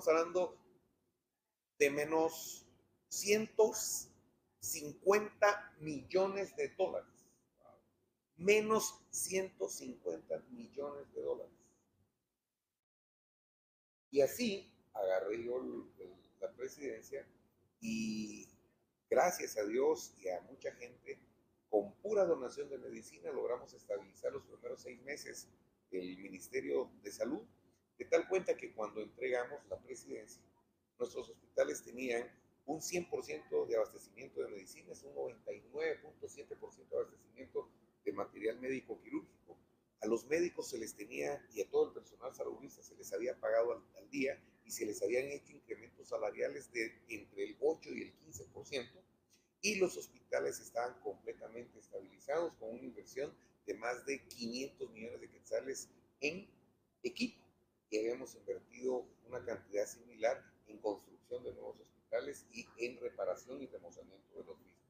Estamos 0.00 0.18
hablando 0.18 0.56
de 1.78 1.90
menos 1.90 2.64
150 3.10 5.74
millones 5.80 6.56
de 6.56 6.68
dólares. 6.68 7.26
Menos 8.38 8.98
150 9.10 10.38
millones 10.52 11.12
de 11.12 11.20
dólares. 11.20 11.52
Y 14.10 14.22
así 14.22 14.72
agarré 14.94 15.44
yo 15.44 15.62
la 16.40 16.50
presidencia 16.52 17.26
y 17.82 18.48
gracias 19.10 19.58
a 19.58 19.64
Dios 19.64 20.14
y 20.18 20.30
a 20.30 20.40
mucha 20.40 20.72
gente, 20.76 21.18
con 21.68 21.92
pura 21.96 22.24
donación 22.24 22.70
de 22.70 22.78
medicina 22.78 23.30
logramos 23.32 23.74
estabilizar 23.74 24.32
los 24.32 24.44
primeros 24.44 24.80
seis 24.80 24.98
meses 25.02 25.46
el 25.90 26.16
Ministerio 26.16 26.90
de 27.02 27.12
Salud 27.12 27.42
de 28.00 28.06
tal 28.06 28.26
cuenta 28.28 28.56
que 28.56 28.72
cuando 28.72 29.02
entregamos 29.02 29.60
la 29.68 29.78
presidencia, 29.78 30.40
nuestros 30.98 31.28
hospitales 31.28 31.82
tenían 31.82 32.26
un 32.64 32.80
100% 32.80 33.66
de 33.66 33.76
abastecimiento 33.76 34.40
de 34.40 34.48
medicinas, 34.48 35.02
un 35.02 35.14
99.7% 35.14 36.88
de 36.88 36.96
abastecimiento 36.96 37.68
de 38.02 38.12
material 38.14 38.58
médico 38.58 38.98
quirúrgico. 39.02 39.58
A 40.00 40.06
los 40.06 40.24
médicos 40.24 40.70
se 40.70 40.78
les 40.78 40.94
tenía 40.94 41.46
y 41.52 41.60
a 41.60 41.68
todo 41.68 41.88
el 41.88 41.92
personal 41.92 42.34
saludista 42.34 42.82
se 42.82 42.94
les 42.96 43.12
había 43.12 43.38
pagado 43.38 43.84
al, 43.98 44.08
día 44.08 44.42
y 44.64 44.70
se 44.70 44.86
les 44.86 45.02
habían 45.02 45.26
hecho 45.26 45.52
incrementos 45.52 46.08
salariales 46.08 46.72
de 46.72 47.02
entre 47.08 47.44
el 47.44 47.56
8 47.60 47.90
y 47.92 48.02
el 48.02 48.18
15%. 48.20 48.88
Y 49.60 49.74
los 49.74 49.98
hospitales 49.98 50.58
estaban 50.58 50.98
completamente 51.00 51.78
estabilizados 51.78 52.56
con 52.56 52.70
una 52.70 52.82
inversión 52.82 53.36
de 53.66 53.74
más 53.74 54.06
de 54.06 54.26
500 54.26 54.90
millones 54.90 55.20
de 55.20 55.28
quetzales 55.28 55.90
en 56.22 56.48
equipo 57.02 57.39
y 57.90 57.98
habíamos 57.98 58.34
invertido 58.36 59.04
una 59.26 59.44
cantidad 59.44 59.86
similar 59.86 60.42
en 60.68 60.78
construcción 60.78 61.42
de 61.42 61.52
nuevos 61.52 61.80
hospitales 61.80 62.46
y 62.52 62.66
en 62.78 62.98
reparación 63.00 63.60
y 63.60 63.66
remozamiento 63.66 64.38
de 64.38 64.44
los 64.44 64.58
mismos. 64.60 64.80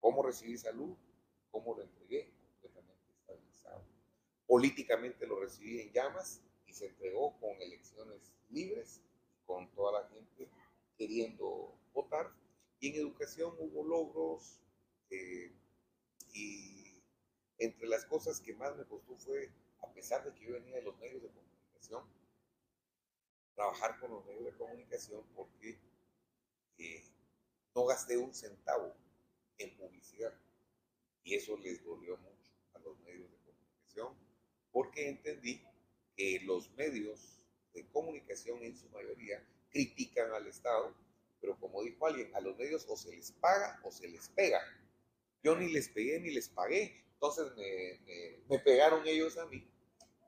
¿Cómo 0.00 0.22
recibí 0.22 0.56
salud? 0.56 0.96
¿Cómo 1.50 1.74
lo 1.74 1.82
entregué? 1.82 2.32
Completamente 2.40 3.12
estabilizado. 3.12 3.84
Políticamente 4.46 5.26
lo 5.26 5.40
recibí 5.40 5.80
en 5.80 5.92
llamas 5.92 6.40
y 6.66 6.72
se 6.72 6.86
entregó 6.86 7.38
con 7.38 7.60
elecciones 7.60 8.32
libres, 8.48 9.02
con 9.46 9.70
toda 9.74 10.02
la 10.02 10.08
gente 10.08 10.48
queriendo 10.96 11.74
votar. 11.92 12.32
Y 12.80 12.88
en 12.88 12.94
educación 12.96 13.54
hubo 13.58 13.84
logros 13.84 14.60
eh, 15.10 15.52
y 16.32 17.02
entre 17.58 17.88
las 17.88 18.04
cosas 18.04 18.40
que 18.40 18.54
más 18.54 18.76
me 18.76 18.84
costó 18.84 19.16
fue, 19.16 19.50
a 19.82 19.92
pesar 19.92 20.24
de 20.24 20.32
que 20.32 20.46
yo 20.46 20.52
venía 20.52 20.76
de 20.76 20.82
los 20.82 20.96
medios 20.98 21.22
de 21.22 21.28
comunicación, 21.28 21.47
trabajar 23.58 23.98
con 23.98 24.12
los 24.12 24.24
medios 24.24 24.44
de 24.44 24.56
comunicación 24.56 25.24
porque 25.34 25.76
eh, 26.78 27.04
no 27.74 27.86
gasté 27.86 28.16
un 28.16 28.32
centavo 28.32 28.94
en 29.58 29.76
publicidad. 29.76 30.32
Y 31.24 31.34
eso 31.34 31.56
les 31.58 31.84
dolió 31.84 32.16
mucho 32.18 32.52
a 32.74 32.78
los 32.78 32.98
medios 33.00 33.28
de 33.30 33.36
comunicación 33.38 34.14
porque 34.70 35.08
entendí 35.08 35.60
que 36.16 36.40
los 36.44 36.70
medios 36.76 37.40
de 37.74 37.84
comunicación 37.88 38.62
en 38.62 38.76
su 38.76 38.88
mayoría 38.90 39.44
critican 39.70 40.32
al 40.32 40.46
Estado, 40.46 40.94
pero 41.40 41.58
como 41.58 41.82
dijo 41.82 42.06
alguien, 42.06 42.34
a 42.36 42.40
los 42.40 42.56
medios 42.56 42.86
o 42.88 42.96
se 42.96 43.14
les 43.14 43.32
paga 43.32 43.80
o 43.82 43.90
se 43.90 44.06
les 44.06 44.28
pega. 44.28 44.60
Yo 45.42 45.56
ni 45.56 45.72
les 45.72 45.88
pegué 45.88 46.20
ni 46.20 46.30
les 46.30 46.48
pagué, 46.48 47.04
entonces 47.14 47.54
me, 47.56 48.00
me 48.48 48.58
pegaron 48.60 49.06
ellos 49.06 49.36
a 49.36 49.46
mí 49.46 49.68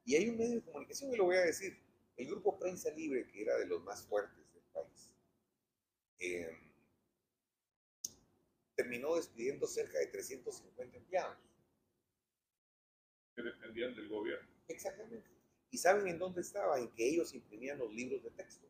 y 0.05 0.17
hay 0.17 0.29
un 0.29 0.39
medio 0.39 0.57
de 0.57 0.63
comunicación, 0.63 1.13
y 1.13 1.17
lo 1.17 1.25
voy 1.25 1.37
a 1.37 1.43
decir, 1.43 1.79
el 2.17 2.27
grupo 2.27 2.59
Prensa 2.59 2.91
Libre, 2.91 3.27
que 3.27 3.43
era 3.43 3.57
de 3.57 3.67
los 3.67 3.83
más 3.83 4.05
fuertes 4.07 4.53
del 4.53 4.63
país, 4.73 5.11
em, 6.19 6.71
terminó 8.75 9.17
despidiendo 9.17 9.67
cerca 9.67 9.99
de 9.99 10.07
350 10.07 10.97
empleados. 10.97 11.39
Que 13.37 13.43
dependían 13.43 13.95
del 13.95 14.09
gobierno. 14.09 14.49
Exactamente. 14.69 15.31
¿Y 15.71 15.79
saben 15.79 16.09
en 16.09 16.19
dónde 16.19 16.41
estaba? 16.41 16.79
En 16.79 16.91
que 16.93 17.09
ellos 17.09 17.33
imprimían 17.35 17.79
los 17.79 17.93
libros 17.93 18.23
de 18.23 18.31
texto. 18.31 18.67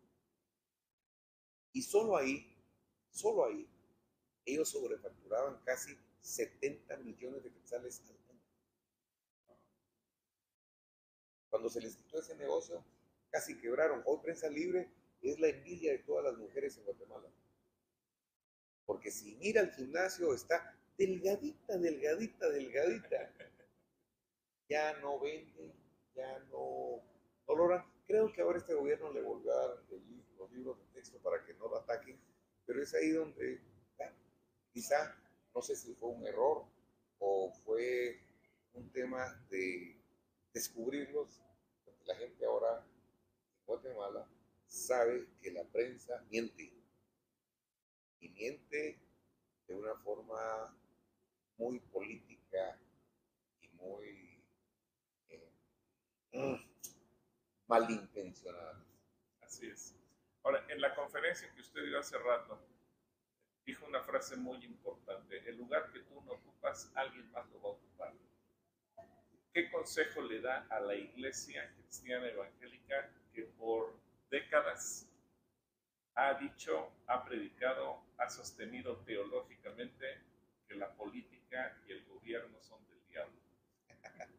Y 1.73 1.83
solo 1.83 2.17
ahí, 2.17 2.55
solo 3.11 3.47
ahí, 3.47 3.67
ellos 4.45 4.69
sobrefacturaban 4.69 5.63
casi 5.65 5.97
70 6.21 6.97
millones 6.99 7.43
de 7.45 7.53
quetzales 7.53 8.03
al 8.09 8.20
Cuando 11.51 11.69
se 11.69 11.81
les 11.81 11.97
quitó 11.97 12.21
ese 12.21 12.37
negocio, 12.37 12.83
casi 13.31 13.59
quebraron. 13.59 14.03
Hoy 14.07 14.19
Prensa 14.23 14.49
Libre 14.49 14.89
es 15.21 15.39
la 15.39 15.49
envidia 15.49 15.93
de 15.93 15.99
todas 15.99 16.25
las 16.25 16.39
mujeres 16.39 16.79
en 16.79 16.85
Guatemala. 16.85 17.29
Porque 18.87 19.11
sin 19.11 19.43
ir 19.43 19.59
al 19.59 19.71
gimnasio 19.73 20.33
está 20.33 20.77
delgadita, 20.97 21.77
delgadita, 21.77 22.49
delgadita. 22.49 23.33
Ya 24.69 24.93
no 25.01 25.19
venden, 25.19 25.73
ya 26.15 26.39
no, 26.51 27.03
no. 27.47 28.01
Creo 28.07 28.33
que 28.33 28.41
ahora 28.41 28.59
este 28.59 28.75
gobierno 28.75 29.13
le 29.13 29.23
volvió 29.23 29.53
a 29.53 29.67
dar 29.67 29.85
los 30.39 30.51
libros 30.53 30.79
de 30.79 30.85
texto 30.95 31.19
para 31.19 31.45
que 31.45 31.55
no 31.55 31.69
lo 31.69 31.79
ataquen, 31.79 32.19
pero 32.67 32.83
es 32.83 32.95
ahí 32.95 33.11
donde 33.11 33.61
quizá, 34.73 35.17
no 35.55 35.63
sé 35.63 35.77
si 35.77 35.95
fue 35.95 36.09
un 36.09 36.27
error 36.27 36.65
o 37.19 37.53
fue 37.65 38.21
un 38.73 38.91
tema 38.93 39.35
de 39.51 40.00
descubrirlos, 40.53 41.41
porque 41.85 42.05
la 42.05 42.17
gente 42.17 42.45
ahora 42.45 42.85
en 43.59 43.67
Guatemala 43.67 44.29
sabe 44.67 45.27
que 45.41 45.51
la 45.51 45.65
prensa 45.65 46.25
miente. 46.31 46.73
Y 48.21 48.29
miente 48.29 48.99
de 49.67 49.75
una 49.75 49.95
forma 49.97 50.77
muy 51.57 51.81
política 51.81 52.79
y 53.61 53.69
muy 53.69 54.43
eh, 55.29 55.53
mm, 56.33 56.55
malintencionada. 57.67 58.85
Así 59.41 59.69
es. 59.69 59.95
Ahora, 60.43 60.65
en 60.69 60.81
la 60.81 60.95
conferencia 60.95 61.53
que 61.55 61.61
usted 61.61 61.85
dio 61.85 61.99
hace 61.99 62.19
rato, 62.19 62.61
dijo 63.65 63.87
una 63.87 64.03
frase 64.03 64.37
muy 64.37 64.65
importante. 64.65 65.49
El 65.49 65.57
lugar 65.57 65.91
que 65.93 66.01
tú 66.01 66.21
no 66.23 66.33
ocupas, 66.33 66.91
alguien 66.95 67.31
más 67.31 67.49
lo 67.51 67.63
va 67.63 67.69
a 67.69 67.73
ocupar. 67.73 68.15
¿Qué 69.53 69.69
consejo 69.69 70.23
le 70.23 70.41
da 70.41 70.65
a 70.71 70.79
la 70.79 70.95
iglesia 70.95 71.69
cristiana 71.75 72.29
evangélica 72.29 73.11
que 73.35 73.43
por 73.59 73.93
décadas 74.31 75.09
ha 76.15 76.35
dicho, 76.35 76.93
ha 77.09 77.25
predicado, 77.25 78.01
ha 78.17 78.31
sostenido 78.31 78.99
teológicamente 78.99 80.07
que 80.69 80.77
la 80.77 80.95
política 80.95 81.77
y 81.89 81.93
el 81.93 82.05
gobierno 82.05 82.63
son 82.63 82.79
del 82.87 83.05
diablo? 83.09 83.41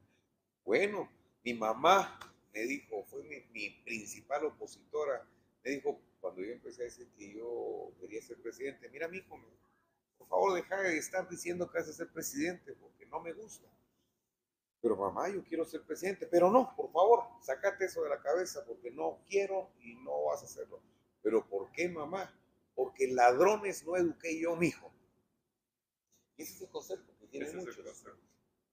Bueno, 0.63 1.11
mi 1.43 1.55
mamá 1.55 2.17
me 2.53 2.61
dijo, 2.61 3.03
fue 3.03 3.23
mi, 3.23 3.69
principal 3.83 4.45
opositora, 4.45 5.27
me 5.63 5.71
dijo 5.71 5.99
cuando 6.21 6.41
yo 6.41 6.53
empecé 6.53 6.83
a 6.83 6.85
decir 6.85 7.09
que 7.17 7.33
yo 7.33 7.91
quería 7.99 8.21
ser 8.21 8.37
presidente, 8.37 8.87
mira 8.87 9.09
mi 9.09 9.17
hijo, 9.17 9.37
por 10.17 10.27
favor 10.29 10.53
deja 10.53 10.79
de 10.81 10.97
estar 10.97 11.27
diciendo 11.27 11.69
que 11.69 11.79
vas 11.79 11.89
a 11.89 11.93
ser 11.93 12.07
presidente 12.09 12.73
porque 12.75 13.05
no 13.07 13.19
me 13.19 13.33
gusta 13.33 13.67
pero 14.81 14.95
mamá, 14.95 15.29
yo 15.29 15.43
quiero 15.43 15.63
ser 15.63 15.83
presidente, 15.83 16.25
pero 16.25 16.49
no, 16.49 16.75
por 16.75 16.91
favor, 16.91 17.23
sacate 17.41 17.85
eso 17.85 18.01
de 18.03 18.09
la 18.09 18.19
cabeza 18.19 18.65
porque 18.65 18.89
no 18.89 19.19
quiero 19.27 19.71
y 19.79 19.93
no 19.95 20.25
vas 20.25 20.41
a 20.41 20.45
hacerlo. 20.45 20.81
Pero 21.21 21.47
¿por 21.47 21.71
qué 21.71 21.87
mamá? 21.87 22.33
Porque 22.73 23.07
ladrones 23.07 23.85
no 23.85 23.95
eduqué 23.95 24.39
yo, 24.39 24.55
mijo. 24.55 24.91
Y 26.35 26.41
ese 26.43 26.55
es 26.55 26.61
el 26.61 26.69
concepto 26.69 27.15
que 27.19 27.27
tiene 27.27 27.51
muchos. 27.53 27.77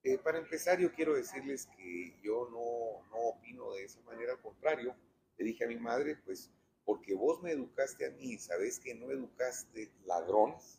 Eh, 0.02 0.16
para 0.16 0.38
empezar, 0.38 0.78
yo 0.78 0.92
quiero 0.92 1.14
decirles 1.14 1.66
que 1.76 2.18
yo 2.22 2.48
no, 2.50 3.06
no 3.10 3.28
opino 3.28 3.74
de 3.74 3.84
esa 3.84 4.00
manera, 4.02 4.32
al 4.32 4.40
contrario, 4.40 4.96
le 5.36 5.44
dije 5.44 5.64
a 5.64 5.68
mi 5.68 5.76
madre, 5.76 6.16
pues, 6.24 6.50
porque 6.84 7.14
vos 7.14 7.42
me 7.42 7.50
educaste 7.50 8.06
a 8.06 8.10
mí 8.12 8.32
y 8.32 8.38
sabes 8.38 8.80
que 8.80 8.94
no 8.94 9.10
educaste 9.10 9.92
ladrones, 10.06 10.78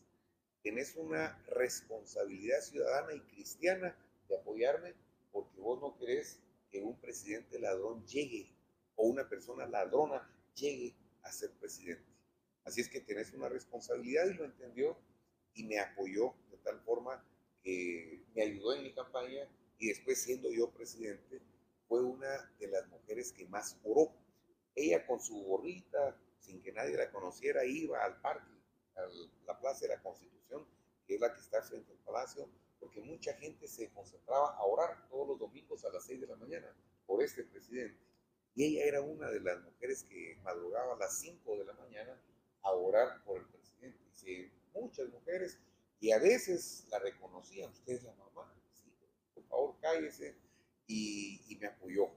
tenés 0.63 0.95
una 0.95 1.37
responsabilidad 1.49 2.61
ciudadana 2.61 3.13
y 3.13 3.21
cristiana 3.21 3.95
de 4.27 4.37
apoyarme 4.37 4.95
porque 5.31 5.59
vos 5.59 5.79
no 5.81 5.97
querés 5.97 6.39
que 6.71 6.81
un 6.81 6.99
presidente 6.99 7.59
ladrón 7.59 8.05
llegue 8.05 8.51
o 8.95 9.07
una 9.07 9.27
persona 9.27 9.65
ladrona 9.65 10.29
llegue 10.55 10.95
a 11.23 11.31
ser 11.31 11.51
presidente. 11.53 12.09
Así 12.63 12.81
es 12.81 12.89
que 12.89 13.01
tenés 13.01 13.33
una 13.33 13.49
responsabilidad 13.49 14.27
y 14.27 14.33
lo 14.33 14.45
entendió 14.45 14.97
y 15.53 15.63
me 15.63 15.79
apoyó 15.79 16.35
de 16.51 16.57
tal 16.57 16.79
forma 16.81 17.25
que 17.63 18.23
me 18.35 18.43
ayudó 18.43 18.75
en 18.75 18.83
mi 18.83 18.93
campaña 18.93 19.47
y 19.77 19.87
después 19.87 20.21
siendo 20.21 20.51
yo 20.51 20.71
presidente 20.71 21.41
fue 21.87 22.03
una 22.03 22.51
de 22.59 22.67
las 22.67 22.87
mujeres 22.89 23.31
que 23.31 23.47
más 23.47 23.77
oró. 23.83 24.13
Ella 24.75 25.05
con 25.07 25.19
su 25.19 25.35
gorrita, 25.43 26.15
sin 26.39 26.61
que 26.61 26.71
nadie 26.71 26.95
la 26.95 27.11
conociera, 27.11 27.65
iba 27.65 28.03
al 28.03 28.21
parque, 28.21 28.53
a 28.95 29.01
la 29.47 29.59
Plaza 29.59 29.87
de 29.87 29.95
la 29.95 30.01
Constitución, 30.01 30.67
que 31.07 31.15
es 31.15 31.21
la 31.21 31.33
que 31.33 31.41
está 31.41 31.61
frente 31.63 31.91
al 31.91 31.97
palacio, 31.99 32.47
porque 32.79 33.01
mucha 33.01 33.33
gente 33.33 33.67
se 33.67 33.89
concentraba 33.89 34.55
a 34.55 34.63
orar 34.65 35.07
todos 35.09 35.27
los 35.27 35.39
domingos 35.39 35.83
a 35.85 35.91
las 35.91 36.05
6 36.05 36.21
de 36.21 36.27
la 36.27 36.35
mañana 36.35 36.75
por 37.05 37.21
este 37.21 37.43
presidente. 37.43 37.99
Y 38.55 38.65
ella 38.65 38.85
era 38.85 39.01
una 39.01 39.29
de 39.29 39.39
las 39.39 39.61
mujeres 39.61 40.03
que 40.03 40.37
madrugaba 40.43 40.93
a 40.95 40.97
las 40.97 41.19
5 41.19 41.57
de 41.57 41.65
la 41.65 41.73
mañana 41.73 42.19
a 42.61 42.71
orar 42.71 43.23
por 43.23 43.39
el 43.39 43.45
presidente. 43.47 43.99
Y 44.25 44.51
muchas 44.73 45.09
mujeres, 45.09 45.59
y 45.99 46.11
a 46.11 46.19
veces 46.19 46.85
la 46.89 46.99
reconocían, 46.99 47.71
usted 47.71 47.93
es 47.93 48.03
la 48.03 48.13
mamá, 48.13 48.53
por 49.33 49.43
favor 49.45 49.75
cállese, 49.81 50.35
y, 50.87 51.41
y 51.47 51.55
me 51.57 51.67
apoyó. 51.67 52.09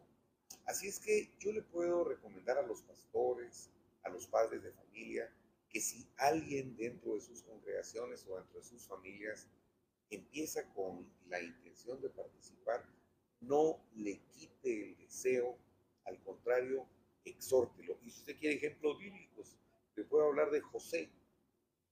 Así 0.66 0.88
es 0.88 0.98
que 0.98 1.34
yo 1.38 1.52
le 1.52 1.62
puedo 1.62 2.04
recomendar 2.04 2.58
a 2.58 2.62
los 2.62 2.82
pastores, 2.82 3.70
a 4.02 4.08
los 4.08 4.26
padres 4.26 4.62
de 4.62 4.72
familia, 4.72 5.32
que 5.68 5.80
si 5.80 6.06
alguien 6.18 6.76
dentro 6.76 7.14
de 7.14 7.20
sus 7.20 7.42
congregaciones 7.42 8.26
o 8.28 8.36
dentro 8.36 8.60
de 8.60 8.64
sus 8.64 8.86
familias 8.86 9.48
empieza 10.14 10.72
con 10.74 11.06
la 11.28 11.42
intención 11.42 12.00
de 12.00 12.10
participar, 12.10 12.84
no 13.40 13.82
le 13.96 14.20
quite 14.30 14.84
el 14.84 14.96
deseo, 14.98 15.58
al 16.04 16.22
contrario, 16.22 16.86
exhórtelo. 17.24 17.98
Y 18.02 18.10
si 18.10 18.20
usted 18.20 18.38
quiere 18.38 18.56
ejemplos 18.56 18.98
bíblicos, 18.98 19.56
le 19.96 20.04
puedo 20.04 20.26
hablar 20.26 20.50
de 20.50 20.60
José. 20.60 21.10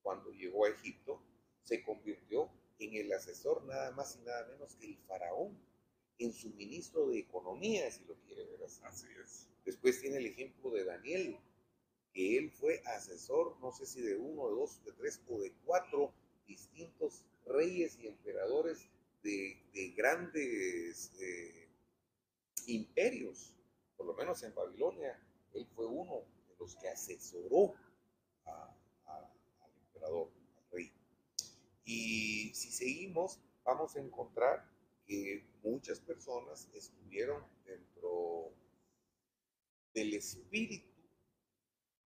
Cuando 0.03 0.31
llegó 0.31 0.65
a 0.65 0.71
Egipto, 0.71 1.21
se 1.63 1.83
convirtió 1.83 2.51
en 2.79 2.95
el 2.95 3.13
asesor 3.13 3.65
nada 3.65 3.91
más 3.93 4.17
y 4.17 4.25
nada 4.25 4.47
menos 4.47 4.75
que 4.77 4.87
el 4.87 4.99
faraón, 5.07 5.59
en 6.19 6.33
su 6.33 6.51
ministro 6.51 7.09
de 7.09 7.19
Economía, 7.19 7.91
si 7.91 8.05
lo 8.05 8.15
quiere 8.27 8.45
ver 8.45 8.63
así. 8.65 8.81
Así 8.85 9.07
es. 9.23 9.49
Después 9.65 10.01
tiene 10.01 10.19
el 10.19 10.27
ejemplo 10.27 10.71
de 10.71 10.85
Daniel, 10.85 11.39
que 12.13 12.39
él 12.39 12.51
fue 12.51 12.83
asesor, 12.87 13.59
no 13.61 13.73
sé 13.73 13.87
si 13.87 14.01
de 14.03 14.17
uno, 14.17 14.49
de 14.49 14.55
dos, 14.55 14.83
de 14.85 14.93
tres 14.93 15.21
o 15.29 15.39
de 15.39 15.53
cuatro 15.65 16.13
distintos 16.47 17.25
reyes 17.53 17.99
y 17.99 18.07
emperadores 18.07 18.89
de, 19.23 19.57
grandes 19.97 21.13
eh, 21.21 21.69
imperios, 22.67 23.55
por 23.97 24.07
lo 24.07 24.15
menos 24.15 24.43
en 24.43 24.55
Babilonia, 24.55 25.19
él 25.53 25.67
fue 25.75 25.87
uno 25.87 26.23
de 26.49 26.57
los 26.59 26.77
que 26.77 26.89
asesoró 26.89 27.75
al 28.47 29.73
emperador, 29.87 30.31
al 30.57 30.71
rey. 30.71 30.93
Y 31.85 32.55
si 32.55 32.71
seguimos, 32.71 33.41
vamos 33.65 33.97
a 33.97 34.01
encontrar 34.01 34.69
que 35.07 35.45
muchas 35.63 36.01
personas 36.01 36.69
estuvieron 36.73 37.45
dentro 37.65 38.53
del 39.93 40.15
espíritu 40.15 40.91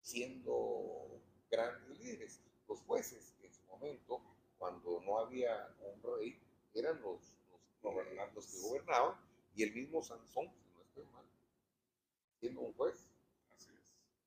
siendo 0.01 1.21
grandes 1.49 1.99
líderes. 1.99 2.41
Los 2.67 2.81
jueces 2.81 3.35
en 3.41 3.53
su 3.53 3.63
momento, 3.63 4.21
cuando 4.59 5.01
no 5.01 5.17
había 5.17 5.73
un 5.79 6.03
rey, 6.03 6.37
eran 6.75 7.01
los, 7.01 7.33
gobernantes 7.81 8.45
que 8.47 8.59
gobernaban, 8.59 9.15
y 9.55 9.63
el 9.63 9.73
mismo 9.73 10.03
Sansón, 10.03 10.51
si 10.53 10.69
no 10.75 10.81
estoy 10.81 11.05
mal, 11.13 11.25
siendo 12.39 12.61
un 12.61 12.73
juez, 12.73 13.07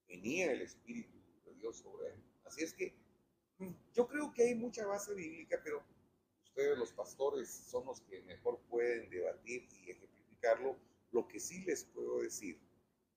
venía 0.09 0.53
el 0.53 0.62
Espíritu 0.62 1.18
de 1.45 1.55
Dios 1.55 1.76
sobre 1.76 2.09
él. 2.09 2.22
Así 2.45 2.64
es 2.64 2.72
que 2.72 2.95
mm, 3.59 3.72
yo 3.93 4.09
creo 4.09 4.33
que 4.33 4.45
hay 4.45 4.55
mucha 4.55 4.87
base 4.87 5.14
bíblica, 5.14 5.61
pero 5.62 5.83
ustedes 6.45 6.78
los 6.78 6.93
pastores 6.93 7.51
son 7.51 7.85
los 7.87 8.01
que 8.01 8.22
mejor 8.22 8.59
pueden 8.70 9.11
debatir 9.11 9.68
y 9.85 9.91
ejemplificarlo. 9.91 10.76
Lo 11.11 11.28
que 11.28 11.41
sí 11.41 11.62
les 11.64 11.85
puedo 11.85 12.20
decir 12.20 12.59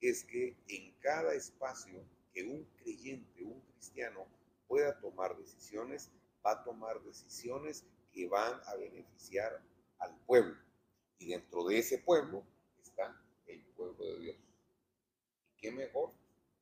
es 0.01 0.26
que 0.26 0.57
en 0.68 0.93
cada 0.99 1.34
espacio 1.34 2.03
que 2.34 2.43
un 2.43 2.66
creyente, 2.76 3.43
un 3.43 3.61
cristiano 3.61 4.28
pueda 4.68 4.99
tomar 4.99 5.38
decisiones, 5.38 6.11
va 6.45 6.51
a 6.51 6.63
tomar 6.63 7.01
decisiones 7.01 7.85
que 8.11 8.27
van 8.27 8.61
a 8.65 8.75
beneficiar 8.75 9.61
al 9.99 10.15
pueblo. 10.25 10.55
Y 11.17 11.29
dentro 11.29 11.65
de 11.65 11.79
ese 11.79 11.99
pueblo 11.99 12.45
está 12.77 13.19
el 13.47 13.61
pueblo 13.75 14.05
de 14.05 14.19
Dios. 14.19 14.37
¿Y 15.49 15.57
qué 15.57 15.71
mejor 15.71 16.11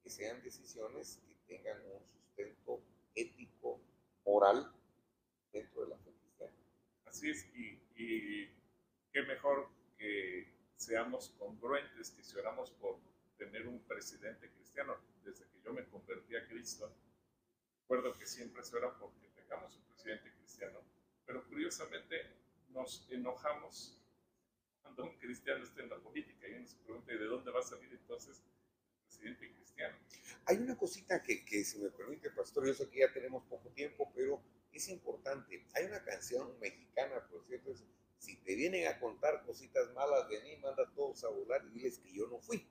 que 0.01 0.09
sean 0.09 0.41
decisiones 0.41 1.19
que 1.27 1.35
tengan 1.47 1.79
un 1.85 2.01
sustento 2.07 2.81
ético, 3.15 3.79
moral 4.25 4.71
dentro 5.51 5.83
de 5.83 5.89
la 5.89 5.97
fe 5.97 6.11
cristiana? 6.11 6.53
Así 7.05 7.29
es, 7.29 7.45
y, 7.55 7.81
y 7.95 8.49
qué 9.11 9.21
mejor 9.23 9.69
que 9.97 10.53
seamos 10.75 11.29
congruentes, 11.39 12.11
que 12.11 12.23
si 12.23 12.37
oramos 12.37 12.71
por 12.71 12.97
tener 13.37 13.67
un 13.67 13.79
presidente 13.81 14.49
cristiano, 14.51 14.95
desde 15.23 15.45
que 15.45 15.61
yo 15.63 15.73
me 15.73 15.85
convertí 15.85 16.35
a 16.35 16.47
Cristo, 16.47 16.91
recuerdo 17.81 18.17
que 18.17 18.25
siempre 18.25 18.63
se 18.63 18.75
ora 18.75 18.97
porque 18.97 19.32
un 19.57 19.83
presidente 19.85 20.31
cristiano, 20.37 20.79
pero 21.25 21.47
curiosamente 21.47 22.15
nos 22.69 23.07
enojamos 23.09 23.99
cuando 24.81 25.03
un 25.05 25.17
cristiano 25.17 25.63
está 25.63 25.81
en 25.81 25.89
la 25.89 25.97
política 25.97 26.47
y 26.47 26.53
uno 26.53 26.67
se 26.67 26.77
pregunta, 26.77 27.13
¿y 27.13 27.17
de 27.17 27.25
dónde 27.25 27.51
va 27.51 27.59
a 27.59 27.63
salir 27.63 27.91
entonces 27.91 28.41
el 28.41 29.05
presidente 29.05 29.53
cristiano? 29.53 29.97
Hay 30.45 30.57
una 30.57 30.77
cosita 30.77 31.21
que, 31.23 31.45
que 31.45 31.63
si 31.63 31.79
me 31.79 31.89
permite, 31.89 32.29
pastor, 32.31 32.67
yo 32.67 32.73
sé 32.73 32.89
que 32.89 32.99
ya 32.99 33.13
tenemos 33.13 33.43
poco 33.45 33.69
tiempo, 33.69 34.11
pero 34.13 34.41
es 34.71 34.89
importante. 34.89 35.65
Hay 35.73 35.85
una 35.85 36.03
canción 36.03 36.59
mexicana, 36.59 37.25
por 37.29 37.45
cierto, 37.45 37.71
es, 37.71 37.83
si 38.17 38.37
te 38.37 38.55
vienen 38.55 38.87
a 38.87 38.99
contar 38.99 39.43
cositas 39.45 39.93
malas 39.93 40.27
de 40.29 40.41
mí, 40.41 40.57
manda 40.57 40.89
todos 40.93 41.23
a 41.23 41.29
volar 41.29 41.63
y 41.65 41.69
diles 41.69 41.99
que 41.99 42.13
yo 42.13 42.27
no 42.27 42.39
fui 42.39 42.67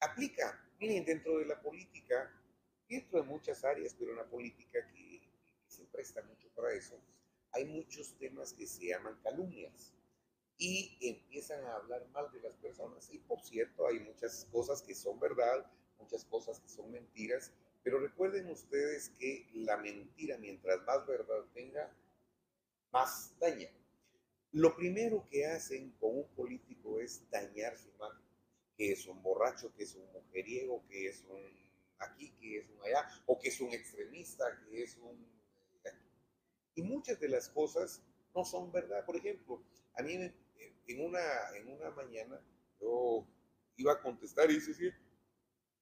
aplica. 0.00 0.60
Miren, 0.78 1.04
dentro 1.04 1.38
de 1.38 1.46
la 1.46 1.60
política, 1.60 2.32
dentro 2.88 3.20
de 3.20 3.26
muchas 3.26 3.64
áreas, 3.64 3.94
pero 3.98 4.10
en 4.12 4.18
la 4.18 4.28
política 4.28 4.78
se 4.92 4.98
presta 5.96 6.22
mucho 6.22 6.48
para 6.54 6.74
eso, 6.74 7.00
hay 7.52 7.64
muchos 7.64 8.14
temas 8.18 8.52
que 8.52 8.66
se 8.66 8.88
llaman 8.88 9.18
calumnias 9.22 9.94
y 10.58 10.98
empiezan 11.00 11.64
a 11.64 11.76
hablar 11.76 12.06
mal 12.10 12.30
de 12.30 12.40
las 12.40 12.54
personas. 12.56 13.08
Y 13.10 13.18
por 13.18 13.40
cierto, 13.40 13.86
hay 13.86 14.00
muchas 14.00 14.46
cosas 14.52 14.82
que 14.82 14.94
son 14.94 15.18
verdad, 15.18 15.70
muchas 15.98 16.24
cosas 16.26 16.60
que 16.60 16.68
son 16.68 16.90
mentiras, 16.90 17.50
pero 17.82 17.98
recuerden 17.98 18.50
ustedes 18.50 19.08
que 19.18 19.48
la 19.54 19.78
mentira, 19.78 20.36
mientras 20.36 20.82
más 20.84 21.06
verdad 21.06 21.44
tenga, 21.54 21.90
más 22.92 23.34
daña. 23.40 23.70
Lo 24.52 24.76
primero 24.76 25.24
que 25.30 25.46
hacen 25.46 25.92
con 25.98 26.18
un 26.18 26.28
político 26.34 27.00
es 27.00 27.22
dañar 27.30 27.78
su 27.78 27.88
imagen 27.88 28.26
que 28.76 28.92
es 28.92 29.06
un 29.06 29.22
borracho, 29.22 29.72
que 29.74 29.84
es 29.84 29.94
un 29.94 30.04
mujeriego, 30.12 30.84
que 30.88 31.08
es 31.08 31.24
un 31.30 31.42
aquí, 31.98 32.30
que 32.38 32.58
es 32.58 32.68
un 32.68 32.82
allá, 32.84 33.08
o 33.24 33.38
que 33.38 33.48
es 33.48 33.60
un 33.60 33.72
extremista, 33.72 34.44
que 34.68 34.82
es 34.82 34.96
un... 34.98 35.35
Y 36.76 36.82
muchas 36.82 37.18
de 37.18 37.28
las 37.28 37.48
cosas 37.48 38.00
no 38.34 38.44
son 38.44 38.70
verdad. 38.70 39.04
Por 39.04 39.16
ejemplo, 39.16 39.60
a 39.94 40.02
mí 40.02 40.14
en 40.14 41.00
una, 41.00 41.20
en 41.56 41.68
una 41.68 41.90
mañana 41.90 42.40
yo 42.80 43.26
iba 43.76 43.92
a 43.92 44.00
contestar 44.00 44.50
y 44.50 44.54
dice, 44.54 44.94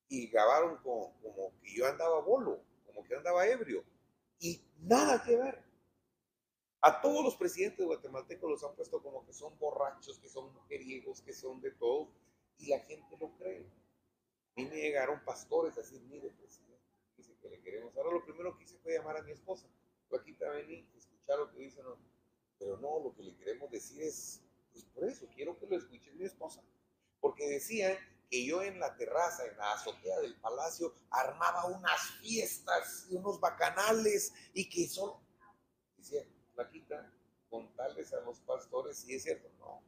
y 0.09 0.28
grabaron 0.28 0.78
como, 0.78 1.12
como 1.20 1.53
que 1.61 1.74
yo 1.74 1.86
andaba 1.86 2.20
bolo, 2.20 2.62
como 2.86 3.05
que 3.05 3.16
andaba 3.16 3.47
ebrio, 3.47 3.84
y 4.38 4.62
nada 4.78 5.22
que 5.22 5.36
ver. 5.36 5.62
A 6.80 7.01
todos 7.01 7.24
los 7.24 7.36
presidentes 7.36 7.84
guatemaltecos 7.84 8.51
los 8.51 8.62
han 8.62 8.76
puesto 8.76 9.03
como 9.03 9.24
que 9.24 9.32
son 9.32 9.59
borrachos, 9.59 10.18
que 10.18 10.28
son 10.28 10.53
mujeriegos, 10.53 11.22
que 11.22 11.32
son 11.32 11.61
de 11.61 11.70
todo 11.72 12.11
y 12.59 12.68
la 12.68 12.78
gente 12.80 13.16
lo 13.18 13.34
cree. 13.36 13.66
A 14.57 14.61
mí 14.61 14.66
me 14.66 14.76
llegaron 14.76 15.24
pastores 15.24 15.76
a 15.76 15.80
decir, 15.80 16.01
mire, 16.03 16.30
presidente, 16.30 16.84
dice 17.16 17.34
que 17.40 17.49
le 17.49 17.61
queremos. 17.61 17.97
Ahora 17.97 18.12
lo 18.12 18.24
primero 18.24 18.57
que 18.57 18.64
hice 18.64 18.78
fue 18.78 18.92
llamar 18.92 19.16
a 19.16 19.22
mi 19.22 19.32
esposa. 19.32 19.66
Yo 20.11 20.16
aquí 20.18 20.34
te 20.34 20.48
vení, 20.48 20.88
escuchar 20.96 21.38
lo 21.38 21.50
que 21.50 21.59
dice, 21.59 21.82
no. 21.82 21.98
Pero 22.59 22.78
no, 22.78 23.00
lo 23.00 23.14
que 23.14 23.22
le 23.22 23.36
queremos 23.36 23.70
decir 23.70 24.02
es, 24.02 24.42
pues 24.72 24.84
por 24.86 25.05
eso, 25.05 25.26
quiero 25.34 25.59
que 25.59 25.66
lo 25.66 25.76
escuche 25.76 26.12
mi 26.12 26.24
esposa. 26.24 26.62
Porque 27.20 27.48
decían 27.48 27.96
que 28.30 28.44
yo 28.44 28.62
en 28.62 28.78
la 28.78 28.96
terraza, 28.96 29.46
en 29.46 29.57
la 29.57 29.72
azotea 29.72 30.20
del 30.20 30.36
palacio, 30.36 30.94
armaba 31.11 31.66
unas 31.66 32.00
fiestas 32.20 33.07
y 33.11 33.16
unos 33.16 33.40
bacanales 33.40 34.32
y 34.52 34.68
que 34.68 34.88
solo, 34.88 35.20
decía, 35.96 36.22
Flaquita, 36.55 37.12
contarles 37.50 38.12
a 38.12 38.20
los 38.20 38.40
pastores, 38.40 39.05
y 39.09 39.14
es 39.14 39.24
cierto, 39.24 39.50
no, 39.59 39.82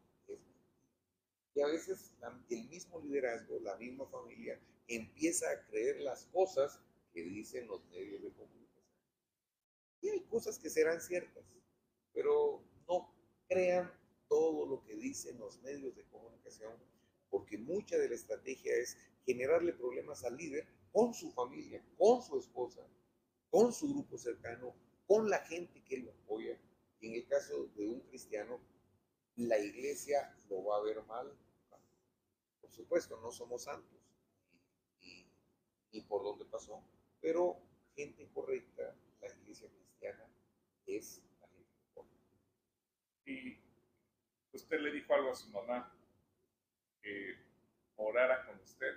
y 1.57 1.63
a 1.63 1.67
veces 1.69 2.13
el 2.51 2.69
mismo 2.69 3.01
liderazgo, 3.01 3.59
la 3.61 3.77
misma 3.77 4.07
familia, 4.09 4.61
empieza 4.89 5.51
a 5.51 5.67
creer 5.67 6.01
las 6.03 6.27
cosas 6.27 6.79
que 7.15 7.23
dicen 7.23 7.67
los 7.67 7.83
medios 7.87 8.23
de 8.23 8.31
comunicación. 8.33 8.66
Y 10.01 10.09
hay 10.09 10.21
cosas 10.25 10.59
que 10.59 10.71
serán 10.71 11.01
ciertas, 11.01 11.45
pero 12.13 12.63
no 12.89 13.15
crean 13.49 13.93
todo 14.29 14.67
lo 14.67 14.83
que 14.85 14.97
dicen 14.97 15.39
los 15.39 15.61
medios 15.63 15.95
de 15.97 16.05
comunicación, 16.05 16.75
porque 17.31 17.59
mucha 17.59 17.97
de 17.97 18.09
la 18.09 18.15
estrategia 18.15 18.75
es 18.77 18.97
generarle 19.25 19.73
problemas 19.73 20.25
al 20.25 20.37
líder 20.37 20.67
con 20.93 21.13
su 21.13 21.31
familia, 21.33 21.85
con 21.99 22.23
su 22.23 22.39
esposa, 22.39 22.87
con 23.51 23.73
su 23.73 23.89
grupo 23.93 24.19
cercano, 24.19 24.75
con 25.07 25.29
la 25.29 25.39
gente 25.41 25.83
que 25.85 25.99
lo 25.99 26.11
apoya. 26.11 26.59
Y 27.01 27.09
en 27.09 27.15
el 27.15 27.27
caso 27.27 27.67
de 27.77 27.89
un 27.89 28.01
cristiano, 28.01 28.61
la 29.37 29.59
iglesia 29.59 30.35
lo 30.49 30.65
va 30.65 30.79
a 30.79 30.83
ver 30.83 31.03
mal. 31.05 31.33
Por 32.61 32.71
supuesto, 32.73 33.21
no 33.21 33.31
somos 33.31 33.65
santos 33.65 33.97
y, 35.93 36.01
por 36.03 36.23
dónde 36.23 36.45
pasó, 36.45 36.83
pero 37.21 37.57
gente 37.95 38.29
correcta, 38.35 38.95
la 39.21 39.29
iglesia 39.29 39.69
es 40.87 41.23
la 41.41 41.49
gente 41.49 41.71
correcta. 41.95 42.37
Y 43.27 43.59
usted 44.53 44.81
le 44.81 44.93
dijo 44.93 45.15
algo 45.15 45.31
a 45.31 45.37
su 45.37 45.49
mamá, 45.51 45.93
que 47.03 47.35
orara 47.97 48.45
con 48.47 48.59
usted 48.61 48.95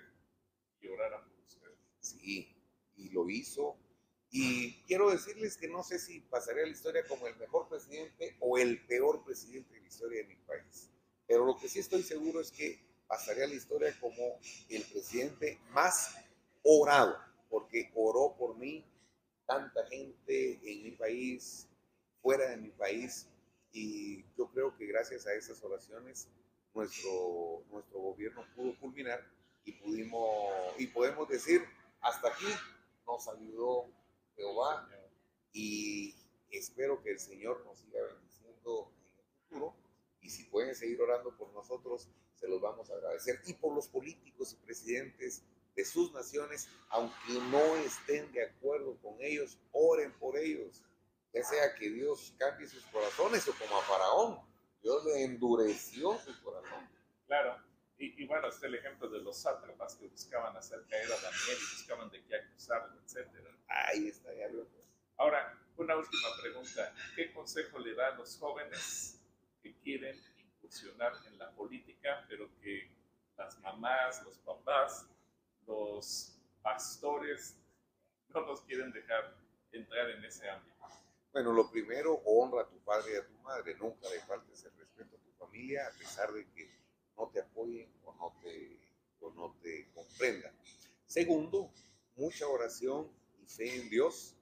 y 0.82 0.88
orara 0.88 1.24
por 1.24 1.40
usted. 1.40 1.70
Sí, 2.00 2.56
y 2.96 3.10
lo 3.10 3.30
hizo. 3.30 3.78
Y 4.32 4.84
quiero 4.84 5.10
decirles 5.10 5.58
que 5.58 5.68
no 5.68 5.84
sé 5.84 5.98
si 5.98 6.20
pasaría 6.22 6.64
la 6.64 6.70
historia 6.70 7.06
como 7.08 7.28
el 7.28 7.36
mejor 7.38 7.68
presidente 7.68 8.38
o 8.40 8.58
el 8.58 8.86
peor 8.86 9.24
presidente 9.24 9.74
de 9.74 9.82
la 9.82 9.88
historia 9.88 10.22
de 10.22 10.28
mi 10.28 10.36
país. 10.36 10.92
Pero 11.28 11.46
lo 11.46 11.58
que 11.58 11.68
sí 11.68 11.80
estoy 11.80 12.04
seguro 12.04 12.40
es 12.40 12.52
que 12.52 12.80
pasaría 13.08 13.48
la 13.48 13.56
historia 13.56 13.96
como 14.00 14.40
el 14.70 14.84
presidente 14.84 15.60
más 15.72 16.16
orado, 16.64 17.18
porque 17.50 17.92
oró 17.96 18.36
por 18.38 18.56
mí 18.58 18.86
tanta 19.48 19.86
gente 19.88 20.60
en 20.64 20.84
mi 20.84 20.92
país, 20.92 21.68
fuera 22.22 22.50
de 22.50 22.58
mi 22.58 22.70
país, 22.70 23.28
y 23.72 24.26
yo 24.38 24.50
creo 24.52 24.76
que 24.76 24.86
gracias 24.86 25.28
a 25.28 25.34
esas 25.34 25.64
oraciones 25.64 26.28
nuestro, 26.74 27.64
nuestro 27.72 28.00
gobierno 28.00 28.46
pudo 28.56 28.78
culminar 28.80 29.24
y 29.64 29.74
pudimos 29.74 30.54
y 30.78 30.88
podemos 30.88 31.28
decir 31.28 31.64
hasta 32.02 32.30
aquí 32.30 32.48
nos 33.06 33.28
ayudó 33.28 33.92
Jehová 34.36 34.90
y 35.52 36.16
espero 36.52 37.02
que 37.02 37.12
el 37.12 37.20
Señor 37.20 37.64
nos 37.66 37.80
siga 37.80 38.00
bendiciendo 38.04 38.92
en 38.96 39.20
el 39.20 39.26
futuro. 39.42 39.76
Y 40.22 40.30
si 40.30 40.44
pueden 40.46 40.76
seguir 40.76 41.02
orando 41.02 41.36
por 41.38 41.52
nosotros 41.54 42.10
se 42.36 42.48
los 42.48 42.62
vamos 42.62 42.90
a 42.90 42.94
agradecer. 42.94 43.42
Y 43.46 43.54
por 43.54 43.76
los 43.76 43.88
políticos 43.88 44.54
y 44.54 44.66
presidentes 44.66 45.44
de 45.76 45.86
sus 45.86 46.14
naciones 46.14 46.70
aunque 46.90 47.34
no 47.52 47.76
estén 47.78 48.32
de 48.32 48.44
acuerdo 48.44 48.98
con 49.02 49.16
ellos 49.22 49.58
oren 49.72 50.12
por 50.20 50.38
ellos 50.38 50.84
ya 51.34 51.44
sea 51.44 51.76
que 51.76 51.90
Dios 51.90 52.34
cambie 52.38 52.68
sus 52.68 52.84
corazones 52.86 53.48
o 53.48 53.54
como 53.54 53.78
a 53.78 53.82
Faraón 53.84 54.50
Dios 54.82 55.06
le 55.06 55.24
endureció 55.24 56.18
su 56.20 56.42
corazón. 56.42 56.90
Claro. 57.28 57.58
Y, 58.02 58.26
bueno, 58.28 58.48
está 58.48 58.68
el 58.68 58.76
ejemplo 58.76 59.10
de 59.10 59.20
los 59.20 59.42
sátrapas 59.42 59.96
que 59.96 60.08
buscaban 60.08 60.56
hacer 60.56 60.80
caer 60.88 61.12
a 61.12 61.16
Daniel 61.16 61.58
y 61.58 61.76
buscaban 61.76 62.10
de 62.10 62.24
qué 62.24 62.36
acusarlo, 62.38 62.98
etc. 63.02 63.28
Ahí 63.68 64.08
está, 64.08 64.34
ya 64.34 64.48
lo 64.48 64.66
Ahora, 65.18 65.60
una 65.76 65.98
última 65.98 66.30
pregunta. 66.42 66.94
¿Qué 67.14 67.34
consejo 67.34 67.78
le 67.78 67.94
da 67.96 68.08
a 68.08 68.16
los 68.16 68.38
jóvenes 68.38 69.20
que 69.62 69.76
quieren 69.80 70.18
incursionar 70.38 71.12
en 71.28 71.38
la 71.38 71.52
política, 71.52 72.26
pero 72.30 72.50
que 72.62 72.90
las 73.38 73.60
mamás, 73.60 74.24
los 74.24 74.38
papás, 74.40 75.06
los 75.68 76.40
pastores 76.62 77.58
no 78.30 78.40
los 78.42 78.62
quieren 78.62 78.94
dejar 78.94 79.36
entrar 79.74 80.10
en 80.12 80.24
ese 80.24 80.50
ámbito? 80.50 80.86
Bueno, 81.32 81.54
lo 81.54 81.70
primero, 81.70 82.22
honra 82.26 82.64
a 82.64 82.68
tu 82.68 82.80
padre 82.80 83.14
y 83.14 83.16
a 83.18 83.28
tu 83.28 83.38
madre. 83.44 83.76
Nunca 83.76 84.10
le 84.10 84.20
faltes 84.22 84.64
el 84.64 84.76
respeto 84.78 85.16
a 85.16 85.20
tu 85.20 85.32
familia, 85.34 85.88
a 85.88 85.98
pesar 85.98 86.34
de 86.34 86.50
que 86.52 86.72
no 87.16 87.30
te 87.30 87.40
apoyen 87.42 87.88
o 88.04 88.16
no 88.16 88.36
te, 88.42 88.80
o 89.22 89.32
no 89.32 89.56
te 89.62 89.92
comprendan. 89.94 90.54
Segundo, 91.06 91.72
mucha 92.16 92.48
oración 92.48 93.12
y 93.40 93.46
fe 93.46 93.76
en 93.76 93.90
Dios. 93.90 94.36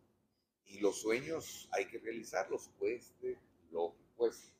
Y 0.65 0.79
los 0.79 1.01
sueños 1.01 1.67
hay 1.71 1.87
que 1.87 1.97
realizarlos, 1.99 2.69
cueste 2.77 3.37
lo 3.71 3.93
que 3.93 4.03
cueste. 4.15 4.53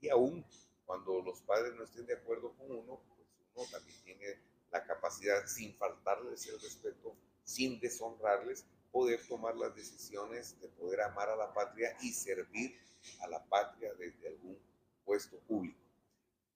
Y 0.00 0.08
aún 0.10 0.44
cuando 0.84 1.22
los 1.22 1.40
padres 1.40 1.74
no 1.74 1.84
estén 1.84 2.06
de 2.06 2.14
acuerdo 2.14 2.52
con 2.54 2.70
uno, 2.70 3.00
pues 3.14 3.28
uno 3.54 3.66
también 3.70 3.98
tiene 4.02 4.38
la 4.70 4.84
capacidad, 4.84 5.46
sin 5.46 5.74
faltarles 5.76 6.46
el 6.48 6.60
respeto, 6.60 7.14
sin 7.44 7.80
deshonrarles, 7.80 8.66
poder 8.92 9.26
tomar 9.26 9.56
las 9.56 9.74
decisiones 9.74 10.60
de 10.60 10.68
poder 10.68 11.00
amar 11.00 11.30
a 11.30 11.36
la 11.36 11.52
patria 11.52 11.96
y 12.02 12.12
servir 12.12 12.78
a 13.20 13.28
la 13.28 13.44
patria 13.44 13.92
desde 13.94 14.28
algún 14.28 14.58
puesto 15.04 15.38
público. 15.40 15.80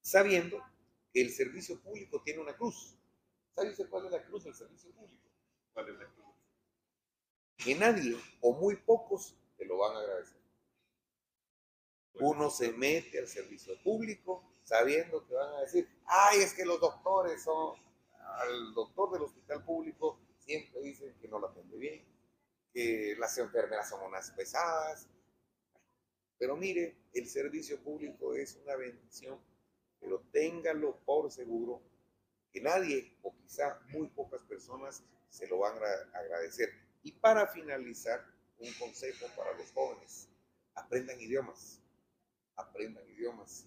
Sabiendo 0.01 0.63
que 1.11 1.21
el 1.21 1.31
servicio 1.31 1.81
público 1.81 2.21
tiene 2.23 2.39
una 2.39 2.55
cruz. 2.55 2.95
¿Sabe 3.55 3.71
usted 3.71 3.89
cuál 3.89 4.05
es 4.05 4.11
la 4.11 4.23
cruz 4.23 4.43
del 4.43 4.53
servicio 4.53 4.91
público? 4.91 5.27
¿Cuál 5.73 5.89
es 5.89 5.95
la 5.97 6.05
cruz? 6.05 6.35
Que 7.57 7.75
nadie 7.75 8.15
o 8.41 8.53
muy 8.53 8.75
pocos 8.75 9.35
te 9.57 9.65
lo 9.65 9.79
van 9.79 9.95
a 9.95 9.99
agradecer. 9.99 10.37
Uno 12.19 12.49
se 12.49 12.71
mete 12.71 13.19
al 13.19 13.27
servicio 13.27 13.81
público 13.83 14.43
sabiendo 14.63 15.25
que 15.25 15.33
van 15.33 15.53
a 15.55 15.61
decir, 15.61 15.87
ay, 16.05 16.39
es 16.39 16.53
que 16.53 16.65
los 16.65 16.79
doctores 16.79 17.41
son, 17.43 17.77
al 18.19 18.73
doctor 18.73 19.11
del 19.11 19.23
hospital 19.23 19.63
público 19.63 20.19
siempre 20.37 20.81
dicen 20.81 21.15
que 21.19 21.27
no 21.27 21.39
lo 21.39 21.47
atiende 21.47 21.77
bien, 21.77 22.05
que 22.77 23.15
las 23.17 23.35
enfermeras 23.39 23.89
son 23.89 24.03
unas 24.03 24.29
pesadas. 24.29 25.07
Pero 26.37 26.55
mire, 26.55 26.95
el 27.11 27.27
servicio 27.27 27.81
público 27.81 28.35
es 28.35 28.55
una 28.63 28.75
bendición, 28.75 29.39
pero 29.99 30.21
téngalo 30.31 30.95
por 31.03 31.31
seguro 31.31 31.81
que 32.53 32.61
nadie 32.61 33.17
o 33.23 33.35
quizá 33.35 33.79
muy 33.89 34.09
pocas 34.09 34.43
personas 34.43 35.01
se 35.27 35.47
lo 35.47 35.57
van 35.57 35.73
a 35.75 36.19
agradecer. 36.19 36.69
Y 37.01 37.13
para 37.13 37.47
finalizar, 37.47 38.23
un 38.59 38.71
consejo 38.73 39.25
para 39.35 39.57
los 39.57 39.71
jóvenes, 39.71 40.29
aprendan 40.75 41.19
idiomas, 41.19 41.81
aprendan 42.57 43.09
idiomas. 43.09 43.65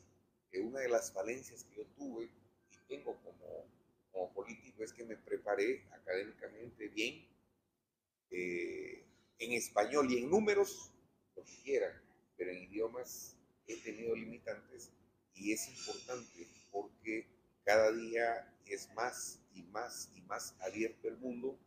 Que 0.53 0.61
una 0.61 0.79
de 0.79 0.89
las 0.89 1.11
falencias 1.11 1.65
que 1.65 1.79
yo 1.79 1.87
tuve 1.97 2.31
y 2.71 2.77
tengo 2.87 3.21
como, 3.25 3.67
como 4.13 4.33
político 4.33 4.85
es 4.85 4.93
que 4.93 5.03
me 5.03 5.17
preparé 5.17 5.85
académicamente 5.91 6.87
bien, 6.91 7.30
eh, 8.31 9.05
en 9.39 9.53
español 9.53 10.11
y 10.11 10.19
en 10.19 10.31
números, 10.31 10.93
lo 11.37 11.43
quieran, 11.65 11.93
pero 12.37 12.51
en 12.51 12.59
idiomas 12.59 13.37
he 13.67 13.77
tenido 13.77 14.15
limitantes 14.15 14.91
y 15.35 15.53
es 15.53 15.69
importante 15.69 16.47
porque 16.71 17.27
cada 17.65 17.91
día 17.93 18.55
es 18.67 18.93
más 18.95 19.41
y 19.55 19.63
más 19.65 20.11
y 20.15 20.21
más 20.23 20.55
abierto 20.61 21.09
el 21.09 21.17
mundo 21.17 21.59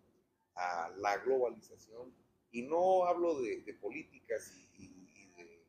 a 0.56 0.92
la 0.98 1.18
globalización 1.18 2.14
y 2.52 2.62
no 2.62 3.06
hablo 3.06 3.42
de, 3.42 3.76
políticas 3.82 4.52
y, 4.78 4.88
de 5.36 5.66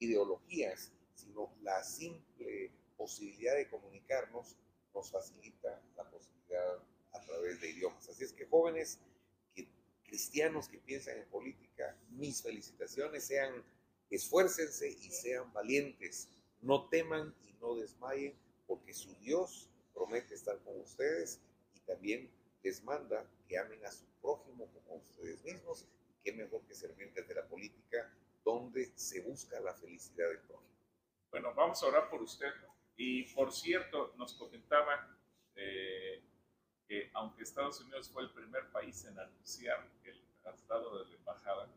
ideologías, 0.00 0.92
sino 1.14 1.50
la 1.62 1.82
simple 1.82 2.70
posibilidad 2.96 3.54
de 3.56 3.68
comunicarnos 3.68 4.56
nos 4.94 5.10
facilita 5.10 5.82
la 5.96 6.08
posibilidad 6.10 6.78
a 7.12 7.20
través 7.20 7.60
de 7.60 7.70
idiomas. 7.70 8.08
Así 8.08 8.24
es 8.24 8.32
que 8.32 8.46
jóvenes, 8.46 9.00
cristianos 10.14 10.68
que 10.68 10.78
piensan 10.78 11.18
en 11.18 11.24
política, 11.24 11.98
mis 12.10 12.40
felicitaciones, 12.40 13.26
sean, 13.26 13.52
esfuércense 14.08 14.88
y 14.88 15.10
sean 15.10 15.52
valientes, 15.52 16.28
no 16.60 16.88
teman 16.88 17.34
y 17.42 17.52
no 17.54 17.74
desmayen, 17.74 18.32
porque 18.64 18.94
su 18.94 19.12
Dios 19.16 19.68
promete 19.92 20.36
estar 20.36 20.56
con 20.60 20.80
ustedes 20.80 21.40
y 21.74 21.80
también 21.80 22.30
les 22.62 22.84
manda 22.84 23.28
que 23.48 23.58
amen 23.58 23.84
a 23.84 23.90
su 23.90 24.04
prójimo 24.22 24.70
como 24.72 24.92
a 24.92 25.02
ustedes 25.02 25.42
mismos, 25.42 25.84
qué 26.22 26.32
mejor 26.32 26.64
que 26.64 26.76
servir 26.76 27.12
desde 27.12 27.34
la 27.34 27.48
política, 27.48 28.08
donde 28.44 28.92
se 28.94 29.20
busca 29.20 29.58
la 29.58 29.74
felicidad 29.74 30.28
del 30.28 30.38
prójimo. 30.42 30.78
Bueno, 31.32 31.52
vamos 31.56 31.82
a 31.82 31.86
orar 31.86 32.08
por 32.08 32.22
usted. 32.22 32.52
Y 32.96 33.24
por 33.34 33.52
cierto, 33.52 34.14
nos 34.16 34.34
comentaba 34.34 35.18
eh, 35.56 36.22
que 36.86 37.10
aunque 37.14 37.42
Estados 37.42 37.80
Unidos 37.80 38.08
fue 38.10 38.22
el 38.22 38.30
primer 38.30 38.70
país 38.70 39.04
en 39.06 39.18
anunciar 39.18 39.84
el 40.64 40.66
traslado 40.66 40.98
de 40.98 41.10
la 41.10 41.16
embajada, 41.16 41.68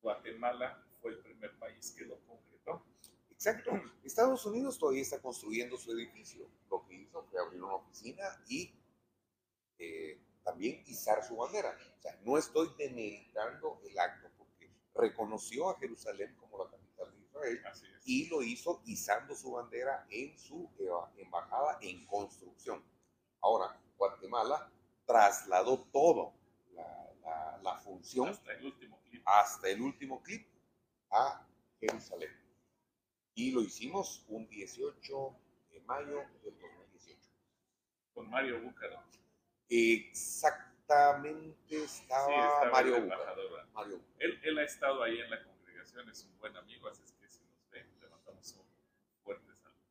Guatemala 0.00 0.86
fue 1.00 1.12
el 1.12 1.18
primer 1.18 1.58
país 1.58 1.94
que 1.96 2.04
lo 2.04 2.18
concretó. 2.20 2.84
Exacto. 3.30 3.70
Estados 4.02 4.46
Unidos 4.46 4.78
todavía 4.78 5.02
está 5.02 5.20
construyendo 5.20 5.76
su 5.76 5.92
edificio. 5.92 6.48
Lo 6.70 6.86
que 6.86 6.94
hizo 6.94 7.22
fue 7.24 7.40
abrir 7.40 7.62
una 7.62 7.74
oficina 7.74 8.24
y 8.48 8.72
eh, 9.78 10.20
también 10.44 10.82
izar 10.86 11.22
su 11.24 11.36
bandera. 11.36 11.76
O 11.98 12.00
sea, 12.00 12.18
no 12.24 12.38
estoy 12.38 12.70
demeritando 12.78 13.80
el 13.84 13.98
acto 13.98 14.30
porque 14.38 14.70
reconoció 14.94 15.70
a 15.70 15.78
Jerusalén 15.78 16.34
como 16.36 16.64
la 16.64 16.70
capital 16.70 17.12
de 17.12 17.20
Israel 17.20 17.60
y 18.04 18.28
lo 18.28 18.42
hizo 18.42 18.80
izando 18.86 19.34
su 19.34 19.52
bandera 19.52 20.06
en 20.10 20.38
su 20.38 20.70
embajada 21.16 21.78
en 21.82 22.06
construcción. 22.06 22.82
Ahora, 23.40 23.78
Guatemala 23.98 24.70
trasladó 25.04 25.84
todo, 25.92 26.34
la, 27.62 27.78
función, 27.78 28.28
hasta 28.28 28.52
el, 28.52 28.66
último 28.66 29.00
clip. 29.02 29.22
hasta 29.26 29.68
el 29.68 29.80
último 29.80 30.22
clip 30.22 30.46
a 31.10 31.44
Jerusalén. 31.80 32.30
Y 33.34 33.50
lo 33.52 33.62
hicimos 33.62 34.24
un 34.28 34.46
18 34.48 35.40
de 35.70 35.80
mayo 35.80 36.24
del 36.42 36.58
2018. 36.58 37.30
Con 38.14 38.30
Mario 38.30 38.62
Búcaro. 38.62 39.02
Exactamente 39.68 41.84
estaba, 41.84 42.70
Mario, 42.70 43.02
Búcaro. 43.02 43.66
Mario 43.72 44.00
Él, 44.18 44.40
él, 44.42 44.58
ha 44.58 44.64
estado 44.64 45.02
ahí 45.02 45.20
en 45.20 45.28
la 45.28 45.42
congregación, 45.42 46.08
es 46.08 46.24
un 46.24 46.38
buen 46.38 46.56
amigo, 46.56 46.88
así 46.88 47.02
es 47.02 47.12
que 47.12 47.28
si 47.28 47.44
nos 47.44 47.68
ven, 47.70 47.86
le 48.00 48.08
mandamos 48.08 48.52
un 48.54 48.64
fuerte 49.24 49.54
saludo. 49.56 49.82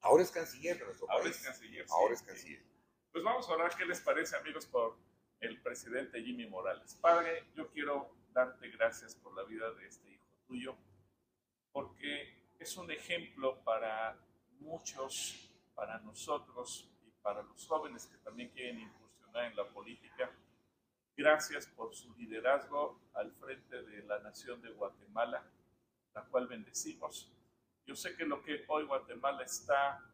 Ahora 0.00 0.22
es 0.22 0.30
canciller 0.30 0.78
de 0.78 0.86
nuestro 0.86 1.10
Ahora 1.10 1.24
país. 1.24 1.36
es 1.36 1.44
canciller. 1.44 1.86
Ahora 1.90 2.14
es 2.14 2.22
canciller. 2.22 2.64
Pues 3.12 3.22
vamos 3.22 3.46
a 3.48 3.52
hablar 3.52 3.76
qué 3.76 3.84
les 3.84 4.00
parece, 4.00 4.34
amigos, 4.36 4.66
por 4.66 4.96
el 5.40 5.60
presidente 5.60 6.22
Jimmy 6.22 6.46
Morales. 6.46 6.94
Padre, 7.00 7.44
yo 7.54 7.70
quiero 7.70 8.14
darte 8.32 8.68
gracias 8.70 9.14
por 9.14 9.34
la 9.36 9.44
vida 9.44 9.70
de 9.72 9.86
este 9.86 10.10
hijo 10.10 10.24
tuyo, 10.46 10.76
porque 11.72 12.52
es 12.58 12.76
un 12.76 12.90
ejemplo 12.90 13.62
para 13.62 14.18
muchos, 14.60 15.50
para 15.74 15.98
nosotros 16.00 16.90
y 17.06 17.10
para 17.22 17.42
los 17.42 17.66
jóvenes 17.66 18.06
que 18.06 18.18
también 18.18 18.50
quieren 18.50 18.80
incursionar 18.80 19.44
en 19.46 19.56
la 19.56 19.68
política. 19.68 20.30
Gracias 21.16 21.66
por 21.66 21.94
su 21.94 22.14
liderazgo 22.14 23.00
al 23.14 23.32
frente 23.32 23.82
de 23.82 24.02
la 24.04 24.18
nación 24.20 24.60
de 24.60 24.70
Guatemala, 24.70 25.44
la 26.14 26.24
cual 26.24 26.46
bendecimos. 26.46 27.32
Yo 27.86 27.94
sé 27.94 28.16
que 28.16 28.24
lo 28.24 28.42
que 28.42 28.64
hoy 28.68 28.84
Guatemala 28.84 29.44
está 29.44 30.04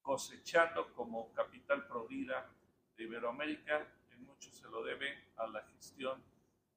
cosechando 0.00 0.92
como 0.94 1.32
capital 1.32 1.86
provida 1.86 2.48
de 2.96 3.04
Iberoamérica, 3.04 3.88
mucho 4.22 4.50
se 4.50 4.68
lo 4.68 4.82
debe 4.82 5.32
a 5.36 5.46
la 5.46 5.62
gestión 5.62 6.22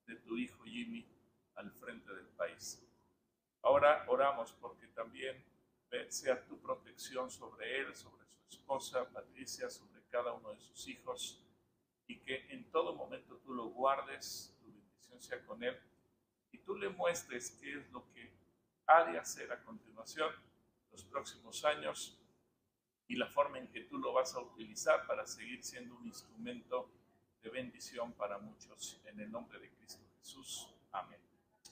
de 0.06 0.16
tu 0.18 0.38
hijo 0.38 0.64
Jimmy 0.64 1.06
al 1.56 1.72
frente 1.72 2.14
del 2.14 2.28
país. 2.28 2.82
Ahora 3.62 4.06
oramos 4.08 4.52
porque 4.54 4.88
también 4.88 5.44
sea 6.10 6.46
tu 6.46 6.60
protección 6.60 7.32
sobre 7.32 7.80
él, 7.80 7.96
sobre 7.96 8.26
su 8.26 8.58
esposa 8.58 9.10
Patricia, 9.12 9.70
sobre 9.70 10.02
cada 10.10 10.34
uno 10.34 10.52
de 10.52 10.60
sus 10.60 10.88
hijos 10.88 11.42
y 12.08 12.20
que 12.20 12.46
en 12.50 12.70
todo 12.72 12.94
momento 12.94 13.38
tú 13.38 13.54
lo 13.54 13.70
guardes, 13.70 14.56
tu 14.60 14.72
bendición 14.72 15.22
sea 15.22 15.46
con 15.46 15.64
él 15.64 15.78
y 16.52 16.60
tú 16.60 16.76
le 16.76 16.90
muestres 16.90 17.52
qué 17.62 17.80
es 17.80 17.92
lo 17.92 18.08
que 18.14 18.32
ha 18.88 19.06
de 19.06 19.18
hacer 19.18 19.52
a 19.52 19.64
continuación 19.64 20.32
los 20.92 21.04
próximos 21.06 21.66
años 21.66 22.20
y 23.08 23.16
la 23.16 23.28
forma 23.28 23.60
en 23.60 23.68
que 23.68 23.82
tú 23.82 23.98
lo 23.98 24.14
vas 24.14 24.36
a 24.36 24.40
utilizar 24.40 25.06
para 25.08 25.26
seguir 25.26 25.64
siendo 25.64 25.96
un 25.96 26.08
instrumento 26.08 26.90
de 27.46 27.52
bendición 27.52 28.12
para 28.14 28.40
muchos. 28.40 29.00
En 29.06 29.20
el 29.20 29.32
nombre 29.32 29.60
de 29.60 29.70
Cristo 29.70 30.02
Jesús. 30.20 30.68
Amén. 30.92 31.20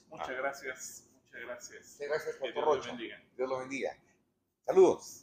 Muchas 0.08 0.30
gracias. 0.30 1.08
Muchas 1.12 1.40
gracias. 1.42 1.96
Muchas 1.98 2.08
gracias, 2.08 2.36
Que 2.36 2.40
Pastor 2.40 2.52
Dios 2.54 2.64
lo 2.64 2.74
Rocha. 2.74 2.88
bendiga. 2.90 3.22
Dios 3.36 3.48
lo 3.48 3.58
bendiga. 3.58 3.98
Saludos. 4.64 5.20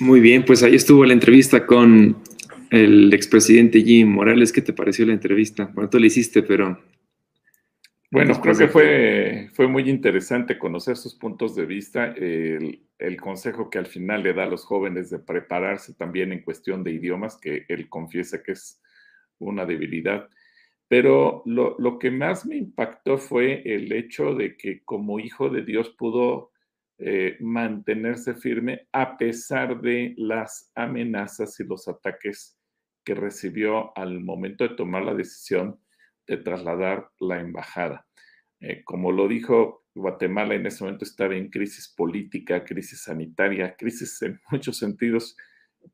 Muy 0.00 0.20
bien, 0.20 0.44
pues 0.44 0.62
ahí 0.64 0.74
estuvo 0.74 1.04
la 1.04 1.12
entrevista 1.12 1.64
con 1.64 2.20
el 2.70 3.14
expresidente 3.14 3.80
Jim 3.82 4.08
Morales. 4.08 4.52
¿Qué 4.52 4.60
te 4.60 4.72
pareció 4.72 5.06
la 5.06 5.12
entrevista? 5.12 5.70
Bueno, 5.72 5.88
tú 5.88 6.00
la 6.00 6.06
hiciste, 6.06 6.42
pero 6.42 6.82
Bueno, 8.14 8.40
creo 8.40 8.56
que 8.56 8.68
fue, 8.68 9.48
fue 9.54 9.66
muy 9.66 9.90
interesante 9.90 10.56
conocer 10.56 10.96
sus 10.96 11.16
puntos 11.16 11.56
de 11.56 11.66
vista, 11.66 12.12
el, 12.12 12.86
el 12.96 13.20
consejo 13.20 13.68
que 13.68 13.78
al 13.78 13.86
final 13.86 14.22
le 14.22 14.32
da 14.32 14.44
a 14.44 14.48
los 14.48 14.64
jóvenes 14.64 15.10
de 15.10 15.18
prepararse 15.18 15.94
también 15.94 16.30
en 16.30 16.42
cuestión 16.42 16.84
de 16.84 16.92
idiomas, 16.92 17.36
que 17.36 17.64
él 17.68 17.88
confiesa 17.88 18.40
que 18.40 18.52
es 18.52 18.80
una 19.40 19.66
debilidad. 19.66 20.28
Pero 20.86 21.42
lo, 21.44 21.74
lo 21.80 21.98
que 21.98 22.12
más 22.12 22.46
me 22.46 22.54
impactó 22.54 23.18
fue 23.18 23.62
el 23.64 23.92
hecho 23.92 24.32
de 24.36 24.56
que 24.56 24.84
como 24.84 25.18
hijo 25.18 25.50
de 25.50 25.64
Dios 25.64 25.90
pudo 25.90 26.52
eh, 26.98 27.36
mantenerse 27.40 28.34
firme 28.34 28.86
a 28.92 29.16
pesar 29.16 29.80
de 29.80 30.14
las 30.16 30.70
amenazas 30.76 31.58
y 31.58 31.64
los 31.64 31.88
ataques 31.88 32.56
que 33.04 33.16
recibió 33.16 33.90
al 33.98 34.20
momento 34.20 34.62
de 34.62 34.76
tomar 34.76 35.02
la 35.02 35.14
decisión 35.14 35.72
de 35.72 35.83
trasladar 36.26 37.10
la 37.20 37.40
embajada. 37.40 38.06
Eh, 38.60 38.82
como 38.84 39.12
lo 39.12 39.28
dijo, 39.28 39.84
Guatemala 39.94 40.54
en 40.54 40.66
ese 40.66 40.84
momento 40.84 41.04
estaba 41.04 41.36
en 41.36 41.50
crisis 41.50 41.92
política, 41.94 42.64
crisis 42.64 43.02
sanitaria, 43.02 43.76
crisis 43.76 44.20
en 44.22 44.40
muchos 44.50 44.78
sentidos, 44.78 45.36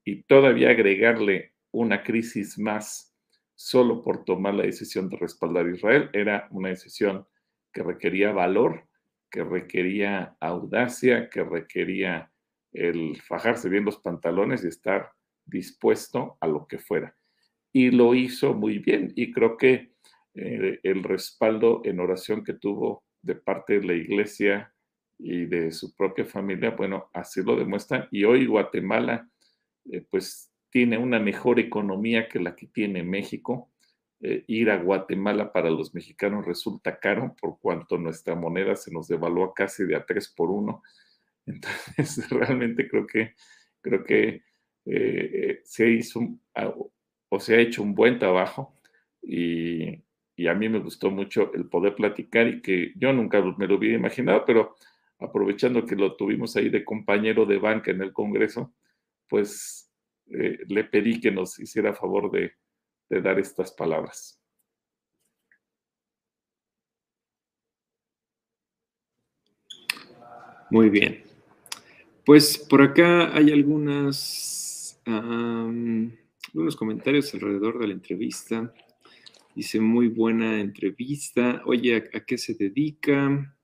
y 0.05 0.23
todavía 0.23 0.71
agregarle 0.71 1.55
una 1.73 2.03
crisis 2.03 2.59
más 2.59 3.15
solo 3.55 4.03
por 4.03 4.25
tomar 4.25 4.55
la 4.55 4.63
decisión 4.63 5.09
de 5.09 5.19
respaldar 5.19 5.67
a 5.67 5.71
Israel 5.71 6.11
era 6.13 6.49
una 6.51 6.71
decisión 6.71 7.27
que 7.73 7.83
requería 7.83 8.33
valor, 8.33 8.89
que 9.31 9.45
requería 9.45 10.37
audacia, 10.41 11.29
que 11.29 11.45
requería 11.45 12.33
el 12.73 13.21
fajarse 13.21 13.69
bien 13.69 13.85
los 13.85 13.99
pantalones 13.99 14.65
y 14.65 14.69
estar 14.69 15.13
dispuesto 15.45 16.39
a 16.41 16.47
lo 16.47 16.67
que 16.67 16.79
fuera. 16.79 17.15
Y 17.73 17.91
lo 17.91 18.15
hizo 18.15 18.55
muy 18.55 18.79
bien 18.79 19.13
y 19.15 19.31
creo 19.31 19.57
que 19.57 19.93
eh, 20.35 20.79
el 20.83 21.03
respaldo 21.03 21.83
en 21.85 22.01
oración 22.01 22.45
que 22.45 22.55
tuvo 22.55 23.05
de 23.23 23.35
parte 23.35 23.81
de 23.81 23.87
la 23.87 23.95
iglesia 23.95 24.73
y 25.19 25.47
de 25.47 25.73
su 25.73 25.95
propia 25.95 26.25
familia, 26.25 26.71
bueno, 26.71 27.11
así 27.13 27.43
lo 27.43 27.57
demuestran. 27.57 28.09
Y 28.11 28.25
hoy 28.25 28.47
Guatemala, 28.47 29.29
eh, 29.91 30.07
pues 30.09 30.53
tiene 30.71 30.99
una 30.99 31.19
mejor 31.19 31.59
economía 31.59 32.29
que 32.29 32.39
la 32.39 32.55
que 32.55 32.69
tiene 32.69 33.03
México. 33.03 33.71
Eh, 34.23 34.45
ir 34.47 34.71
a 34.71 34.77
Guatemala 34.77 35.53
para 35.53 35.71
los 35.71 35.95
mexicanos 35.95 36.47
resulta 36.47 36.99
caro 37.01 37.35
por 37.41 37.59
cuanto 37.59 37.97
nuestra 37.99 38.35
moneda 38.35 38.77
se 38.77 38.93
nos 38.93 39.09
devalúa 39.09 39.55
casi 39.55 39.85
de 39.85 39.97
a 39.97 40.07
tres 40.07 40.29
por 40.29 40.51
uno. 40.51 40.83
Entonces, 41.47 42.31
realmente 42.31 42.89
creo 42.89 43.07
que, 43.07 43.35
creo 43.81 44.05
que 44.05 44.43
se 45.65 45.91
hizo 45.91 46.21
un, 46.21 46.41
o 47.29 47.41
se 47.41 47.55
ha 47.55 47.61
hecho 47.61 47.83
un 47.83 47.95
buen 47.95 48.19
trabajo 48.19 48.81
y, 49.23 50.03
y, 50.43 50.49
a 50.49 50.55
mí 50.55 50.69
me 50.69 50.79
gustó 50.79 51.11
mucho 51.11 51.53
el 51.55 51.67
poder 51.67 51.95
platicar 51.95 52.49
y 52.49 52.63
que 52.63 52.93
yo 52.97 53.13
nunca 53.13 53.43
me 53.59 53.67
lo 53.67 53.77
hubiera 53.77 53.97
imaginado, 53.97 54.45
pero 54.47 54.77
aprovechando 55.19 55.85
que 55.85 55.97
lo 55.97 56.17
tuvimos 56.17 56.57
ahí 56.57 56.69
de 56.71 56.85
compañero 56.85 57.45
de 57.47 57.59
banca 57.59 57.91
en 57.91 58.03
el 58.03 58.13
Congreso, 58.13 58.73
pues 59.29 59.91
eh, 60.27 60.59
le 60.69 60.85
pedí 60.85 61.21
que 61.21 61.31
nos 61.31 61.59
hiciera 61.59 61.95
favor 61.95 62.31
de, 62.31 62.53
de 63.09 63.21
dar 63.21 63.39
estas 63.39 63.73
palabras. 63.73 64.41
Muy 70.71 70.89
bien. 70.89 71.25
Pues 72.25 72.57
por 72.57 72.81
acá 72.81 73.37
hay 73.37 73.51
algunas, 73.51 75.01
um, 75.05 76.13
algunos 76.55 76.77
comentarios 76.77 77.35
alrededor 77.35 77.81
de 77.81 77.89
la 77.89 77.93
entrevista. 77.93 78.73
Dice, 79.55 79.81
muy 79.81 80.09
buena 80.09 80.61
entrevista. 80.61 81.63
Oye, 81.67 81.97
¿a, 81.97 82.21
qué 82.21 82.39
se 82.39 82.55
dedica? 82.55 83.55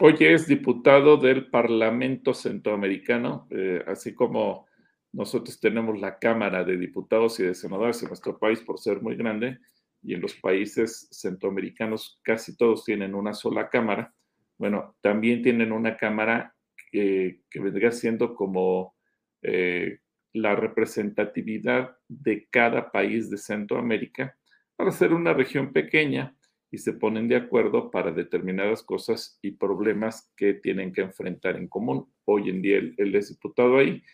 Oye, 0.00 0.32
es 0.32 0.46
diputado 0.46 1.16
del 1.16 1.48
Parlamento 1.48 2.34
Centroamericano, 2.34 3.46
eh, 3.50 3.82
así 3.86 4.14
como 4.14 4.66
nosotros 5.12 5.58
tenemos 5.60 5.98
la 5.98 6.18
Cámara 6.18 6.64
de 6.64 6.76
Diputados 6.76 7.40
y 7.40 7.44
de 7.44 7.54
Senadores 7.54 8.02
en 8.02 8.08
nuestro 8.08 8.38
país 8.38 8.60
por 8.60 8.78
ser 8.78 9.00
muy 9.00 9.16
grande 9.16 9.58
y 10.02 10.14
en 10.14 10.20
los 10.20 10.34
países 10.34 11.08
centroamericanos 11.10 12.20
casi 12.22 12.56
todos 12.56 12.84
tienen 12.84 13.14
una 13.14 13.32
sola 13.32 13.68
Cámara. 13.68 14.14
Bueno, 14.58 14.96
también 15.00 15.42
tienen 15.42 15.72
una 15.72 15.96
Cámara 15.96 16.54
que, 16.90 17.42
que 17.50 17.60
vendría 17.60 17.90
siendo 17.90 18.34
como 18.34 18.94
eh, 19.42 20.00
la 20.32 20.54
representatividad 20.56 21.96
de 22.08 22.46
cada 22.50 22.90
país 22.92 23.30
de 23.30 23.38
Centroamérica 23.38 24.37
para 24.78 24.92
ser 24.92 25.12
una 25.12 25.34
región 25.34 25.72
pequeña 25.72 26.36
y 26.70 26.78
se 26.78 26.92
ponen 26.92 27.26
de 27.26 27.34
acuerdo 27.34 27.90
para 27.90 28.12
determinadas 28.12 28.84
cosas 28.84 29.36
y 29.42 29.50
problemas 29.50 30.32
que 30.36 30.54
tienen 30.54 30.92
que 30.92 31.00
enfrentar 31.00 31.56
en 31.56 31.66
común. 31.66 32.06
Hoy 32.24 32.48
en 32.48 32.62
día 32.62 32.76
él, 32.76 33.14
es 33.16 33.30
diputado 33.30 33.78
ahí 33.78 34.04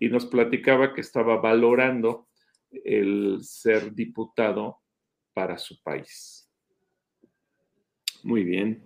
y 0.00 0.08
nos 0.08 0.26
platicaba 0.26 0.92
que 0.92 1.02
estaba 1.02 1.36
valorando 1.36 2.26
el 2.72 3.38
ser 3.42 3.94
diputado 3.94 4.78
para 5.34 5.56
su 5.56 5.80
país. 5.84 6.50
Muy 8.24 8.42
bien. 8.42 8.82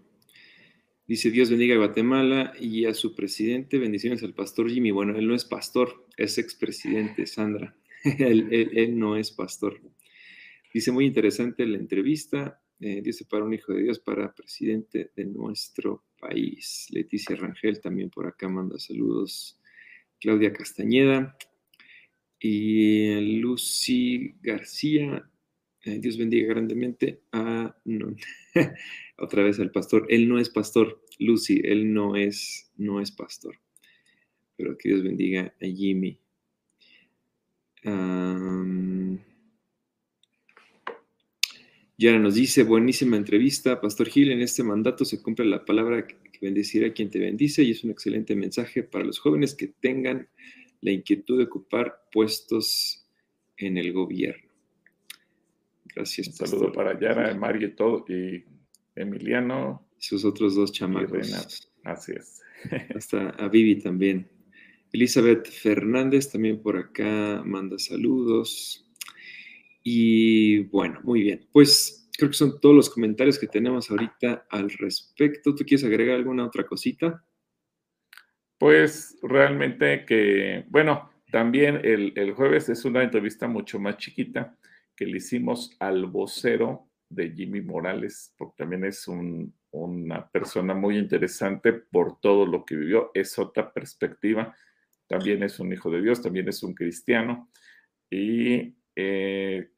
Dice 1.07 1.31
Dios 1.31 1.49
bendiga 1.49 1.77
a 1.77 1.79
Guatemala 1.79 2.53
y 2.61 2.85
a 2.85 2.93
su 2.93 3.15
presidente. 3.15 3.79
Bendiciones 3.79 4.23
al 4.23 4.35
pastor 4.35 4.69
Jimmy. 4.69 4.91
Bueno, 4.91 5.17
él 5.17 5.27
no 5.27 5.35
es 5.35 5.47
pastor, 5.47 6.07
es 6.19 6.37
expresidente, 6.37 7.27
Sandra. 7.27 7.75
él, 8.19 8.99
no 8.99 9.17
es 9.17 9.31
pastor. 9.31 9.81
Dice 10.73 10.93
muy 10.93 11.07
interesante 11.07 11.67
la 11.67 11.77
entrevista. 11.77 12.61
Eh, 12.81 13.01
dice 13.03 13.25
para 13.27 13.45
un 13.45 13.55
hijo 13.55 13.73
de 13.73 13.83
Dios, 13.83 14.01
para 14.01 14.35
presidente 14.35 15.13
de 15.15 15.25
nuestro 15.25 16.05
país. 16.19 16.89
Leticia 16.91 17.37
Rangel 17.37 17.81
también 17.81 18.11
por 18.11 18.27
acá 18.27 18.49
manda 18.49 18.79
saludos. 18.79 19.61
Claudia 20.19 20.53
Castañeda 20.53 21.37
y 22.41 23.39
Lucy 23.41 24.35
García. 24.43 25.29
Eh, 25.85 25.99
Dios 25.99 26.17
bendiga 26.17 26.49
grandemente 26.49 27.23
a... 27.33 27.77
No. 27.85 28.15
Otra 29.19 29.43
vez 29.43 29.61
al 29.61 29.71
pastor. 29.71 30.07
Él 30.09 30.29
no 30.29 30.39
es 30.39 30.49
pastor, 30.49 31.05
Lucy, 31.19 31.61
él 31.65 31.93
no 31.93 32.17
es, 32.17 32.71
no 32.77 33.01
es 33.01 33.13
pastor. 33.13 33.59
Pero 34.57 34.77
que 34.77 34.89
Dios 34.89 35.03
bendiga 35.03 35.55
a 35.61 35.67
Jimmy. 35.67 36.19
Yara 42.03 42.19
nos 42.19 42.35
dice, 42.35 42.65
buenísima 42.65 43.17
entrevista, 43.17 43.81
Pastor 43.81 44.09
Gil, 44.09 44.33
en 44.33 44.41
este 44.41 44.65
mandato 44.65 45.05
se 45.05 45.23
cumple 45.23 45.45
la 45.45 45.65
palabra 45.65 46.05
que 46.05 46.17
bendecirá 46.41 46.89
a 46.89 46.93
quien 46.93 47.11
te 47.11 47.21
bendice 47.21 47.63
y 47.63 47.71
es 47.71 47.85
un 47.85 47.93
excelente 47.93 48.35
mensaje 48.35 48.83
para 48.83 49.05
los 49.05 49.21
jóvenes 49.21 49.55
que 49.55 49.69
tengan 49.69 50.29
la 50.81 50.91
inquietud 50.91 51.39
de 51.39 51.45
ocupar 51.45 52.03
puestos 52.11 53.07
en 53.57 53.79
el 53.79 53.93
gobierno. 53.93 54.51
Gracias. 55.95 56.27
Un 56.27 56.49
saludo 56.49 56.73
para 56.73 56.99
Yara, 56.99 57.33
Mario 57.37 57.69
y 57.69 57.77
todo, 57.77 58.05
y 58.09 58.45
Emiliano. 58.97 59.87
Y 59.97 60.03
sus 60.03 60.25
otros 60.25 60.57
dos 60.57 60.73
chamacos. 60.73 61.69
Así 61.85 62.13
es. 62.17 62.41
Hasta 62.97 63.31
a 63.31 63.49
Vivi 63.49 63.77
también. 63.77 64.29
Elizabeth 64.93 65.47
Fernández 65.49 66.33
también 66.33 66.61
por 66.61 66.77
acá 66.77 67.45
manda 67.47 67.79
saludos. 67.79 68.91
Y 69.83 70.65
bueno, 70.65 71.01
muy 71.03 71.23
bien. 71.23 71.49
Pues 71.53 72.09
creo 72.17 72.31
que 72.31 72.37
son 72.37 72.61
todos 72.61 72.75
los 72.75 72.91
comentarios 72.91 73.39
que 73.39 73.47
tenemos 73.47 73.91
ahorita 73.91 74.47
al 74.51 74.71
respecto. 74.71 75.55
¿Tú 75.55 75.65
quieres 75.65 75.85
agregar 75.85 76.17
alguna 76.17 76.47
otra 76.47 76.65
cosita? 76.65 77.25
Pues 78.59 79.19
realmente 79.23 80.05
que, 80.05 80.65
bueno, 80.69 81.11
también 81.33 81.81
el, 81.83 82.33
jueves 82.35 82.69
es 82.69 82.85
una 82.85 83.03
entrevista 83.03 83.49
mucho 83.49 83.81
más 83.81 83.97
chiquita 83.97 84.57
que 84.95 85.07
le 85.07 85.17
hicimos 85.17 85.75
al 85.81 86.07
vocero 86.07 86.89
de 87.09 87.33
Jimmy 87.33 87.61
Morales, 87.61 88.35
porque 88.37 88.55
también 88.59 88.85
es 88.85 89.09
una 89.09 90.31
persona 90.31 90.75
muy 90.75 90.99
interesante 90.99 91.73
por 91.73 92.21
todo 92.21 92.47
lo 92.47 92.65
que 92.65 92.77
vivió, 92.77 93.11
es 93.15 93.39
otra 93.39 93.73
perspectiva, 93.73 94.55
también 95.07 95.43
es 95.43 95.59
un 95.59 95.73
hijo 95.73 95.91
de 95.91 96.03
Dios, 96.03 96.23
también 96.23 96.49
es 96.49 96.63
un 96.63 96.75
cristiano, 96.75 97.51
y 98.11 98.77
eh, 98.97 99.71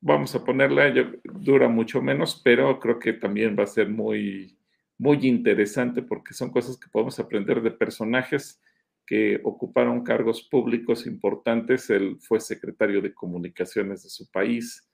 vamos 0.00 0.34
a 0.34 0.44
ponerla, 0.44 0.92
dura 1.24 1.68
mucho 1.68 2.00
menos, 2.02 2.40
pero 2.42 2.78
creo 2.80 2.98
que 2.98 3.12
también 3.12 3.56
va 3.58 3.64
a 3.64 3.66
ser 3.66 3.88
muy, 3.88 4.58
muy 4.98 5.26
interesante 5.26 6.02
porque 6.02 6.34
son 6.34 6.50
cosas 6.50 6.78
que 6.78 6.88
podemos 6.88 7.18
aprender 7.18 7.62
de 7.62 7.70
personajes 7.70 8.60
que 9.06 9.40
ocuparon 9.44 10.02
cargos 10.02 10.42
públicos 10.42 11.06
importantes. 11.06 11.90
Él 11.90 12.16
fue 12.20 12.40
secretario 12.40 13.02
de 13.02 13.12
comunicaciones 13.12 14.02
de 14.02 14.08
su 14.08 14.30
país, 14.30 14.88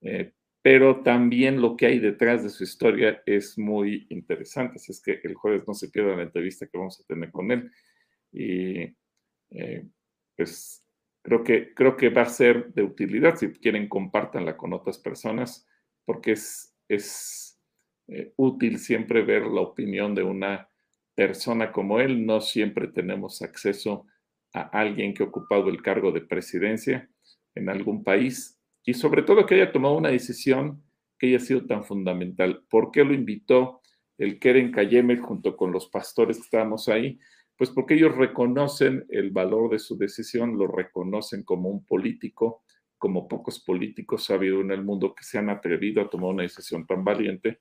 eh, 0.00 0.32
pero 0.62 1.02
también 1.02 1.60
lo 1.60 1.76
que 1.76 1.86
hay 1.86 1.98
detrás 1.98 2.42
de 2.42 2.50
su 2.50 2.64
historia 2.64 3.22
es 3.26 3.58
muy 3.58 4.06
interesante. 4.10 4.76
Así 4.76 4.92
es 4.92 5.02
que 5.02 5.20
el 5.22 5.34
jueves 5.34 5.66
no 5.66 5.74
se 5.74 5.88
pierda 5.88 6.16
la 6.16 6.22
entrevista 6.22 6.66
que 6.66 6.78
vamos 6.78 7.00
a 7.00 7.04
tener 7.04 7.30
con 7.30 7.50
él. 7.50 7.70
Y 8.32 8.94
eh, 9.50 9.86
pues 10.36 10.84
creo 11.22 11.44
que, 11.44 11.74
creo 11.74 11.96
que 11.96 12.08
va 12.10 12.22
a 12.22 12.26
ser 12.26 12.72
de 12.72 12.82
utilidad. 12.82 13.36
Si 13.36 13.48
quieren, 13.52 13.88
compártanla 13.88 14.56
con 14.56 14.72
otras 14.72 14.98
personas, 14.98 15.66
porque 16.04 16.32
es, 16.32 16.74
es 16.88 17.60
eh, 18.08 18.32
útil 18.36 18.78
siempre 18.78 19.22
ver 19.22 19.46
la 19.46 19.60
opinión 19.60 20.14
de 20.14 20.22
una 20.22 20.68
persona 21.14 21.72
como 21.72 22.00
él. 22.00 22.24
No 22.26 22.40
siempre 22.40 22.88
tenemos 22.88 23.42
acceso 23.42 24.06
a 24.52 24.62
alguien 24.62 25.14
que 25.14 25.22
ha 25.22 25.26
ocupado 25.26 25.68
el 25.68 25.82
cargo 25.82 26.12
de 26.12 26.22
presidencia 26.22 27.08
en 27.54 27.68
algún 27.68 28.02
país 28.02 28.58
y 28.84 28.94
sobre 28.94 29.22
todo 29.22 29.46
que 29.46 29.56
haya 29.56 29.72
tomado 29.72 29.96
una 29.96 30.08
decisión 30.08 30.82
que 31.18 31.28
haya 31.28 31.38
sido 31.38 31.66
tan 31.66 31.84
fundamental. 31.84 32.64
¿Por 32.68 32.90
qué 32.90 33.04
lo 33.04 33.12
invitó 33.12 33.82
el 34.18 34.38
Keren 34.38 34.72
Cayeme 34.72 35.18
junto 35.18 35.56
con 35.56 35.70
los 35.70 35.88
pastores 35.88 36.38
que 36.38 36.44
estábamos 36.44 36.88
ahí? 36.88 37.18
Pues 37.60 37.68
porque 37.68 37.92
ellos 37.92 38.16
reconocen 38.16 39.04
el 39.10 39.32
valor 39.32 39.70
de 39.70 39.78
su 39.78 39.98
decisión, 39.98 40.56
lo 40.56 40.66
reconocen 40.66 41.42
como 41.42 41.68
un 41.68 41.84
político, 41.84 42.64
como 42.96 43.28
pocos 43.28 43.62
políticos 43.62 44.30
ha 44.30 44.36
habido 44.36 44.62
en 44.62 44.70
el 44.70 44.82
mundo 44.82 45.14
que 45.14 45.24
se 45.24 45.36
han 45.36 45.50
atrevido 45.50 46.00
a 46.00 46.08
tomar 46.08 46.30
una 46.30 46.42
decisión 46.42 46.86
tan 46.86 47.04
valiente. 47.04 47.60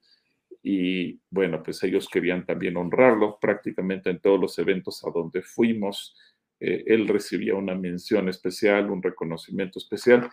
Y 0.63 1.19
bueno, 1.29 1.61
pues 1.61 1.83
ellos 1.83 2.07
querían 2.07 2.45
también 2.45 2.77
honrarlo 2.77 3.39
prácticamente 3.41 4.09
en 4.09 4.21
todos 4.21 4.39
los 4.39 4.57
eventos 4.57 5.03
a 5.03 5.11
donde 5.11 5.41
fuimos. 5.41 6.15
Eh, 6.61 6.85
él 6.87 7.05
recibía 7.05 7.55
una 7.55 7.75
mención 7.75 8.29
especial, 8.29 8.89
un 8.89 9.03
reconocimiento 9.03 9.79
especial. 9.79 10.29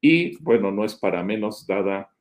Y 0.00 0.40
bueno, 0.40 0.70
no 0.70 0.84
es 0.84 0.94
para 0.94 1.24
menos 1.24 1.66
dada 1.66 2.14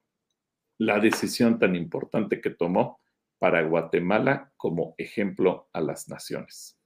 la 0.79 0.99
decisión 0.99 1.59
tan 1.59 1.75
importante 1.75 2.41
que 2.41 2.49
tomó 2.49 2.99
para 3.37 3.61
Guatemala 3.61 4.51
como 4.57 4.95
ejemplo 4.97 5.69
a 5.73 5.81
las 5.81 6.09
naciones. 6.09 6.76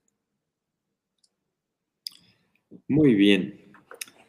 Muy 2.88 3.14
bien. 3.14 3.72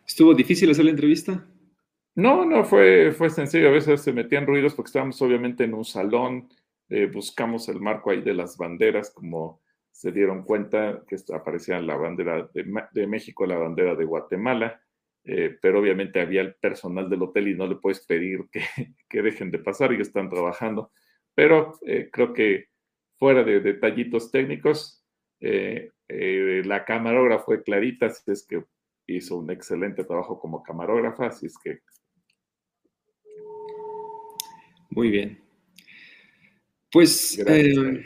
¿Estuvo 0.05 0.33
difícil 0.33 0.69
hacer 0.71 0.85
la 0.85 0.91
entrevista? 0.91 1.47
No, 2.15 2.45
no, 2.45 2.63
fue, 2.63 3.11
fue 3.11 3.29
sencillo. 3.29 3.69
A 3.69 3.71
veces 3.71 4.01
se 4.01 4.13
metían 4.13 4.45
ruidos 4.45 4.73
porque 4.75 4.89
estábamos 4.89 5.21
obviamente 5.21 5.63
en 5.63 5.73
un 5.73 5.85
salón, 5.85 6.49
eh, 6.89 7.07
buscamos 7.07 7.67
el 7.69 7.79
marco 7.79 8.11
ahí 8.11 8.21
de 8.21 8.33
las 8.33 8.57
banderas, 8.57 9.11
como 9.11 9.61
se 9.91 10.11
dieron 10.11 10.43
cuenta 10.43 11.03
que 11.07 11.17
aparecía 11.33 11.79
la 11.79 11.95
bandera 11.95 12.49
de, 12.53 13.07
México, 13.07 13.45
la 13.45 13.57
bandera 13.57 13.95
de 13.95 14.05
Guatemala, 14.05 14.81
eh, 15.23 15.57
pero 15.61 15.79
obviamente 15.79 16.19
había 16.19 16.41
el 16.41 16.55
personal 16.55 17.09
del 17.09 17.23
hotel 17.23 17.47
y 17.47 17.55
no 17.55 17.67
le 17.67 17.75
puedes 17.75 18.05
pedir 18.05 18.47
que, 18.51 18.61
que 19.09 19.21
dejen 19.21 19.51
de 19.51 19.59
pasar, 19.59 19.93
y 19.93 20.01
están 20.01 20.29
trabajando. 20.29 20.91
Pero 21.35 21.79
eh, 21.85 22.09
creo 22.11 22.33
que 22.33 22.67
fuera 23.17 23.43
de 23.43 23.59
detallitos 23.59 24.31
técnicos, 24.31 25.03
eh, 25.39 25.91
la 26.07 26.85
camarógrafa 26.85 27.45
fue 27.45 27.63
clarita, 27.63 28.07
así 28.07 28.23
es 28.31 28.45
que 28.45 28.63
hizo 29.07 29.37
un 29.37 29.51
excelente 29.51 30.03
trabajo 30.03 30.39
como 30.39 30.63
camarógrafa, 30.63 31.27
así 31.27 31.47
es 31.47 31.57
que... 31.57 31.79
Muy 34.89 35.09
bien. 35.09 35.39
Pues 36.91 37.39
eh, 37.39 38.05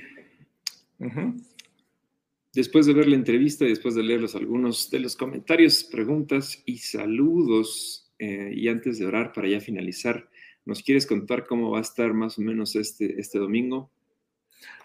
después 2.54 2.86
de 2.86 2.93
ver 2.93 3.08
la 3.08 3.16
entrevista 3.16 3.66
y 3.66 3.70
después 3.70 3.95
de 3.95 4.04
leerlos 4.04 4.36
algunos 4.36 4.89
de 4.89 5.00
los 5.00 5.18
comentarios, 5.18 5.84
preguntas 5.84 6.64
y 6.66 6.78
saludos, 6.78 8.14
eh, 8.20 8.52
y 8.56 8.70
antes 8.70 8.98
de 8.98 9.06
orar 9.06 9.34
para 9.34 9.50
ya 9.50 9.60
finalizar, 9.60 10.30
¿nos 10.66 10.82
quieres 10.82 11.06
contar 11.06 11.45
cómo 11.45 11.72
va 11.72 11.80
a 11.80 11.82
estar 11.82 12.14
más 12.14 12.39
o 12.39 12.41
menos 12.41 12.78
este, 12.78 13.20
este 13.20 13.38
domingo? 13.38 13.91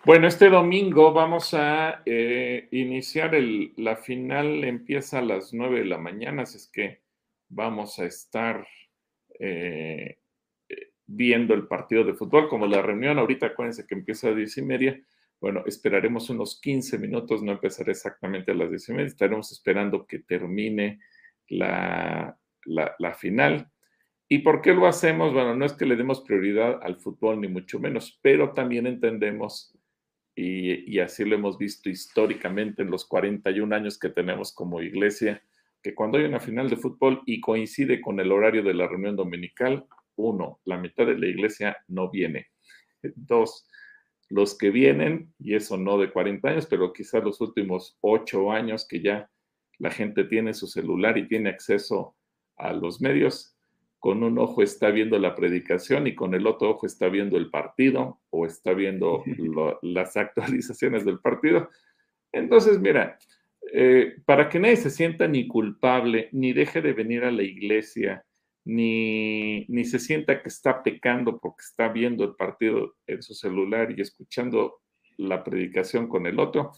Bueno, 0.04 0.26
este 0.26 0.50
domingo 0.50 1.12
vamos 1.12 1.54
a 1.54 2.02
eh, 2.04 2.66
iniciar 2.72 3.34
la 3.76 3.94
final, 3.96 4.64
empieza 4.64 5.20
a 5.20 5.22
las 5.22 5.54
9 5.54 5.78
de 5.78 5.84
la 5.84 5.98
mañana, 5.98 6.42
así 6.42 6.56
es 6.56 6.68
que 6.72 7.02
vamos 7.48 8.00
a 8.00 8.06
estar 8.06 8.66
eh, 9.38 10.18
viendo 11.06 11.54
el 11.54 11.68
partido 11.68 12.02
de 12.02 12.14
fútbol, 12.14 12.48
como 12.48 12.66
la 12.66 12.82
reunión 12.82 13.18
ahorita, 13.18 13.46
acuérdense 13.46 13.86
que 13.86 13.94
empieza 13.94 14.28
a 14.28 14.34
10 14.34 14.58
y 14.58 14.62
media, 14.62 15.00
bueno, 15.40 15.62
esperaremos 15.66 16.30
unos 16.30 16.60
15 16.60 16.98
minutos, 16.98 17.40
no 17.42 17.52
empezará 17.52 17.92
exactamente 17.92 18.50
a 18.50 18.54
las 18.54 18.70
10 18.70 18.88
y 18.88 18.92
media, 18.94 19.06
estaremos 19.06 19.52
esperando 19.52 20.04
que 20.04 20.18
termine 20.18 21.00
la, 21.46 22.36
la 22.64 23.14
final. 23.14 23.70
¿Y 24.32 24.38
por 24.38 24.62
qué 24.62 24.72
lo 24.72 24.86
hacemos? 24.86 25.34
Bueno, 25.34 25.54
no 25.54 25.66
es 25.66 25.74
que 25.74 25.84
le 25.84 25.94
demos 25.94 26.22
prioridad 26.22 26.80
al 26.82 26.96
fútbol, 26.96 27.38
ni 27.38 27.48
mucho 27.48 27.78
menos, 27.78 28.18
pero 28.22 28.54
también 28.54 28.86
entendemos, 28.86 29.78
y, 30.34 30.98
así 31.00 31.26
lo 31.26 31.34
hemos 31.34 31.58
visto 31.58 31.90
históricamente 31.90 32.80
en 32.80 32.90
los 32.90 33.04
41 33.04 33.76
años 33.76 33.98
que 33.98 34.08
tenemos 34.08 34.54
como 34.54 34.80
iglesia, 34.80 35.42
que 35.82 35.94
cuando 35.94 36.16
hay 36.16 36.24
una 36.24 36.40
final 36.40 36.70
de 36.70 36.78
fútbol 36.78 37.20
y 37.26 37.42
coincide 37.42 38.00
con 38.00 38.20
el 38.20 38.32
horario 38.32 38.62
de 38.62 38.72
la 38.72 38.88
reunión 38.88 39.16
dominical, 39.16 39.84
uno, 40.16 40.60
la 40.64 40.78
mitad 40.78 41.04
de 41.04 41.18
la 41.18 41.26
iglesia 41.26 41.76
no 41.88 42.08
viene. 42.08 42.46
Dos, 43.02 43.68
los 44.30 44.56
que 44.56 44.70
vienen, 44.70 45.34
y 45.38 45.56
eso 45.56 45.76
no 45.76 45.98
de 45.98 46.10
40 46.10 46.48
años, 46.48 46.66
pero 46.70 46.94
quizás 46.94 47.22
los 47.22 47.38
últimos 47.42 47.98
ocho 48.00 48.50
años 48.50 48.88
que 48.88 49.02
ya 49.02 49.30
la 49.76 49.90
gente 49.90 50.24
tiene 50.24 50.54
su 50.54 50.68
celular 50.68 51.18
y 51.18 51.28
tiene 51.28 51.50
acceso 51.50 52.16
a 52.56 52.72
los 52.72 53.02
medios, 53.02 53.51
con 54.02 54.24
un 54.24 54.36
ojo 54.40 54.64
está 54.64 54.90
viendo 54.90 55.16
la 55.20 55.36
predicación 55.36 56.08
y 56.08 56.16
con 56.16 56.34
el 56.34 56.48
otro 56.48 56.70
ojo 56.70 56.86
está 56.86 57.08
viendo 57.08 57.36
el 57.36 57.50
partido 57.50 58.20
o 58.30 58.46
está 58.46 58.72
viendo 58.72 59.22
las 59.82 60.16
actualizaciones 60.16 61.04
del 61.04 61.20
partido. 61.20 61.70
Entonces, 62.32 62.80
mira, 62.80 63.16
eh, 63.72 64.16
para 64.24 64.48
que 64.48 64.58
nadie 64.58 64.74
se 64.74 64.90
sienta 64.90 65.28
ni 65.28 65.46
culpable, 65.46 66.30
ni 66.32 66.52
deje 66.52 66.82
de 66.82 66.94
venir 66.94 67.22
a 67.22 67.30
la 67.30 67.44
iglesia, 67.44 68.24
ni, 68.64 69.66
ni 69.68 69.84
se 69.84 70.00
sienta 70.00 70.42
que 70.42 70.48
está 70.48 70.82
pecando 70.82 71.38
porque 71.38 71.62
está 71.62 71.86
viendo 71.86 72.24
el 72.24 72.34
partido 72.34 72.96
en 73.06 73.22
su 73.22 73.34
celular 73.34 73.94
y 73.96 74.00
escuchando 74.00 74.80
la 75.16 75.44
predicación 75.44 76.08
con 76.08 76.26
el 76.26 76.40
otro, 76.40 76.72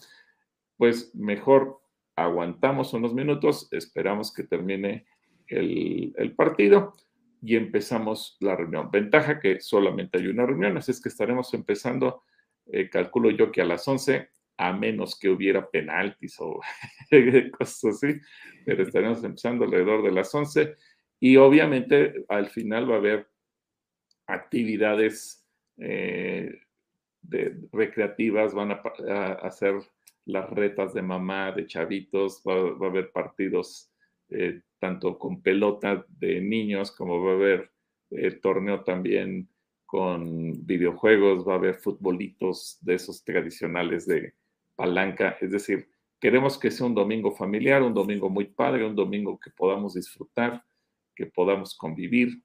pues 0.77 1.15
mejor 1.15 1.79
aguantamos 2.15 2.93
unos 2.93 3.15
minutos, 3.15 3.67
esperamos 3.71 4.31
que 4.31 4.43
termine 4.43 5.07
el, 5.47 6.13
el 6.17 6.35
partido 6.35 6.93
y 7.41 7.55
empezamos 7.55 8.37
la 8.39 8.55
reunión. 8.55 8.89
Ventaja 8.91 9.39
que 9.39 9.59
solamente 9.59 10.17
hay 10.17 10.27
una 10.27 10.45
reunión, 10.45 10.77
así 10.77 10.91
es 10.91 11.01
que 11.01 11.09
estaremos 11.09 11.53
empezando, 11.53 12.23
eh, 12.67 12.89
calculo 12.89 13.29
yo 13.29 13.51
que 13.51 13.61
a 13.61 13.65
las 13.65 13.87
11, 13.87 14.29
a 14.57 14.73
menos 14.73 15.19
que 15.19 15.29
hubiera 15.29 15.69
penaltis 15.69 16.37
o 16.39 16.61
cosas 17.57 17.85
así, 17.85 18.19
pero 18.65 18.83
estaremos 18.83 19.23
empezando 19.23 19.65
alrededor 19.65 20.03
de 20.03 20.11
las 20.11 20.33
11 20.33 20.75
y 21.19 21.37
obviamente 21.37 22.25
al 22.29 22.47
final 22.47 22.89
va 22.89 22.95
a 22.95 22.99
haber 22.99 23.27
actividades 24.27 25.45
eh, 25.77 26.59
recreativas, 27.71 28.53
van 28.53 28.71
a, 28.71 28.81
hacer 29.43 29.75
las 30.25 30.49
retas 30.49 30.93
de 30.93 31.01
mamá, 31.01 31.51
de 31.51 31.67
chavitos, 31.67 32.41
va, 32.47 32.85
a 32.85 32.89
haber 32.89 33.11
partidos 33.11 33.91
eh, 34.29 34.61
tanto 34.79 35.17
con 35.17 35.41
pelota 35.41 36.05
de 36.09 36.41
niños 36.41 36.91
como 36.91 37.23
va 37.23 37.31
a 37.31 37.35
haber 37.35 37.71
el 38.11 38.39
torneo 38.39 38.83
también 38.83 39.49
con 39.85 40.65
videojuegos, 40.65 41.47
va 41.47 41.53
a 41.53 41.57
haber 41.57 41.75
futbolitos 41.75 42.77
de 42.81 42.95
esos 42.95 43.23
tradicionales 43.23 44.05
de 44.05 44.33
palanca, 44.75 45.37
es 45.39 45.51
decir, 45.51 45.87
queremos 46.19 46.57
que 46.57 46.71
sea 46.71 46.87
un 46.87 46.95
domingo 46.95 47.31
familiar, 47.31 47.83
un 47.83 47.93
domingo 47.93 48.29
muy 48.29 48.45
padre, 48.45 48.85
un 48.85 48.95
domingo 48.95 49.39
que 49.39 49.51
podamos 49.51 49.93
disfrutar, 49.93 50.63
que 51.15 51.27
podamos 51.27 51.75
convivir, 51.75 52.41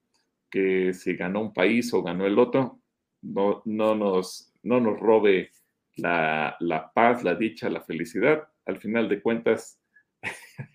que 0.50 0.92
si 0.92 1.14
ganó 1.16 1.40
un 1.40 1.52
país 1.52 1.92
o 1.94 2.02
ganó 2.02 2.26
el 2.26 2.38
otro, 2.38 2.80
no, 3.22 3.62
no, 3.64 3.94
nos, 3.94 4.52
no 4.62 4.80
nos 4.80 4.98
robe 5.00 5.50
la, 5.96 6.56
la 6.60 6.92
paz, 6.92 7.24
la 7.24 7.34
dicha, 7.34 7.68
la 7.68 7.82
felicidad. 7.82 8.48
Al 8.66 8.78
final 8.78 9.08
de 9.08 9.22
cuentas, 9.22 9.79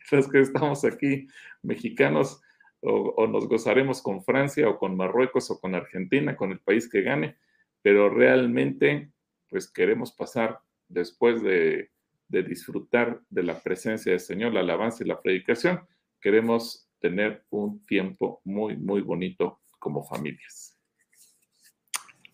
los 0.12 0.28
que 0.30 0.42
estamos 0.42 0.84
aquí, 0.86 1.28
mexicanos, 1.62 2.42
o, 2.82 3.26
nos 3.28 3.48
gozaremos 3.48 4.02
con 4.02 4.24
Francia 4.24 4.70
o 4.70 4.78
con 4.78 4.96
Marruecos 4.96 5.50
o 5.50 5.60
con 5.60 5.74
Argentina, 5.74 6.36
con 6.36 6.52
el 6.52 6.60
país 6.60 6.88
que 6.88 7.02
gane, 7.02 7.36
pero 7.82 8.10
realmente, 8.10 9.12
pues 9.50 9.72
queremos 9.72 10.12
pasar 10.12 10.60
después 10.88 11.42
de, 11.42 11.90
de 12.28 12.44
disfrutar 12.44 13.22
de 13.30 13.44
la 13.44 13.60
presencia 13.60 14.12
del 14.12 14.20
Señor, 14.20 14.54
la 14.54 14.60
alabanza 14.60 15.04
y 15.04 15.08
la 15.08 15.20
predicación, 15.20 15.82
queremos 16.22 16.88
tener 17.00 17.44
un 17.50 17.84
tiempo 17.86 18.42
muy, 18.44 18.78
muy 18.78 19.02
bonito 19.02 19.62
como 19.80 20.04
familias. 20.04 20.78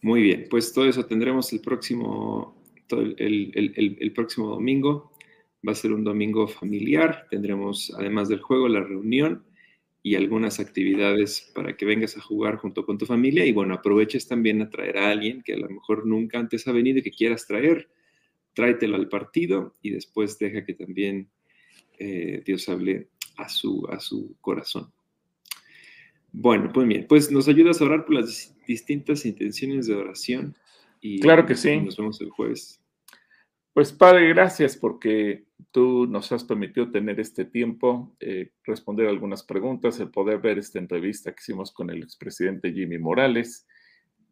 Muy 0.02 0.22
bien, 0.22 0.48
pues 0.50 0.74
todo 0.74 0.86
eso 0.86 1.06
tendremos 1.06 1.54
el 1.54 1.62
próximo, 1.62 2.62
el 2.90 4.12
próximo 4.14 4.48
domingo 4.48 5.11
Va 5.68 5.74
a 5.74 5.76
ser 5.76 5.92
un 5.92 6.04
domingo 6.04 6.48
familiar. 6.48 7.28
Tendremos, 7.30 7.94
además 7.98 8.30
del 8.30 8.42
juego, 8.42 8.68
la 8.68 8.82
reunión 8.82 9.44
y 10.04 10.16
algunas 10.16 10.60
actividades 10.60 11.52
para 11.54 11.78
que 11.78 11.86
vengas 11.86 12.18
a 12.18 12.22
jugar 12.22 12.56
junto 12.58 12.86
con 12.86 12.98
tu 12.98 13.06
familia. 13.06 13.46
Y 13.46 13.52
bueno, 13.52 13.76
aproveches 13.76 14.28
también 14.28 14.62
a 14.62 14.70
traer 14.70 14.98
a 14.98 15.12
alguien 15.12 15.44
que 15.44 15.54
a 15.54 15.58
lo 15.58 15.70
mejor 15.70 16.08
nunca 16.08 16.40
antes 16.40 16.68
ha 16.68 16.72
venido 16.72 17.00
y 17.00 17.04
que 17.04 17.12
quieras 17.12 17.46
traer. 17.46 17.90
Tráetelo 18.54 18.96
al 18.96 19.08
partido 19.08 19.76
y 19.82 19.92
después 19.92 20.38
deja 20.40 20.66
que 20.66 20.74
también 20.74 21.30
eh, 22.00 22.42
Dios 22.46 22.68
hable 22.68 23.10
a 23.38 23.48
su, 23.48 23.88
a 23.90 24.00
su 24.00 24.36
corazón. 24.42 24.92
Bueno, 26.32 26.72
pues 26.74 26.88
bien, 26.88 27.06
pues 27.08 27.32
nos 27.32 27.48
ayudas 27.48 27.82
a 27.82 27.86
orar 27.86 28.06
por 28.06 28.16
las 28.16 28.56
distintas 28.66 29.26
intenciones 29.26 29.86
de 29.88 29.96
oración. 29.96 30.56
Y 31.00 31.20
claro 31.20 31.46
que 31.46 31.56
sí. 31.56 31.80
Nos 31.80 31.98
vemos 31.98 32.20
el 32.22 32.30
jueves. 32.30 32.81
Pues 33.74 33.94
Padre, 33.94 34.28
gracias 34.28 34.76
porque 34.76 35.46
tú 35.72 36.06
nos 36.06 36.30
has 36.34 36.44
permitido 36.44 36.92
tener 36.92 37.22
este 37.22 37.46
tiempo, 37.46 38.14
eh, 38.20 38.52
responder 38.66 39.08
algunas 39.08 39.44
preguntas, 39.44 39.98
el 40.02 40.12
poder 40.12 40.40
ver 40.40 40.58
esta 40.58 40.78
entrevista 40.78 41.32
que 41.32 41.40
hicimos 41.40 41.72
con 41.72 41.90
el 41.90 42.04
expresidente 42.04 42.74
Jimmy 42.74 42.98
Morales. 42.98 43.66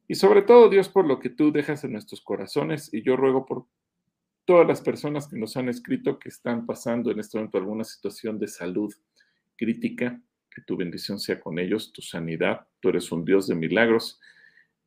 Y 0.10 0.16
sobre 0.16 0.42
todo 0.42 0.68
Dios 0.68 0.90
por 0.90 1.06
lo 1.06 1.20
que 1.20 1.30
tú 1.30 1.54
dejas 1.54 1.86
en 1.86 1.94
nuestros 1.94 2.20
corazones 2.20 2.94
y 2.94 3.02
yo 3.02 3.16
ruego 3.16 3.46
por 3.46 3.66
todas 4.44 4.68
las 4.68 4.82
personas 4.82 5.30
que 5.30 5.38
nos 5.38 5.56
han 5.56 5.70
escrito 5.70 6.20
que 6.20 6.28
están 6.28 6.66
pasando 6.66 7.10
en 7.10 7.20
este 7.20 7.38
momento 7.38 7.60
alguna 7.60 7.86
situación 7.86 8.40
de 8.40 8.48
salud 8.48 8.94
crítica, 9.56 10.22
que 10.52 10.64
tu 10.64 10.76
bendición 10.76 11.18
sea 11.18 11.40
con 11.40 11.60
ellos, 11.60 11.94
tu 11.94 12.02
sanidad, 12.02 12.68
tú 12.82 12.90
eres 12.90 13.10
un 13.10 13.24
Dios 13.24 13.48
de 13.48 13.56
milagros 13.56 14.20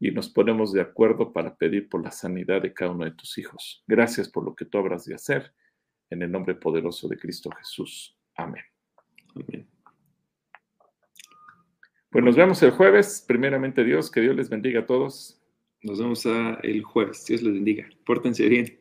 y 0.03 0.11
nos 0.11 0.29
ponemos 0.29 0.73
de 0.73 0.81
acuerdo 0.81 1.33
para 1.33 1.55
pedir 1.55 1.89
por 1.89 2.03
la 2.03 2.11
sanidad 2.11 2.61
de 2.61 2.75
cada 2.75 2.91
uno 2.91 3.05
de 3.05 3.13
tus 3.13 3.39
hijos. 3.39 3.85
Gracias 3.87 4.29
por 4.29 4.45
lo 4.45 4.53
que 4.57 4.65
tú 4.65 4.79
habrás 4.79 5.05
de 5.05 5.15
hacer. 5.15 5.55
En 6.11 6.23
el 6.23 6.33
nombre 6.33 6.57
poderoso 6.57 7.07
de 7.07 7.17
Cristo 7.17 7.51
Jesús. 7.57 8.19
Amén. 8.35 8.65
Amén. 9.37 9.69
Pues 12.11 12.25
nos 12.25 12.35
vemos 12.35 12.61
el 12.65 12.73
jueves. 12.73 13.25
Primeramente 13.29 13.85
Dios, 13.85 14.11
que 14.11 14.21
Dios 14.21 14.35
les 14.35 14.51
bendiga 14.51 14.81
a 14.81 14.87
todos. 14.87 15.41
Nos 15.83 16.01
vemos 16.01 16.27
el 16.27 16.83
jueves. 16.83 17.25
Dios 17.25 17.41
les 17.43 17.55
bendiga. 17.55 17.89
Pórtense 18.05 18.49
bien. 18.49 18.81